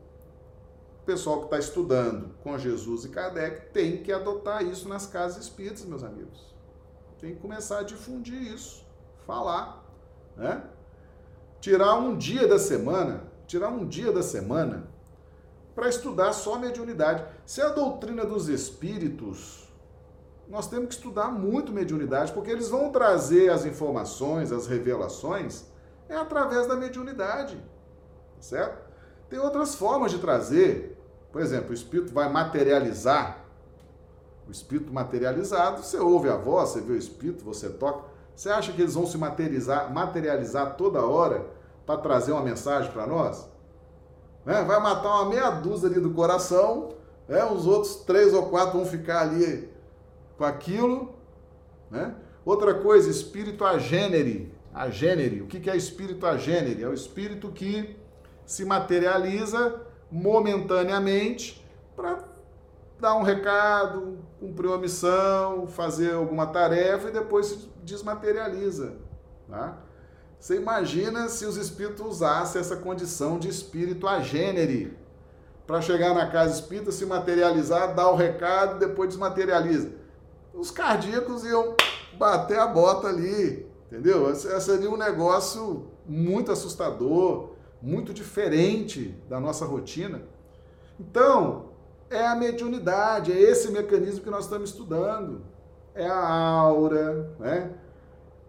o 1.03 1.05
pessoal 1.07 1.39
que 1.41 1.45
está 1.47 1.59
estudando 1.59 2.35
com 2.43 2.59
Jesus 2.59 3.05
e 3.05 3.09
Kardec 3.09 3.71
tem 3.73 4.03
que 4.03 4.13
adotar 4.13 4.65
isso 4.65 4.89
nas 4.89 5.07
casas 5.07 5.45
espíritas, 5.45 5.85
meus 5.85 6.03
amigos. 6.03 6.55
Tem 7.21 7.35
que 7.35 7.41
começar 7.41 7.79
a 7.79 7.83
difundir 7.83 8.41
isso, 8.41 8.85
falar, 9.27 9.85
né? 10.37 10.65
Tirar 11.61 11.95
um 11.99 12.17
dia 12.17 12.47
da 12.47 12.59
semana, 12.59 13.25
tirar 13.47 13.69
um 13.69 13.87
dia 13.87 14.13
da 14.13 14.23
semana 14.23 14.89
para 15.75 15.89
estudar 15.89 16.33
só 16.33 16.59
mediunidade. 16.59 17.25
Se 17.45 17.61
a 17.61 17.69
doutrina 17.69 18.25
dos 18.25 18.49
espíritos 18.49 19.66
nós 20.49 20.69
temos 20.69 20.89
que 20.89 20.95
estudar 20.95 21.31
muito 21.31 21.73
mediunidade, 21.73 22.33
porque 22.33 22.51
eles 22.51 22.69
vão 22.69 22.91
trazer 22.91 23.51
as 23.51 23.65
informações, 23.65 24.53
as 24.53 24.67
revelações, 24.67 25.65
é 26.09 26.17
através 26.17 26.67
da 26.67 26.77
mediunidade, 26.77 27.61
certo? 28.39 28.87
Tem 29.29 29.39
outras 29.39 29.75
formas 29.75 30.13
de 30.13 30.19
trazer, 30.19 30.97
por 31.33 31.41
exemplo, 31.41 31.71
o 31.71 31.75
espírito 31.75 32.15
vai 32.15 32.31
materializar, 32.31 33.45
o 34.47 34.53
espírito 34.53 34.93
materializado, 34.93 35.83
você 35.83 35.99
ouve 35.99 36.29
a 36.29 36.37
voz, 36.37 36.71
você 36.71 36.81
vê 36.81 36.93
o 36.93 36.97
espírito, 36.97 37.45
você 37.45 37.69
toca, 37.69 38.05
você 38.35 38.49
acha 38.49 38.73
que 38.73 38.81
eles 38.81 38.95
vão 38.95 39.07
se 39.07 39.19
materializar, 39.19 39.93
materializar 39.93 40.77
toda 40.77 41.05
hora 41.05 41.45
para 41.85 42.01
trazer 42.01 42.31
uma 42.31 42.43
mensagem 42.43 42.93
para 42.93 43.07
nós? 43.07 43.49
Né? 44.45 44.63
Vai 44.63 44.81
matar 44.81 45.09
uma 45.09 45.29
meia 45.29 45.51
dúzia 45.51 45.89
ali 45.89 45.99
do 45.99 46.11
coração, 46.11 46.91
né? 47.27 47.45
os 47.45 47.67
outros 47.67 47.97
três 47.97 48.33
ou 48.33 48.47
quatro 48.47 48.79
vão 48.79 48.87
ficar 48.87 49.23
ali 49.23 49.69
com 50.37 50.45
aquilo, 50.45 51.15
né? 51.91 52.15
Outra 52.45 52.75
coisa, 52.75 53.11
espírito 53.11 53.65
agênere. 53.65 54.55
Agênere. 54.73 55.43
O 55.43 55.47
que 55.47 55.69
é 55.69 55.77
espírito 55.77 56.27
agênere? 56.27 56.83
É 56.83 56.89
o 56.89 56.95
espírito 56.95 57.51
que 57.51 57.97
se 58.45 58.65
materializa 58.65 59.81
momentaneamente 60.11 61.67
para 61.97 62.23
dar 63.01 63.15
um 63.17 63.23
recado, 63.23 64.19
cumprir 64.39 64.69
uma 64.69 64.79
missão, 64.79 65.67
fazer 65.67 66.13
alguma 66.15 66.47
tarefa 66.47 67.09
e 67.09 67.13
depois 67.13 67.47
se 67.47 67.71
desmaterializa. 67.83 68.95
Tá? 69.49 69.79
Você 70.39 70.57
imagina 70.57 71.29
se 71.29 71.45
os 71.45 71.57
espíritos 71.57 72.07
usassem 72.07 72.61
essa 72.61 72.77
condição 72.77 73.39
de 73.39 73.49
espírito 73.49 74.07
agênere 74.07 74.97
para 75.67 75.81
chegar 75.81 76.15
na 76.15 76.31
casa 76.31 76.55
espírita, 76.55 76.93
se 76.93 77.05
materializar, 77.05 77.95
dar 77.95 78.09
o 78.11 78.15
recado 78.15 78.77
e 78.77 78.87
depois 78.87 79.09
desmaterializa. 79.09 79.91
Os 80.57 80.71
cardíacos 80.71 81.45
iam 81.45 81.75
bater 82.19 82.59
a 82.59 82.67
bota 82.67 83.09
ali, 83.09 83.71
entendeu? 83.87 84.35
Seria 84.35 84.91
um 84.91 84.97
negócio 84.97 85.87
muito 86.07 86.51
assustador, 86.51 87.51
muito 87.83 88.15
diferente 88.15 89.15
da 89.29 89.39
nossa 89.39 89.67
rotina. 89.67 90.23
Então, 90.99 91.67
é 92.09 92.27
a 92.27 92.35
mediunidade, 92.35 93.33
é 93.33 93.39
esse 93.39 93.71
mecanismo 93.71 94.25
que 94.25 94.31
nós 94.31 94.45
estamos 94.45 94.71
estudando. 94.71 95.43
É 95.95 96.07
a 96.07 96.27
aura, 96.27 97.37
né? 97.39 97.73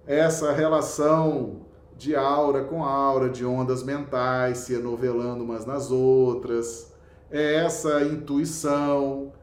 Essa 0.05 0.53
relação 0.53 1.65
de 1.97 2.15
aura 2.15 2.63
com 2.63 2.85
aura, 2.85 3.29
de 3.29 3.45
ondas 3.45 3.83
mentais 3.83 4.59
se 4.59 4.75
enovelando 4.75 5.43
umas 5.43 5.65
nas 5.65 5.91
outras. 5.91 6.93
É 7.29 7.55
essa 7.55 8.01
intuição. 8.03 9.33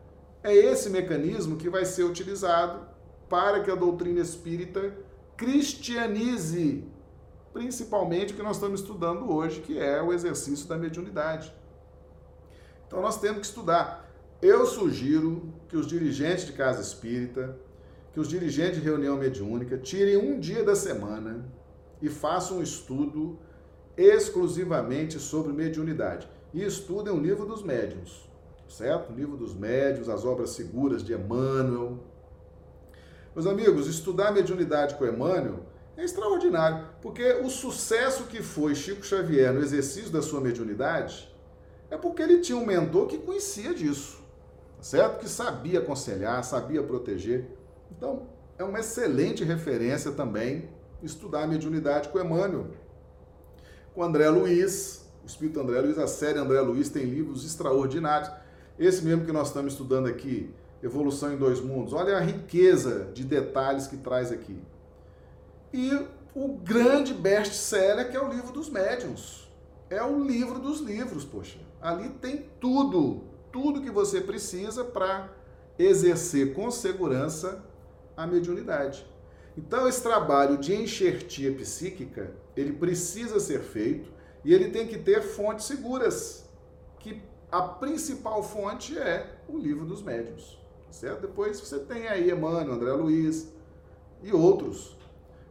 É 0.45 0.55
esse 0.55 0.90
mecanismo 0.90 1.57
que 1.57 1.68
vai 1.68 1.84
ser 1.84 2.05
utilizado 2.05 2.86
para 3.28 3.62
que 3.62 3.70
a 3.70 3.74
doutrina 3.74 4.20
espírita 4.20 4.95
cristianize 5.36 6.84
principalmente 7.55 8.32
o 8.32 8.36
que 8.36 8.42
nós 8.42 8.57
estamos 8.57 8.80
estudando 8.80 9.32
hoje, 9.32 9.61
que 9.61 9.78
é 9.78 10.03
o 10.03 10.12
exercício 10.12 10.68
da 10.68 10.76
mediunidade. 10.76 11.55
Então 12.86 13.01
nós 13.01 13.18
temos 13.20 13.38
que 13.38 13.47
estudar. 13.47 14.12
Eu 14.42 14.66
sugiro 14.66 15.55
que 15.68 15.76
os 15.76 15.86
dirigentes 15.86 16.47
de 16.47 16.53
casa 16.53 16.82
espírita, 16.82 17.57
que 18.12 18.18
os 18.18 18.28
dirigentes 18.28 18.80
de 18.80 18.84
reunião 18.84 19.16
mediúnica 19.16 19.78
tirem 19.78 20.16
um 20.16 20.38
dia 20.38 20.64
da 20.64 20.74
semana 20.74 21.45
e 22.03 22.09
façam 22.09 22.59
um 22.59 22.62
estudo 22.62 23.38
exclusivamente 23.97 25.18
sobre 25.20 25.53
mediunidade. 25.53 26.28
E 26.53 26.62
estudem 26.62 27.12
o 27.12 27.20
livro 27.20 27.47
dos 27.47 27.62
médiuns, 27.62 28.28
certo? 28.69 29.12
O 29.12 29.17
livro 29.17 29.37
dos 29.37 29.55
médiuns, 29.55 30.09
as 30.09 30.25
obras 30.25 30.51
seguras 30.51 31.03
de 31.03 31.12
Emmanuel. 31.12 31.99
Meus 33.35 33.47
amigos, 33.47 33.87
estudar 33.87 34.33
mediunidade 34.33 34.95
com 34.95 35.07
Emmanuel 35.07 35.61
é 35.97 36.05
extraordinário, 36.05 36.87
porque 37.01 37.33
o 37.35 37.49
sucesso 37.49 38.25
que 38.25 38.43
foi 38.43 38.75
Chico 38.75 39.05
Xavier 39.05 39.53
no 39.53 39.61
exercício 39.61 40.11
da 40.11 40.23
sua 40.23 40.41
mediunidade 40.41 41.33
é 41.91 41.97
porque 41.97 42.23
ele 42.23 42.41
tinha 42.41 42.59
um 42.59 42.67
mentor 42.67 43.07
que 43.07 43.19
conhecia 43.19 43.73
disso, 43.73 44.21
certo? 44.81 45.21
Que 45.21 45.29
sabia 45.29 45.79
aconselhar, 45.79 46.43
sabia 46.43 46.83
proteger. 46.83 47.47
Então, 47.91 48.27
é 48.59 48.65
uma 48.65 48.81
excelente 48.81 49.45
referência 49.45 50.11
também 50.12 50.69
estudar 51.03 51.47
mediunidade 51.47 52.09
com 52.09 52.19
Emmanuel. 52.19 52.69
Com 53.95 54.03
André 54.03 54.29
Luiz, 54.29 55.05
o 55.23 55.27
Espírito 55.27 55.61
André 55.61 55.81
Luiz, 55.81 55.99
a 55.99 56.07
série 56.07 56.39
André 56.39 56.61
Luiz 56.61 56.89
tem 56.89 57.05
livros 57.05 57.45
extraordinários. 57.45 58.31
Esse 58.79 59.05
mesmo 59.05 59.25
que 59.25 59.33
nós 59.33 59.49
estamos 59.49 59.72
estudando 59.72 60.07
aqui, 60.09 60.53
Evolução 60.83 61.33
em 61.33 61.37
Dois 61.37 61.61
Mundos, 61.61 61.93
olha 61.93 62.16
a 62.16 62.20
riqueza 62.20 63.11
de 63.14 63.25
detalhes 63.25 63.87
que 63.87 63.97
traz 63.97 64.33
aqui. 64.33 64.61
E 65.72 65.91
o 66.35 66.49
grande 66.49 67.14
best-seller 67.14 68.11
que 68.11 68.16
é 68.16 68.20
o 68.20 68.29
livro 68.29 68.53
dos 68.53 68.68
médiuns. 68.68 69.49
É 69.89 70.03
o 70.03 70.22
livro 70.22 70.59
dos 70.59 70.81
livros, 70.81 71.25
poxa. 71.25 71.59
Ali 71.81 72.09
tem 72.09 72.49
tudo, 72.61 73.22
tudo 73.53 73.81
que 73.81 73.91
você 73.91 74.20
precisa 74.20 74.85
para 74.85 75.33
exercer 75.79 76.53
com 76.53 76.70
segurança 76.70 77.64
a 78.16 78.27
mediunidade. 78.27 79.07
Então, 79.57 79.89
esse 79.89 80.03
trabalho 80.03 80.59
de 80.59 80.75
enxertia 80.75 81.53
psíquica, 81.53 82.33
ele 82.57 82.72
precisa 82.72 83.39
ser 83.39 83.61
feito 83.61 84.11
e 84.45 84.53
ele 84.53 84.70
tem 84.70 84.87
que 84.87 84.99
ter 84.99 85.22
fontes 85.22 85.66
seguras, 85.66 86.45
que 86.99 87.22
a 87.55 87.62
principal 87.62 88.42
fonte 88.42 88.98
é 88.98 89.30
o 89.48 89.57
livro 89.57 89.86
dos 89.86 90.02
médiuns, 90.02 90.59
certo? 90.90 91.20
Depois 91.20 91.61
você 91.61 91.78
tem 91.78 92.09
aí 92.09 92.28
Emmanuel, 92.28 92.72
André 92.72 92.90
Luiz 92.90 93.48
e 94.24 94.32
outros, 94.32 94.98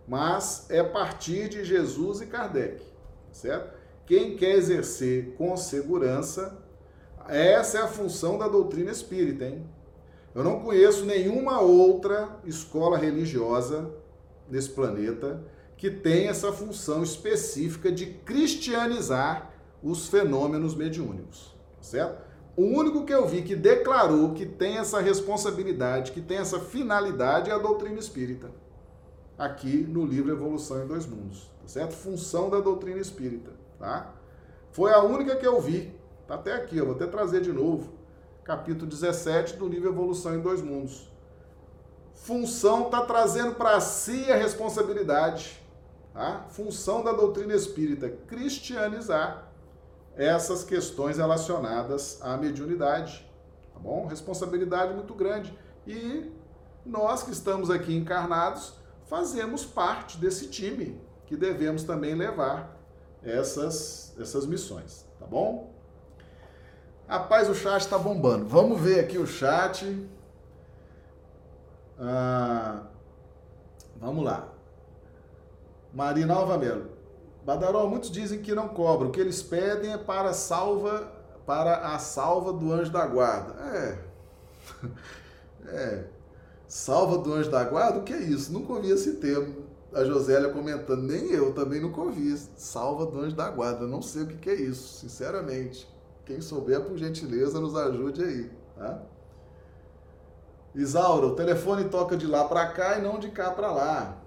mas 0.06 0.70
é 0.70 0.80
a 0.80 0.90
partir 0.90 1.48
de 1.48 1.64
Jesus 1.64 2.20
e 2.20 2.26
Kardec, 2.26 2.84
certo? 3.32 3.74
Quem 4.06 4.36
quer 4.36 4.56
exercer 4.56 5.34
com 5.38 5.56
segurança, 5.56 6.62
essa 7.30 7.78
é 7.78 7.82
a 7.84 7.88
função 7.88 8.38
da 8.38 8.50
doutrina 8.50 8.92
espírita, 8.92 9.46
hein? 9.46 9.66
Eu 10.36 10.44
não 10.44 10.60
conheço 10.60 11.06
nenhuma 11.06 11.62
outra 11.62 12.38
escola 12.44 12.98
religiosa 12.98 13.90
nesse 14.50 14.72
planeta 14.72 15.42
que 15.78 15.90
tem 15.90 16.28
essa 16.28 16.52
função 16.52 17.02
específica 17.02 17.90
de 17.90 18.08
cristianizar 18.08 19.54
os 19.82 20.10
fenômenos 20.10 20.76
mediúnicos, 20.76 21.53
certo? 21.84 22.22
O 22.56 22.64
único 22.64 23.06
que 23.06 23.14
eu 23.14 23.28
vi 23.28 23.42
que 23.42 23.56
declarou 23.56 24.34
que 24.34 24.46
tem 24.46 24.78
essa 24.78 25.00
responsabilidade, 25.00 26.12
que 26.12 26.22
tem 26.22 26.38
essa 26.38 26.60
finalidade 26.60 27.50
é 27.50 27.54
a 27.54 27.58
doutrina 27.58 28.00
espírita. 28.00 28.52
Aqui 29.38 29.78
no 29.78 30.06
livro 30.06 30.32
Evolução 30.32 30.84
em 30.84 30.88
Dois 30.88 31.06
Mundos, 31.06 31.52
tá 31.62 31.68
certo? 31.68 31.94
Função 31.94 32.50
da 32.50 32.60
doutrina 32.60 33.00
espírita 33.00 33.64
tá? 33.84 34.14
Foi 34.72 34.94
a 34.94 35.04
única 35.04 35.36
que 35.36 35.46
eu 35.46 35.60
vi. 35.60 35.94
Tá 36.26 36.36
até 36.36 36.54
aqui, 36.54 36.78
eu 36.78 36.86
vou 36.86 36.96
até 36.96 37.06
trazer 37.06 37.42
de 37.42 37.52
novo. 37.52 37.92
Capítulo 38.44 38.90
17 38.90 39.58
do 39.58 39.68
livro 39.68 39.90
Evolução 39.90 40.36
em 40.36 40.40
Dois 40.40 40.62
Mundos. 40.62 41.12
Função 42.14 42.86
está 42.86 43.02
trazendo 43.06 43.56
para 43.56 43.80
si 43.82 44.32
a 44.32 44.38
responsabilidade. 44.38 45.62
Tá? 46.14 46.46
Função 46.50 47.04
da 47.04 47.12
doutrina 47.12 47.54
espírita, 47.54 48.10
cristianizar 48.28 49.52
essas 50.16 50.64
questões 50.64 51.18
relacionadas 51.18 52.20
à 52.22 52.38
mediunidade. 52.38 53.28
Tá 53.74 53.80
bom? 53.80 54.06
Responsabilidade 54.06 54.94
muito 54.94 55.14
grande. 55.14 55.58
E 55.88 56.32
nós 56.86 57.24
que 57.24 57.32
estamos 57.32 57.70
aqui 57.70 57.96
encarnados 57.96 58.74
fazemos 59.08 59.66
parte 59.66 60.18
desse 60.18 60.48
time 60.48 61.02
que 61.26 61.36
devemos 61.36 61.84
também 61.84 62.14
levar 62.14 62.78
essas, 63.24 64.14
essas 64.20 64.46
missões, 64.46 65.06
tá 65.20 65.26
bom? 65.26 65.72
Rapaz, 67.08 67.50
o 67.50 67.56
chat 67.56 67.82
está 67.82 67.98
bombando. 67.98 68.48
Vamos 68.48 68.80
ver 68.80 69.00
aqui 69.00 69.18
o 69.18 69.28
chat. 69.28 70.10
Ah, 72.00 72.84
vamos 73.98 74.24
lá. 74.24 74.50
Marina 75.94 76.34
Alvamelo. 76.34 76.90
Badaró, 77.46 77.88
muitos 77.88 78.10
dizem 78.12 78.42
que 78.42 78.56
não 78.56 78.70
cobram. 78.70 79.10
O 79.10 79.12
que 79.12 79.20
eles 79.20 79.42
pedem 79.44 79.92
é 79.92 79.98
para 79.98 80.34
salva, 80.34 81.12
para 81.46 81.94
a 81.94 82.00
salva 82.00 82.54
do 82.54 82.72
anjo 82.72 82.92
da 82.92 83.06
guarda. 83.06 83.54
É. 83.62 84.00
É. 85.66 86.04
Salva 86.68 87.18
do 87.20 87.34
anjo 87.34 87.50
da 87.50 87.64
guarda? 87.64 88.00
O 88.00 88.04
que 88.04 88.12
é 88.12 88.20
isso? 88.20 88.52
Nunca 88.52 88.74
ouvi 88.74 88.92
esse 88.92 89.14
termo 89.14 89.64
a 89.94 90.04
Josélia 90.04 90.50
comentando, 90.50 91.04
nem 91.04 91.32
eu 91.32 91.54
também 91.54 91.80
nunca 91.80 92.02
ouvi. 92.02 92.36
Salva 92.58 93.06
do 93.06 93.20
anjo 93.20 93.36
da 93.36 93.50
guarda, 93.50 93.86
não 93.86 94.02
sei 94.02 94.24
o 94.24 94.28
que, 94.28 94.50
é 94.50 94.56
isso, 94.56 95.00
sinceramente. 95.00 95.88
Quem 96.26 96.42
souber, 96.42 96.82
por 96.82 96.98
gentileza, 96.98 97.60
nos 97.60 97.76
ajude 97.76 98.24
aí, 98.24 98.52
tá? 98.76 99.02
O 100.76 101.32
telefone 101.32 101.86
toca 101.86 102.18
de 102.18 102.26
lá 102.26 102.46
para 102.46 102.68
cá 102.68 102.98
e 102.98 103.02
não 103.02 103.20
de 103.20 103.30
cá 103.30 103.52
para 103.52 103.72
lá. 103.72 104.23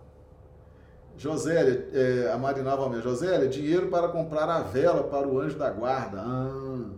Josélia, 1.16 1.88
é, 1.92 2.30
a 2.32 2.38
Marinava 2.38 2.88
mesmo. 2.88 3.04
Josélia, 3.04 3.48
dinheiro 3.48 3.88
para 3.88 4.08
comprar 4.08 4.48
a 4.48 4.60
vela 4.60 5.04
para 5.04 5.26
o 5.26 5.38
anjo 5.40 5.58
da 5.58 5.70
guarda. 5.70 6.20
Ah. 6.20 6.90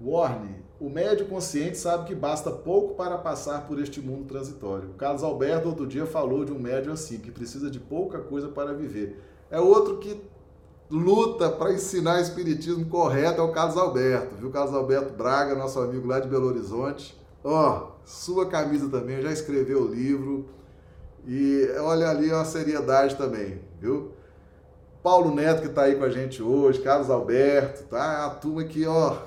Warne, 0.00 0.64
o 0.80 0.88
médio 0.88 1.26
consciente 1.26 1.76
sabe 1.76 2.04
que 2.04 2.14
basta 2.14 2.50
pouco 2.50 2.94
para 2.94 3.18
passar 3.18 3.66
por 3.66 3.80
este 3.80 4.00
mundo 4.00 4.26
transitório. 4.26 4.90
Carlos 4.96 5.24
Alberto 5.24 5.68
outro 5.68 5.86
dia 5.86 6.06
falou 6.06 6.44
de 6.44 6.52
um 6.52 6.58
médio 6.58 6.92
assim, 6.92 7.18
que 7.18 7.32
precisa 7.32 7.68
de 7.68 7.80
pouca 7.80 8.20
coisa 8.20 8.48
para 8.48 8.72
viver. 8.72 9.20
É 9.50 9.58
outro 9.58 9.98
que 9.98 10.20
luta 10.88 11.50
para 11.50 11.72
ensinar 11.72 12.20
espiritismo 12.20 12.86
correto, 12.86 13.40
é 13.40 13.44
o 13.44 13.52
Carlos 13.52 13.76
Alberto, 13.76 14.36
viu? 14.36 14.50
Carlos 14.50 14.74
Alberto 14.74 15.12
Braga, 15.14 15.54
nosso 15.54 15.80
amigo 15.80 16.06
lá 16.06 16.20
de 16.20 16.28
Belo 16.28 16.46
Horizonte. 16.46 17.18
Ó, 17.42 17.78
oh, 17.78 18.06
sua 18.06 18.46
camisa 18.46 18.88
também, 18.88 19.20
já 19.20 19.32
escreveu 19.32 19.82
o 19.82 19.88
livro. 19.88 20.46
E 21.28 21.70
olha 21.80 22.08
ali 22.08 22.32
a 22.32 22.44
seriedade 22.44 23.14
também, 23.16 23.60
viu? 23.78 24.12
Paulo 25.02 25.32
Neto 25.32 25.62
que 25.62 25.68
está 25.68 25.82
aí 25.82 25.94
com 25.94 26.04
a 26.04 26.10
gente 26.10 26.42
hoje, 26.42 26.80
Carlos 26.80 27.10
Alberto, 27.10 27.84
tá? 27.84 28.26
A 28.26 28.30
turma 28.30 28.62
aqui, 28.62 28.84
ó, 28.86 29.18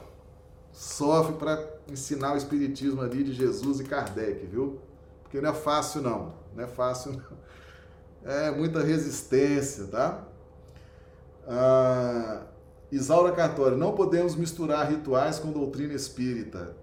sofre 0.74 1.36
para 1.36 1.64
ensinar 1.88 2.34
o 2.34 2.38
espiritismo 2.38 3.02
ali 3.02 3.24
de 3.24 3.34
Jesus 3.34 3.80
e 3.80 3.84
Kardec, 3.84 4.46
viu? 4.48 4.80
porque 5.32 5.40
não 5.40 5.52
é 5.52 5.54
fácil 5.54 6.02
não, 6.02 6.34
não 6.54 6.64
é 6.66 6.68
fácil 6.68 7.14
não. 7.14 7.42
É 8.30 8.52
muita 8.52 8.84
resistência, 8.84 9.86
tá? 9.86 10.28
Ah, 11.48 12.42
Isaura 12.92 13.32
Cartório, 13.32 13.78
não 13.78 13.94
podemos 13.94 14.36
misturar 14.36 14.92
rituais 14.92 15.40
com 15.40 15.50
doutrina 15.50 15.94
espírita. 15.94 16.76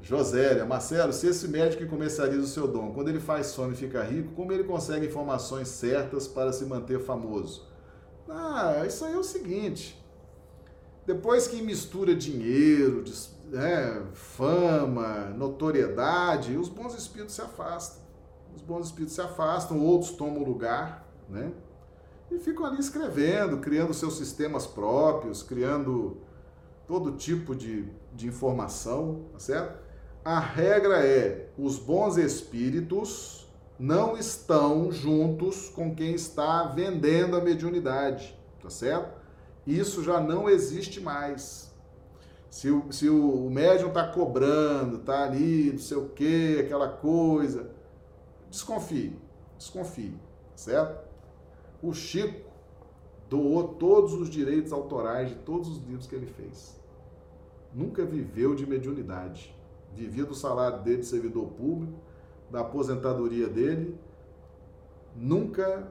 Josélia, 0.00 0.64
Marcelo, 0.64 1.12
se 1.12 1.26
esse 1.26 1.48
médico 1.48 1.82
que 1.82 1.88
comercializa 1.88 2.42
o 2.42 2.46
seu 2.46 2.68
dom, 2.68 2.92
quando 2.92 3.08
ele 3.08 3.20
faz 3.20 3.48
sono 3.48 3.72
e 3.72 3.76
fica 3.76 4.02
rico, 4.02 4.32
como 4.32 4.52
ele 4.52 4.64
consegue 4.64 5.06
informações 5.06 5.68
certas 5.68 6.26
para 6.26 6.52
se 6.52 6.64
manter 6.64 7.00
famoso? 7.00 7.66
Ah, 8.28 8.84
isso 8.86 9.04
aí 9.04 9.14
é 9.14 9.18
o 9.18 9.24
seguinte. 9.24 10.02
Depois 11.06 11.48
que 11.48 11.62
mistura 11.62 12.14
dinheiro, 12.14 13.02
né, 13.46 14.02
fama, 14.12 15.30
notoriedade, 15.36 16.56
os 16.56 16.68
bons 16.68 16.94
espíritos 16.94 17.34
se 17.34 17.40
afastam. 17.40 18.02
Os 18.54 18.62
bons 18.62 18.86
espíritos 18.86 19.14
se 19.14 19.20
afastam, 19.20 19.80
outros 19.80 20.10
tomam 20.12 20.42
lugar, 20.42 21.08
né? 21.28 21.52
E 22.30 22.38
ficam 22.38 22.66
ali 22.66 22.78
escrevendo, 22.78 23.58
criando 23.58 23.94
seus 23.94 24.18
sistemas 24.18 24.66
próprios, 24.66 25.42
criando 25.42 26.18
todo 26.86 27.12
tipo 27.12 27.54
de, 27.54 27.90
de 28.12 28.26
informação, 28.26 29.24
tá 29.32 29.38
certo? 29.38 29.87
A 30.24 30.38
regra 30.38 31.04
é: 31.04 31.50
os 31.58 31.78
bons 31.78 32.16
espíritos 32.16 33.48
não 33.78 34.16
estão 34.16 34.90
juntos 34.90 35.68
com 35.68 35.94
quem 35.94 36.14
está 36.14 36.64
vendendo 36.64 37.36
a 37.36 37.40
mediunidade, 37.40 38.36
tá 38.60 38.68
certo? 38.68 39.16
Isso 39.66 40.02
já 40.02 40.20
não 40.20 40.48
existe 40.48 41.00
mais. 41.00 41.68
Se 42.50 42.70
o, 42.70 42.90
se 42.90 43.08
o 43.08 43.50
médium 43.50 43.88
está 43.88 44.08
cobrando, 44.08 44.96
está 44.96 45.24
ali, 45.24 45.70
não 45.72 45.78
sei 45.78 45.96
o 45.98 46.08
que, 46.08 46.58
aquela 46.58 46.88
coisa, 46.88 47.70
desconfie, 48.50 49.16
desconfie, 49.58 50.14
certo? 50.56 51.06
O 51.82 51.92
Chico 51.92 52.48
doou 53.28 53.68
todos 53.74 54.14
os 54.14 54.30
direitos 54.30 54.72
autorais 54.72 55.28
de 55.28 55.34
todos 55.36 55.68
os 55.68 55.78
livros 55.86 56.06
que 56.06 56.14
ele 56.14 56.26
fez. 56.26 56.80
Nunca 57.72 58.04
viveu 58.04 58.54
de 58.54 58.66
mediunidade. 58.66 59.54
Vivia 59.94 60.24
do 60.24 60.34
salário 60.34 60.82
dele 60.82 60.98
de 60.98 61.06
servidor 61.06 61.48
público, 61.48 61.98
da 62.50 62.60
aposentadoria 62.60 63.48
dele. 63.48 63.98
Nunca 65.16 65.88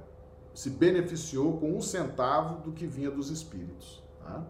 se 0.54 0.70
beneficiou 0.70 1.58
com 1.58 1.76
um 1.76 1.82
centavo 1.82 2.62
do 2.62 2.72
que 2.72 2.88
vinha 2.88 3.12
dos 3.12 3.30
espíritos. 3.30 4.02
Tá? 4.24 4.44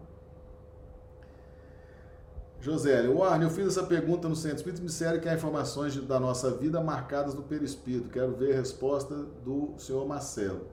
José, 2.60 3.06
Warne, 3.08 3.44
eu 3.44 3.50
fiz 3.50 3.68
essa 3.68 3.84
pergunta 3.84 4.28
no 4.28 4.34
Centro 4.34 4.56
Espírito 4.56 4.80
me 4.80 4.88
disseram 4.88 5.20
que 5.20 5.28
há 5.28 5.34
informações 5.34 5.94
da 5.96 6.18
nossa 6.18 6.50
vida 6.50 6.80
marcadas 6.80 7.34
no 7.34 7.42
perispírito. 7.42 8.08
Quero 8.08 8.34
ver 8.34 8.54
a 8.54 8.56
resposta 8.56 9.14
do 9.44 9.74
senhor 9.78 10.06
Marcelo. 10.06 10.66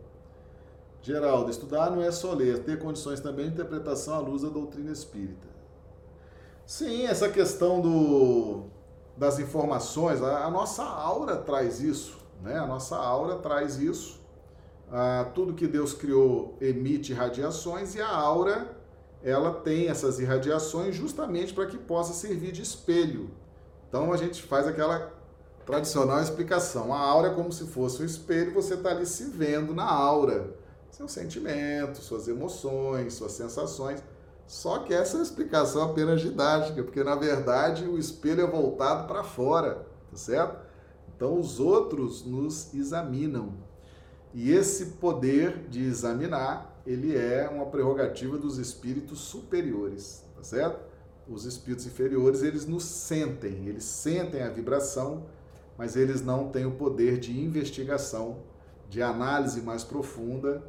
Geraldo, 1.01 1.51
estudar 1.51 1.91
não 1.91 2.01
é 2.01 2.11
só 2.11 2.33
ler, 2.33 2.63
ter 2.63 2.79
condições 2.79 3.19
também 3.19 3.45
de 3.45 3.53
interpretação 3.53 4.15
à 4.15 4.19
luz 4.19 4.41
da 4.41 4.49
doutrina 4.49 4.91
espírita. 4.91 5.54
Sim, 6.65 7.05
essa 7.05 7.29
questão 7.29 7.79
do, 7.79 8.63
das 9.15 9.39
informações, 9.39 10.21
a, 10.21 10.45
a 10.45 10.51
nossa 10.51 10.83
aura 10.83 11.37
traz 11.37 11.79
isso, 11.79 12.17
né? 12.41 12.57
A 12.57 12.65
nossa 12.65 12.95
aura 12.95 13.35
traz 13.35 13.77
isso. 13.77 14.19
Ah, 14.91 15.29
tudo 15.33 15.53
que 15.53 15.67
Deus 15.67 15.93
criou 15.93 16.57
emite 16.59 17.13
radiações 17.13 17.95
e 17.95 18.01
a 18.01 18.07
aura 18.07 18.75
ela 19.23 19.51
tem 19.51 19.87
essas 19.87 20.19
irradiações 20.19 20.95
justamente 20.95 21.53
para 21.53 21.65
que 21.65 21.77
possa 21.77 22.13
servir 22.13 22.51
de 22.51 22.61
espelho. 22.61 23.31
Então 23.89 24.13
a 24.13 24.17
gente 24.17 24.43
faz 24.43 24.67
aquela 24.67 25.11
tradicional 25.65 26.21
explicação. 26.21 26.93
A 26.93 26.99
aura 26.99 27.29
é 27.29 27.33
como 27.33 27.51
se 27.51 27.65
fosse 27.65 28.01
um 28.01 28.05
espelho, 28.05 28.53
você 28.53 28.75
está 28.75 28.91
ali 28.91 29.05
se 29.05 29.25
vendo 29.25 29.73
na 29.73 29.85
aura. 29.85 30.55
Seus 30.91 31.11
sentimentos, 31.11 32.03
suas 32.03 32.27
emoções, 32.27 33.15
suas 33.15 33.31
sensações. 33.31 34.03
Só 34.47 34.79
que 34.79 34.93
essa 34.93 35.15
é 35.15 35.19
uma 35.19 35.23
explicação 35.23 35.83
apenas 35.83 36.21
didática, 36.21 36.83
porque 36.83 37.03
na 37.03 37.15
verdade 37.15 37.85
o 37.85 37.97
espelho 37.97 38.41
é 38.41 38.47
voltado 38.47 39.07
para 39.07 39.23
fora, 39.23 39.87
tá 40.11 40.17
certo? 40.17 40.59
Então 41.15 41.39
os 41.39 41.59
outros 41.59 42.23
nos 42.25 42.73
examinam. 42.73 43.53
E 44.33 44.51
esse 44.51 44.97
poder 44.97 45.67
de 45.69 45.83
examinar 45.83 46.75
ele 46.85 47.17
é 47.17 47.49
uma 47.49 47.65
prerrogativa 47.65 48.37
dos 48.37 48.57
espíritos 48.59 49.19
superiores, 49.19 50.23
tá 50.35 50.43
certo? 50.43 50.79
Os 51.27 51.45
espíritos 51.45 51.87
inferiores, 51.87 52.43
eles 52.43 52.67
nos 52.67 52.83
sentem, 52.83 53.67
eles 53.67 53.83
sentem 53.83 54.43
a 54.43 54.49
vibração, 54.49 55.25
mas 55.75 55.95
eles 55.95 56.21
não 56.21 56.49
têm 56.49 56.65
o 56.65 56.71
poder 56.71 57.17
de 57.17 57.39
investigação, 57.39 58.43
de 58.87 59.01
análise 59.01 59.61
mais 59.61 59.83
profunda 59.83 60.63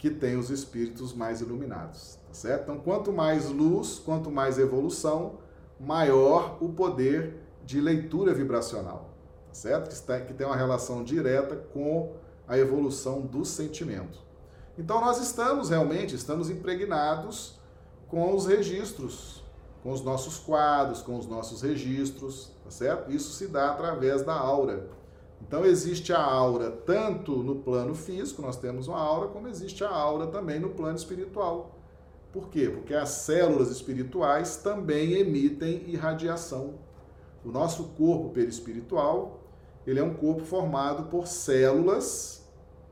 que 0.00 0.08
tem 0.08 0.38
os 0.38 0.48
espíritos 0.48 1.12
mais 1.12 1.42
iluminados, 1.42 2.18
tá 2.26 2.32
certo? 2.32 2.62
Então, 2.62 2.78
quanto 2.78 3.12
mais 3.12 3.50
luz, 3.50 3.98
quanto 3.98 4.30
mais 4.30 4.58
evolução, 4.58 5.34
maior 5.78 6.56
o 6.58 6.70
poder 6.70 7.36
de 7.66 7.82
leitura 7.82 8.32
vibracional, 8.32 9.10
tá 9.48 9.52
certo? 9.52 9.88
Que, 9.88 9.92
está, 9.92 10.18
que 10.18 10.32
tem 10.32 10.46
uma 10.46 10.56
relação 10.56 11.04
direta 11.04 11.54
com 11.54 12.14
a 12.48 12.56
evolução 12.56 13.20
do 13.20 13.44
sentimento. 13.44 14.18
Então 14.78 15.02
nós 15.02 15.20
estamos 15.20 15.68
realmente, 15.68 16.14
estamos 16.14 16.48
impregnados 16.48 17.60
com 18.08 18.34
os 18.34 18.46
registros, 18.46 19.44
com 19.82 19.92
os 19.92 20.02
nossos 20.02 20.38
quadros, 20.38 21.02
com 21.02 21.18
os 21.18 21.26
nossos 21.26 21.60
registros, 21.60 22.50
tá 22.64 22.70
certo? 22.70 23.12
Isso 23.12 23.32
se 23.32 23.46
dá 23.48 23.72
através 23.72 24.22
da 24.22 24.32
aura. 24.32 24.88
Então 25.40 25.64
existe 25.64 26.12
a 26.12 26.22
aura 26.22 26.70
tanto 26.70 27.42
no 27.42 27.56
plano 27.56 27.94
físico, 27.94 28.42
nós 28.42 28.56
temos 28.56 28.88
uma 28.88 29.00
aura, 29.00 29.28
como 29.28 29.48
existe 29.48 29.82
a 29.82 29.90
aura 29.90 30.26
também 30.26 30.60
no 30.60 30.70
plano 30.70 30.96
espiritual. 30.96 31.78
Por 32.32 32.48
quê? 32.48 32.68
Porque 32.68 32.94
as 32.94 33.08
células 33.08 33.70
espirituais 33.70 34.58
também 34.58 35.14
emitem 35.14 35.84
irradiação. 35.88 36.74
O 37.44 37.50
nosso 37.50 37.84
corpo 37.96 38.28
perispiritual, 38.30 39.42
ele 39.86 39.98
é 39.98 40.02
um 40.02 40.14
corpo 40.14 40.44
formado 40.44 41.04
por 41.04 41.26
células, 41.26 42.48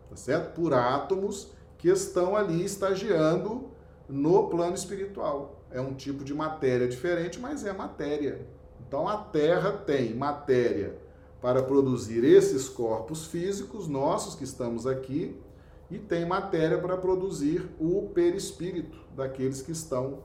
tá 0.08 0.16
certo? 0.16 0.54
Por 0.54 0.74
átomos 0.74 1.52
que 1.76 1.88
estão 1.88 2.34
ali 2.34 2.64
estagiando 2.64 3.70
no 4.08 4.48
plano 4.48 4.74
espiritual. 4.74 5.62
É 5.70 5.80
um 5.80 5.94
tipo 5.94 6.24
de 6.24 6.34
matéria 6.34 6.88
diferente, 6.88 7.38
mas 7.38 7.64
é 7.64 7.72
matéria. 7.72 8.48
Então 8.80 9.06
a 9.06 9.18
Terra 9.18 9.70
tem 9.70 10.14
matéria 10.14 10.96
para 11.40 11.62
produzir 11.62 12.24
esses 12.24 12.68
corpos 12.68 13.26
físicos 13.26 13.86
nossos 13.86 14.34
que 14.34 14.44
estamos 14.44 14.86
aqui 14.86 15.40
e 15.90 15.98
tem 15.98 16.26
matéria 16.26 16.78
para 16.78 16.96
produzir 16.96 17.68
o 17.78 18.10
perispírito 18.12 18.98
daqueles 19.14 19.62
que 19.62 19.72
estão 19.72 20.18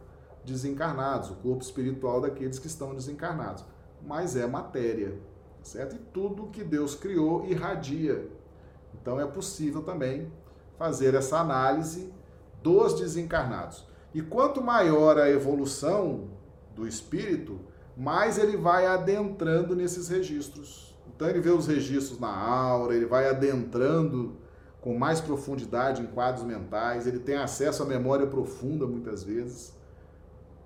desencarnados, 0.43 1.29
o 1.29 1.35
corpo 1.35 1.63
espiritual 1.63 2.19
daqueles 2.19 2.59
que 2.59 2.67
estão 2.67 2.93
desencarnados. 2.93 3.63
Mas 4.05 4.35
é 4.35 4.45
matéria, 4.45 5.17
certo? 5.61 5.95
E 5.95 5.99
tudo 5.99 6.47
que 6.47 6.63
Deus 6.63 6.95
criou 6.95 7.45
irradia. 7.45 8.29
Então 8.93 9.19
é 9.19 9.25
possível 9.25 9.81
também 9.83 10.31
fazer 10.77 11.13
essa 11.13 11.39
análise 11.39 12.11
dos 12.61 12.99
desencarnados. 12.99 13.85
E 14.13 14.21
quanto 14.21 14.61
maior 14.61 15.17
a 15.17 15.29
evolução 15.29 16.27
do 16.75 16.87
espírito, 16.87 17.59
mais 17.95 18.37
ele 18.37 18.57
vai 18.57 18.85
adentrando 18.85 19.75
nesses 19.75 20.09
registros. 20.09 20.92
Então 21.07 21.29
ele 21.29 21.39
vê 21.39 21.49
os 21.49 21.67
registros 21.67 22.19
na 22.19 22.35
aura, 22.35 22.95
ele 22.95 23.05
vai 23.05 23.29
adentrando 23.29 24.37
com 24.81 24.97
mais 24.97 25.21
profundidade 25.21 26.01
em 26.01 26.07
quadros 26.07 26.45
mentais, 26.45 27.07
ele 27.07 27.19
tem 27.19 27.35
acesso 27.35 27.83
à 27.83 27.85
memória 27.85 28.27
profunda 28.27 28.85
muitas 28.85 29.23
vezes, 29.23 29.73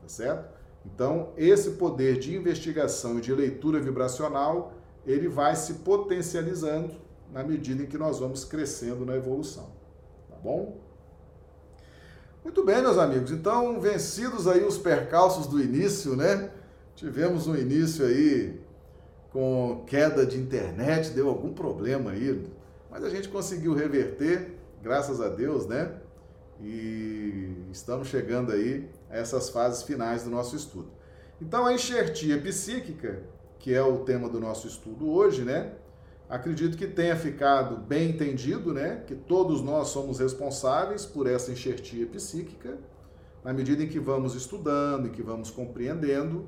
tá 0.02 0.08
certo? 0.08 0.58
Então, 0.86 1.34
esse 1.38 1.72
poder 1.72 2.18
de 2.18 2.36
investigação 2.36 3.20
e 3.20 3.22
de 3.22 3.34
leitura 3.34 3.80
vibracional, 3.80 4.74
ele 5.06 5.28
vai 5.28 5.56
se 5.56 5.76
potencializando 5.76 6.96
na 7.32 7.44
medida 7.44 7.84
em 7.84 7.86
que 7.86 7.98
nós 7.98 8.20
vamos 8.20 8.46
crescendo 8.46 9.06
na 9.06 9.16
evolução 9.16 9.78
bom? 10.48 10.80
Muito 12.44 12.64
bem, 12.64 12.82
meus 12.82 12.98
amigos. 12.98 13.32
Então, 13.32 13.82
vencidos 13.82 14.48
aí 14.48 14.64
os 14.64 14.78
percalços 14.78 15.48
do 15.48 15.62
início, 15.62 16.16
né? 16.16 16.50
Tivemos 16.96 17.48
um 17.48 17.56
início 17.56 18.06
aí 18.06 18.62
com 19.38 19.84
queda 19.86 20.26
de 20.26 20.36
internet, 20.36 21.12
deu 21.12 21.30
algum 21.30 21.54
problema 21.54 22.10
aí, 22.10 22.44
mas 22.90 23.04
a 23.04 23.10
gente 23.12 23.30
conseguiu 23.30 23.76
reverter, 23.76 24.58
graças 24.82 25.22
a 25.22 25.30
Deus, 25.30 25.68
né? 25.68 25.92
E 26.60 27.56
estamos 27.72 28.08
chegando 28.08 28.52
aí 28.52 28.90
a 29.08 29.18
essas 29.18 29.50
fases 29.50 29.84
finais 29.84 30.24
do 30.24 30.32
nosso 30.32 30.56
estudo. 30.56 30.90
Então, 31.40 31.68
a 31.68 31.72
enxertia 31.72 32.42
psíquica, 32.42 33.22
que 33.60 33.76
é 33.76 33.82
o 33.84 34.00
tema 34.00 34.28
do 34.28 34.40
nosso 34.40 34.66
estudo 34.66 35.08
hoje, 35.08 35.44
né? 35.44 35.74
Acredito 36.28 36.76
que 36.76 36.88
tenha 36.88 37.16
ficado 37.16 37.78
bem 37.78 38.10
entendido, 38.10 38.74
né, 38.74 39.04
que 39.06 39.14
todos 39.14 39.62
nós 39.62 39.90
somos 39.90 40.18
responsáveis 40.18 41.06
por 41.06 41.28
essa 41.28 41.52
enxertia 41.52 42.08
psíquica, 42.08 42.80
na 43.44 43.54
medida 43.54 43.84
em 43.84 43.88
que 43.88 44.00
vamos 44.00 44.34
estudando, 44.34 45.10
em 45.10 45.12
que 45.12 45.22
vamos 45.22 45.52
compreendendo, 45.52 46.48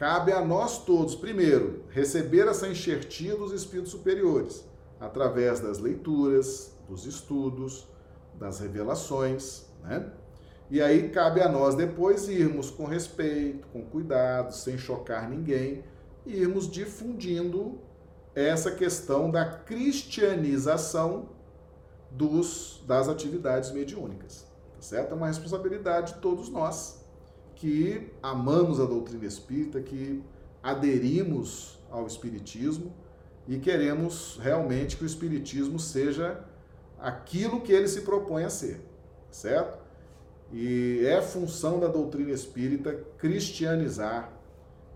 cabe 0.00 0.32
a 0.32 0.42
nós 0.42 0.82
todos, 0.82 1.14
primeiro, 1.14 1.84
receber 1.90 2.48
essa 2.48 2.66
enxertia 2.66 3.36
dos 3.36 3.52
espíritos 3.52 3.90
superiores, 3.90 4.64
através 4.98 5.60
das 5.60 5.78
leituras, 5.78 6.74
dos 6.88 7.04
estudos, 7.04 7.86
das 8.34 8.60
revelações, 8.60 9.66
né? 9.82 10.10
E 10.70 10.80
aí 10.80 11.10
cabe 11.10 11.42
a 11.42 11.50
nós 11.50 11.74
depois 11.74 12.30
irmos 12.30 12.70
com 12.70 12.86
respeito, 12.86 13.68
com 13.68 13.84
cuidado, 13.84 14.54
sem 14.54 14.78
chocar 14.78 15.28
ninguém, 15.28 15.84
irmos 16.24 16.70
difundindo 16.70 17.78
essa 18.34 18.70
questão 18.70 19.30
da 19.30 19.44
cristianização 19.44 21.28
dos, 22.10 22.82
das 22.86 23.06
atividades 23.06 23.70
mediúnicas. 23.70 24.46
Tá 24.76 24.80
certo? 24.80 25.12
É 25.12 25.14
uma 25.14 25.26
responsabilidade 25.26 26.14
de 26.14 26.20
todos 26.20 26.48
nós 26.48 26.99
que 27.60 28.10
amamos 28.22 28.80
a 28.80 28.86
doutrina 28.86 29.26
espírita, 29.26 29.82
que 29.82 30.22
aderimos 30.62 31.78
ao 31.90 32.06
espiritismo 32.06 32.90
e 33.46 33.58
queremos 33.58 34.40
realmente 34.42 34.96
que 34.96 35.04
o 35.04 35.06
espiritismo 35.06 35.78
seja 35.78 36.42
aquilo 36.98 37.60
que 37.60 37.70
ele 37.70 37.86
se 37.86 38.00
propõe 38.00 38.44
a 38.44 38.50
ser, 38.50 38.80
certo? 39.30 39.78
E 40.50 41.04
é 41.04 41.20
função 41.20 41.78
da 41.78 41.86
doutrina 41.86 42.30
espírita 42.30 42.94
cristianizar 43.18 44.32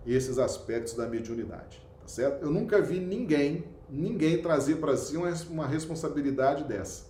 esses 0.03 0.39
aspectos 0.39 0.95
da 0.95 1.07
mediunidade, 1.07 1.85
tá 2.01 2.07
certo? 2.07 2.43
Eu 2.43 2.49
nunca 2.49 2.81
vi 2.81 2.99
ninguém 2.99 3.63
ninguém 3.87 4.41
trazer 4.41 4.77
para 4.77 4.97
si 4.97 5.15
uma 5.15 5.67
responsabilidade 5.67 6.63
dessa. 6.63 7.05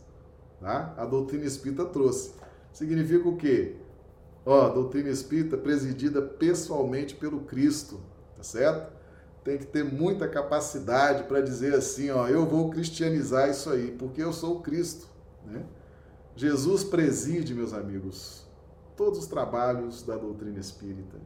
Tá? 0.60 0.93
A 0.97 1.06
doutrina 1.06 1.45
espírita 1.45 1.86
trouxe. 1.86 2.34
Significa 2.74 3.30
o 3.30 3.38
quê? 3.38 3.78
Ó, 4.46 4.70
doutrina 4.70 5.10
espírita 5.10 5.58
presidida 5.58 6.22
pessoalmente 6.22 7.16
pelo 7.16 7.41
Cristo, 7.41 8.00
tá 8.38 8.43
certo? 8.43 8.93
Tem 9.43 9.58
que 9.58 9.66
ter 9.66 9.84
muita 9.84 10.28
capacidade 10.28 11.24
para 11.24 11.41
dizer 11.41 11.74
assim, 11.74 12.12
ó, 12.12 12.28
eu 12.28 12.46
vou 12.46 12.70
cristianizar 12.70 13.50
isso 13.50 13.70
aí, 13.72 13.91
porque 13.91 14.22
eu 14.22 14.32
sou 14.32 14.58
o 14.58 14.62
Cristo, 14.62 15.08
né? 15.46 15.66
Jesus 16.36 16.84
preside, 16.84 17.56
meus 17.56 17.74
amigos, 17.74 18.46
todos 18.96 19.20
os 19.20 19.26
trabalhos 19.26 20.04
da 20.04 20.16
doutrina 20.16 20.60
espírita, 20.60 21.18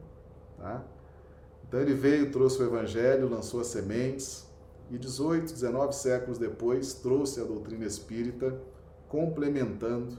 tá? 0.56 0.84
Então 1.66 1.80
ele 1.80 1.94
veio, 1.94 2.30
trouxe 2.30 2.62
o 2.62 2.66
evangelho, 2.66 3.28
lançou 3.28 3.60
as 3.60 3.66
sementes, 3.66 4.46
e 4.90 4.98
18, 4.98 5.52
19 5.52 5.94
séculos 5.94 6.38
depois 6.38 6.94
trouxe 6.94 7.40
a 7.40 7.44
doutrina 7.44 7.84
espírita 7.84 8.60
complementando 9.08 10.18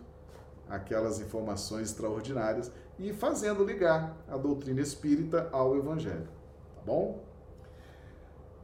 aquelas 0.69 1.19
informações 1.19 1.89
extraordinárias 1.89 2.71
e 3.01 3.13
fazendo 3.13 3.63
ligar 3.63 4.15
a 4.27 4.37
doutrina 4.37 4.79
espírita 4.79 5.49
ao 5.51 5.75
evangelho, 5.75 6.27
tá 6.75 6.81
bom? 6.85 7.23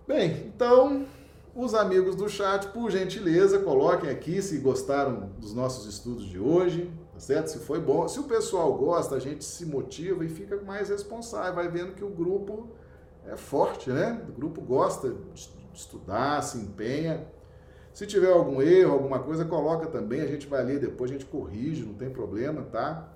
Bem, 0.08 0.46
então, 0.46 1.06
os 1.56 1.74
amigos 1.74 2.16
do 2.16 2.30
chat, 2.30 2.68
por 2.68 2.92
gentileza, 2.92 3.60
coloquem 3.60 4.10
aqui 4.10 4.42
se 4.42 4.60
gostaram 4.60 5.32
dos 5.40 5.54
nossos 5.54 5.88
estudos 5.88 6.26
de 6.26 6.40
hoje, 6.40 6.92
tá 7.14 7.20
certo? 7.20 7.48
Se 7.48 7.60
foi 7.60 7.80
bom. 7.80 8.08
Se 8.08 8.20
o 8.20 8.24
pessoal 8.24 8.74
gosta, 8.76 9.16
a 9.16 9.20
gente 9.20 9.44
se 9.44 9.66
motiva 9.66 10.24
e 10.24 10.30
fica 10.30 10.62
mais 10.62 10.90
responsável, 10.90 11.56
vai 11.56 11.68
vendo 11.68 11.94
que 11.94 12.04
o 12.04 12.10
grupo 12.10 12.70
é 13.26 13.36
forte, 13.36 13.90
né? 13.90 14.24
O 14.30 14.32
grupo 14.32 14.62
gosta 14.62 15.14
estudar, 15.74 16.42
se 16.44 16.60
empenha. 16.60 17.28
Se 17.92 18.06
tiver 18.06 18.32
algum 18.32 18.62
erro, 18.62 18.94
alguma 18.94 19.20
coisa, 19.20 19.44
coloca 19.44 19.88
também, 19.88 20.22
a 20.22 20.28
gente 20.28 20.46
vai 20.46 20.64
ler 20.64 20.80
depois, 20.80 21.10
a 21.10 21.14
gente 21.16 21.26
corrige, 21.26 21.84
não 21.84 21.96
tem 21.96 22.12
problema, 22.12 22.62
tá? 22.62 23.12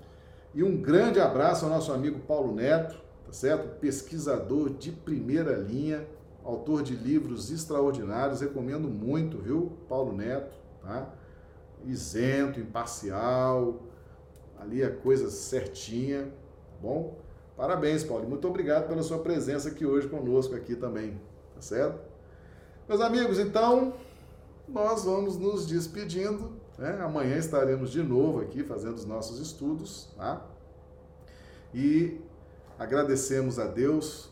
E 0.53 0.63
um 0.63 0.81
grande 0.81 1.19
abraço 1.19 1.63
ao 1.63 1.71
nosso 1.71 1.93
amigo 1.93 2.19
Paulo 2.19 2.53
Neto, 2.53 2.99
tá 3.25 3.31
certo? 3.31 3.79
Pesquisador 3.79 4.69
de 4.69 4.91
primeira 4.91 5.55
linha, 5.55 6.05
autor 6.43 6.83
de 6.83 6.93
livros 6.93 7.49
extraordinários, 7.51 8.41
recomendo 8.41 8.89
muito, 8.89 9.37
viu? 9.37 9.71
Paulo 9.87 10.11
Neto, 10.11 10.53
tá? 10.81 11.09
Isento, 11.85 12.59
imparcial, 12.59 13.81
ali 14.59 14.83
a 14.83 14.93
coisa 14.93 15.29
certinha, 15.29 16.25
tá 16.25 16.77
bom? 16.81 17.17
Parabéns, 17.55 18.03
Paulo. 18.03 18.27
Muito 18.27 18.47
obrigado 18.47 18.87
pela 18.87 19.03
sua 19.03 19.19
presença 19.19 19.69
aqui 19.69 19.85
hoje 19.85 20.09
conosco 20.09 20.53
aqui 20.53 20.75
também, 20.75 21.19
tá 21.55 21.61
certo? 21.61 21.99
Meus 22.89 22.99
amigos, 22.99 23.39
então 23.39 23.93
nós 24.67 25.05
vamos 25.05 25.37
nos 25.37 25.65
despedindo. 25.65 26.60
Né? 26.77 26.99
Amanhã 27.01 27.37
estaremos 27.37 27.91
de 27.91 28.01
novo 28.01 28.41
aqui 28.41 28.63
fazendo 28.63 28.95
os 28.95 29.05
nossos 29.05 29.39
estudos, 29.39 30.09
tá? 30.15 30.45
E 31.73 32.19
agradecemos 32.77 33.59
a 33.59 33.65
Deus 33.65 34.29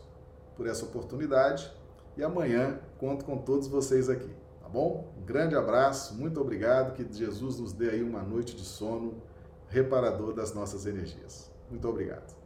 por 0.56 0.66
essa 0.66 0.84
oportunidade 0.84 1.72
e 2.16 2.22
amanhã 2.22 2.78
conto 2.98 3.24
com 3.24 3.38
todos 3.38 3.68
vocês 3.68 4.10
aqui, 4.10 4.30
tá 4.60 4.68
bom? 4.68 5.12
Um 5.18 5.24
grande 5.24 5.54
abraço, 5.54 6.14
muito 6.14 6.40
obrigado, 6.40 6.94
que 6.94 7.06
Jesus 7.16 7.58
nos 7.58 7.72
dê 7.72 7.90
aí 7.90 8.02
uma 8.02 8.22
noite 8.22 8.54
de 8.56 8.64
sono 8.64 9.22
reparador 9.68 10.34
das 10.34 10.52
nossas 10.52 10.86
energias. 10.86 11.50
Muito 11.70 11.88
obrigado. 11.88 12.39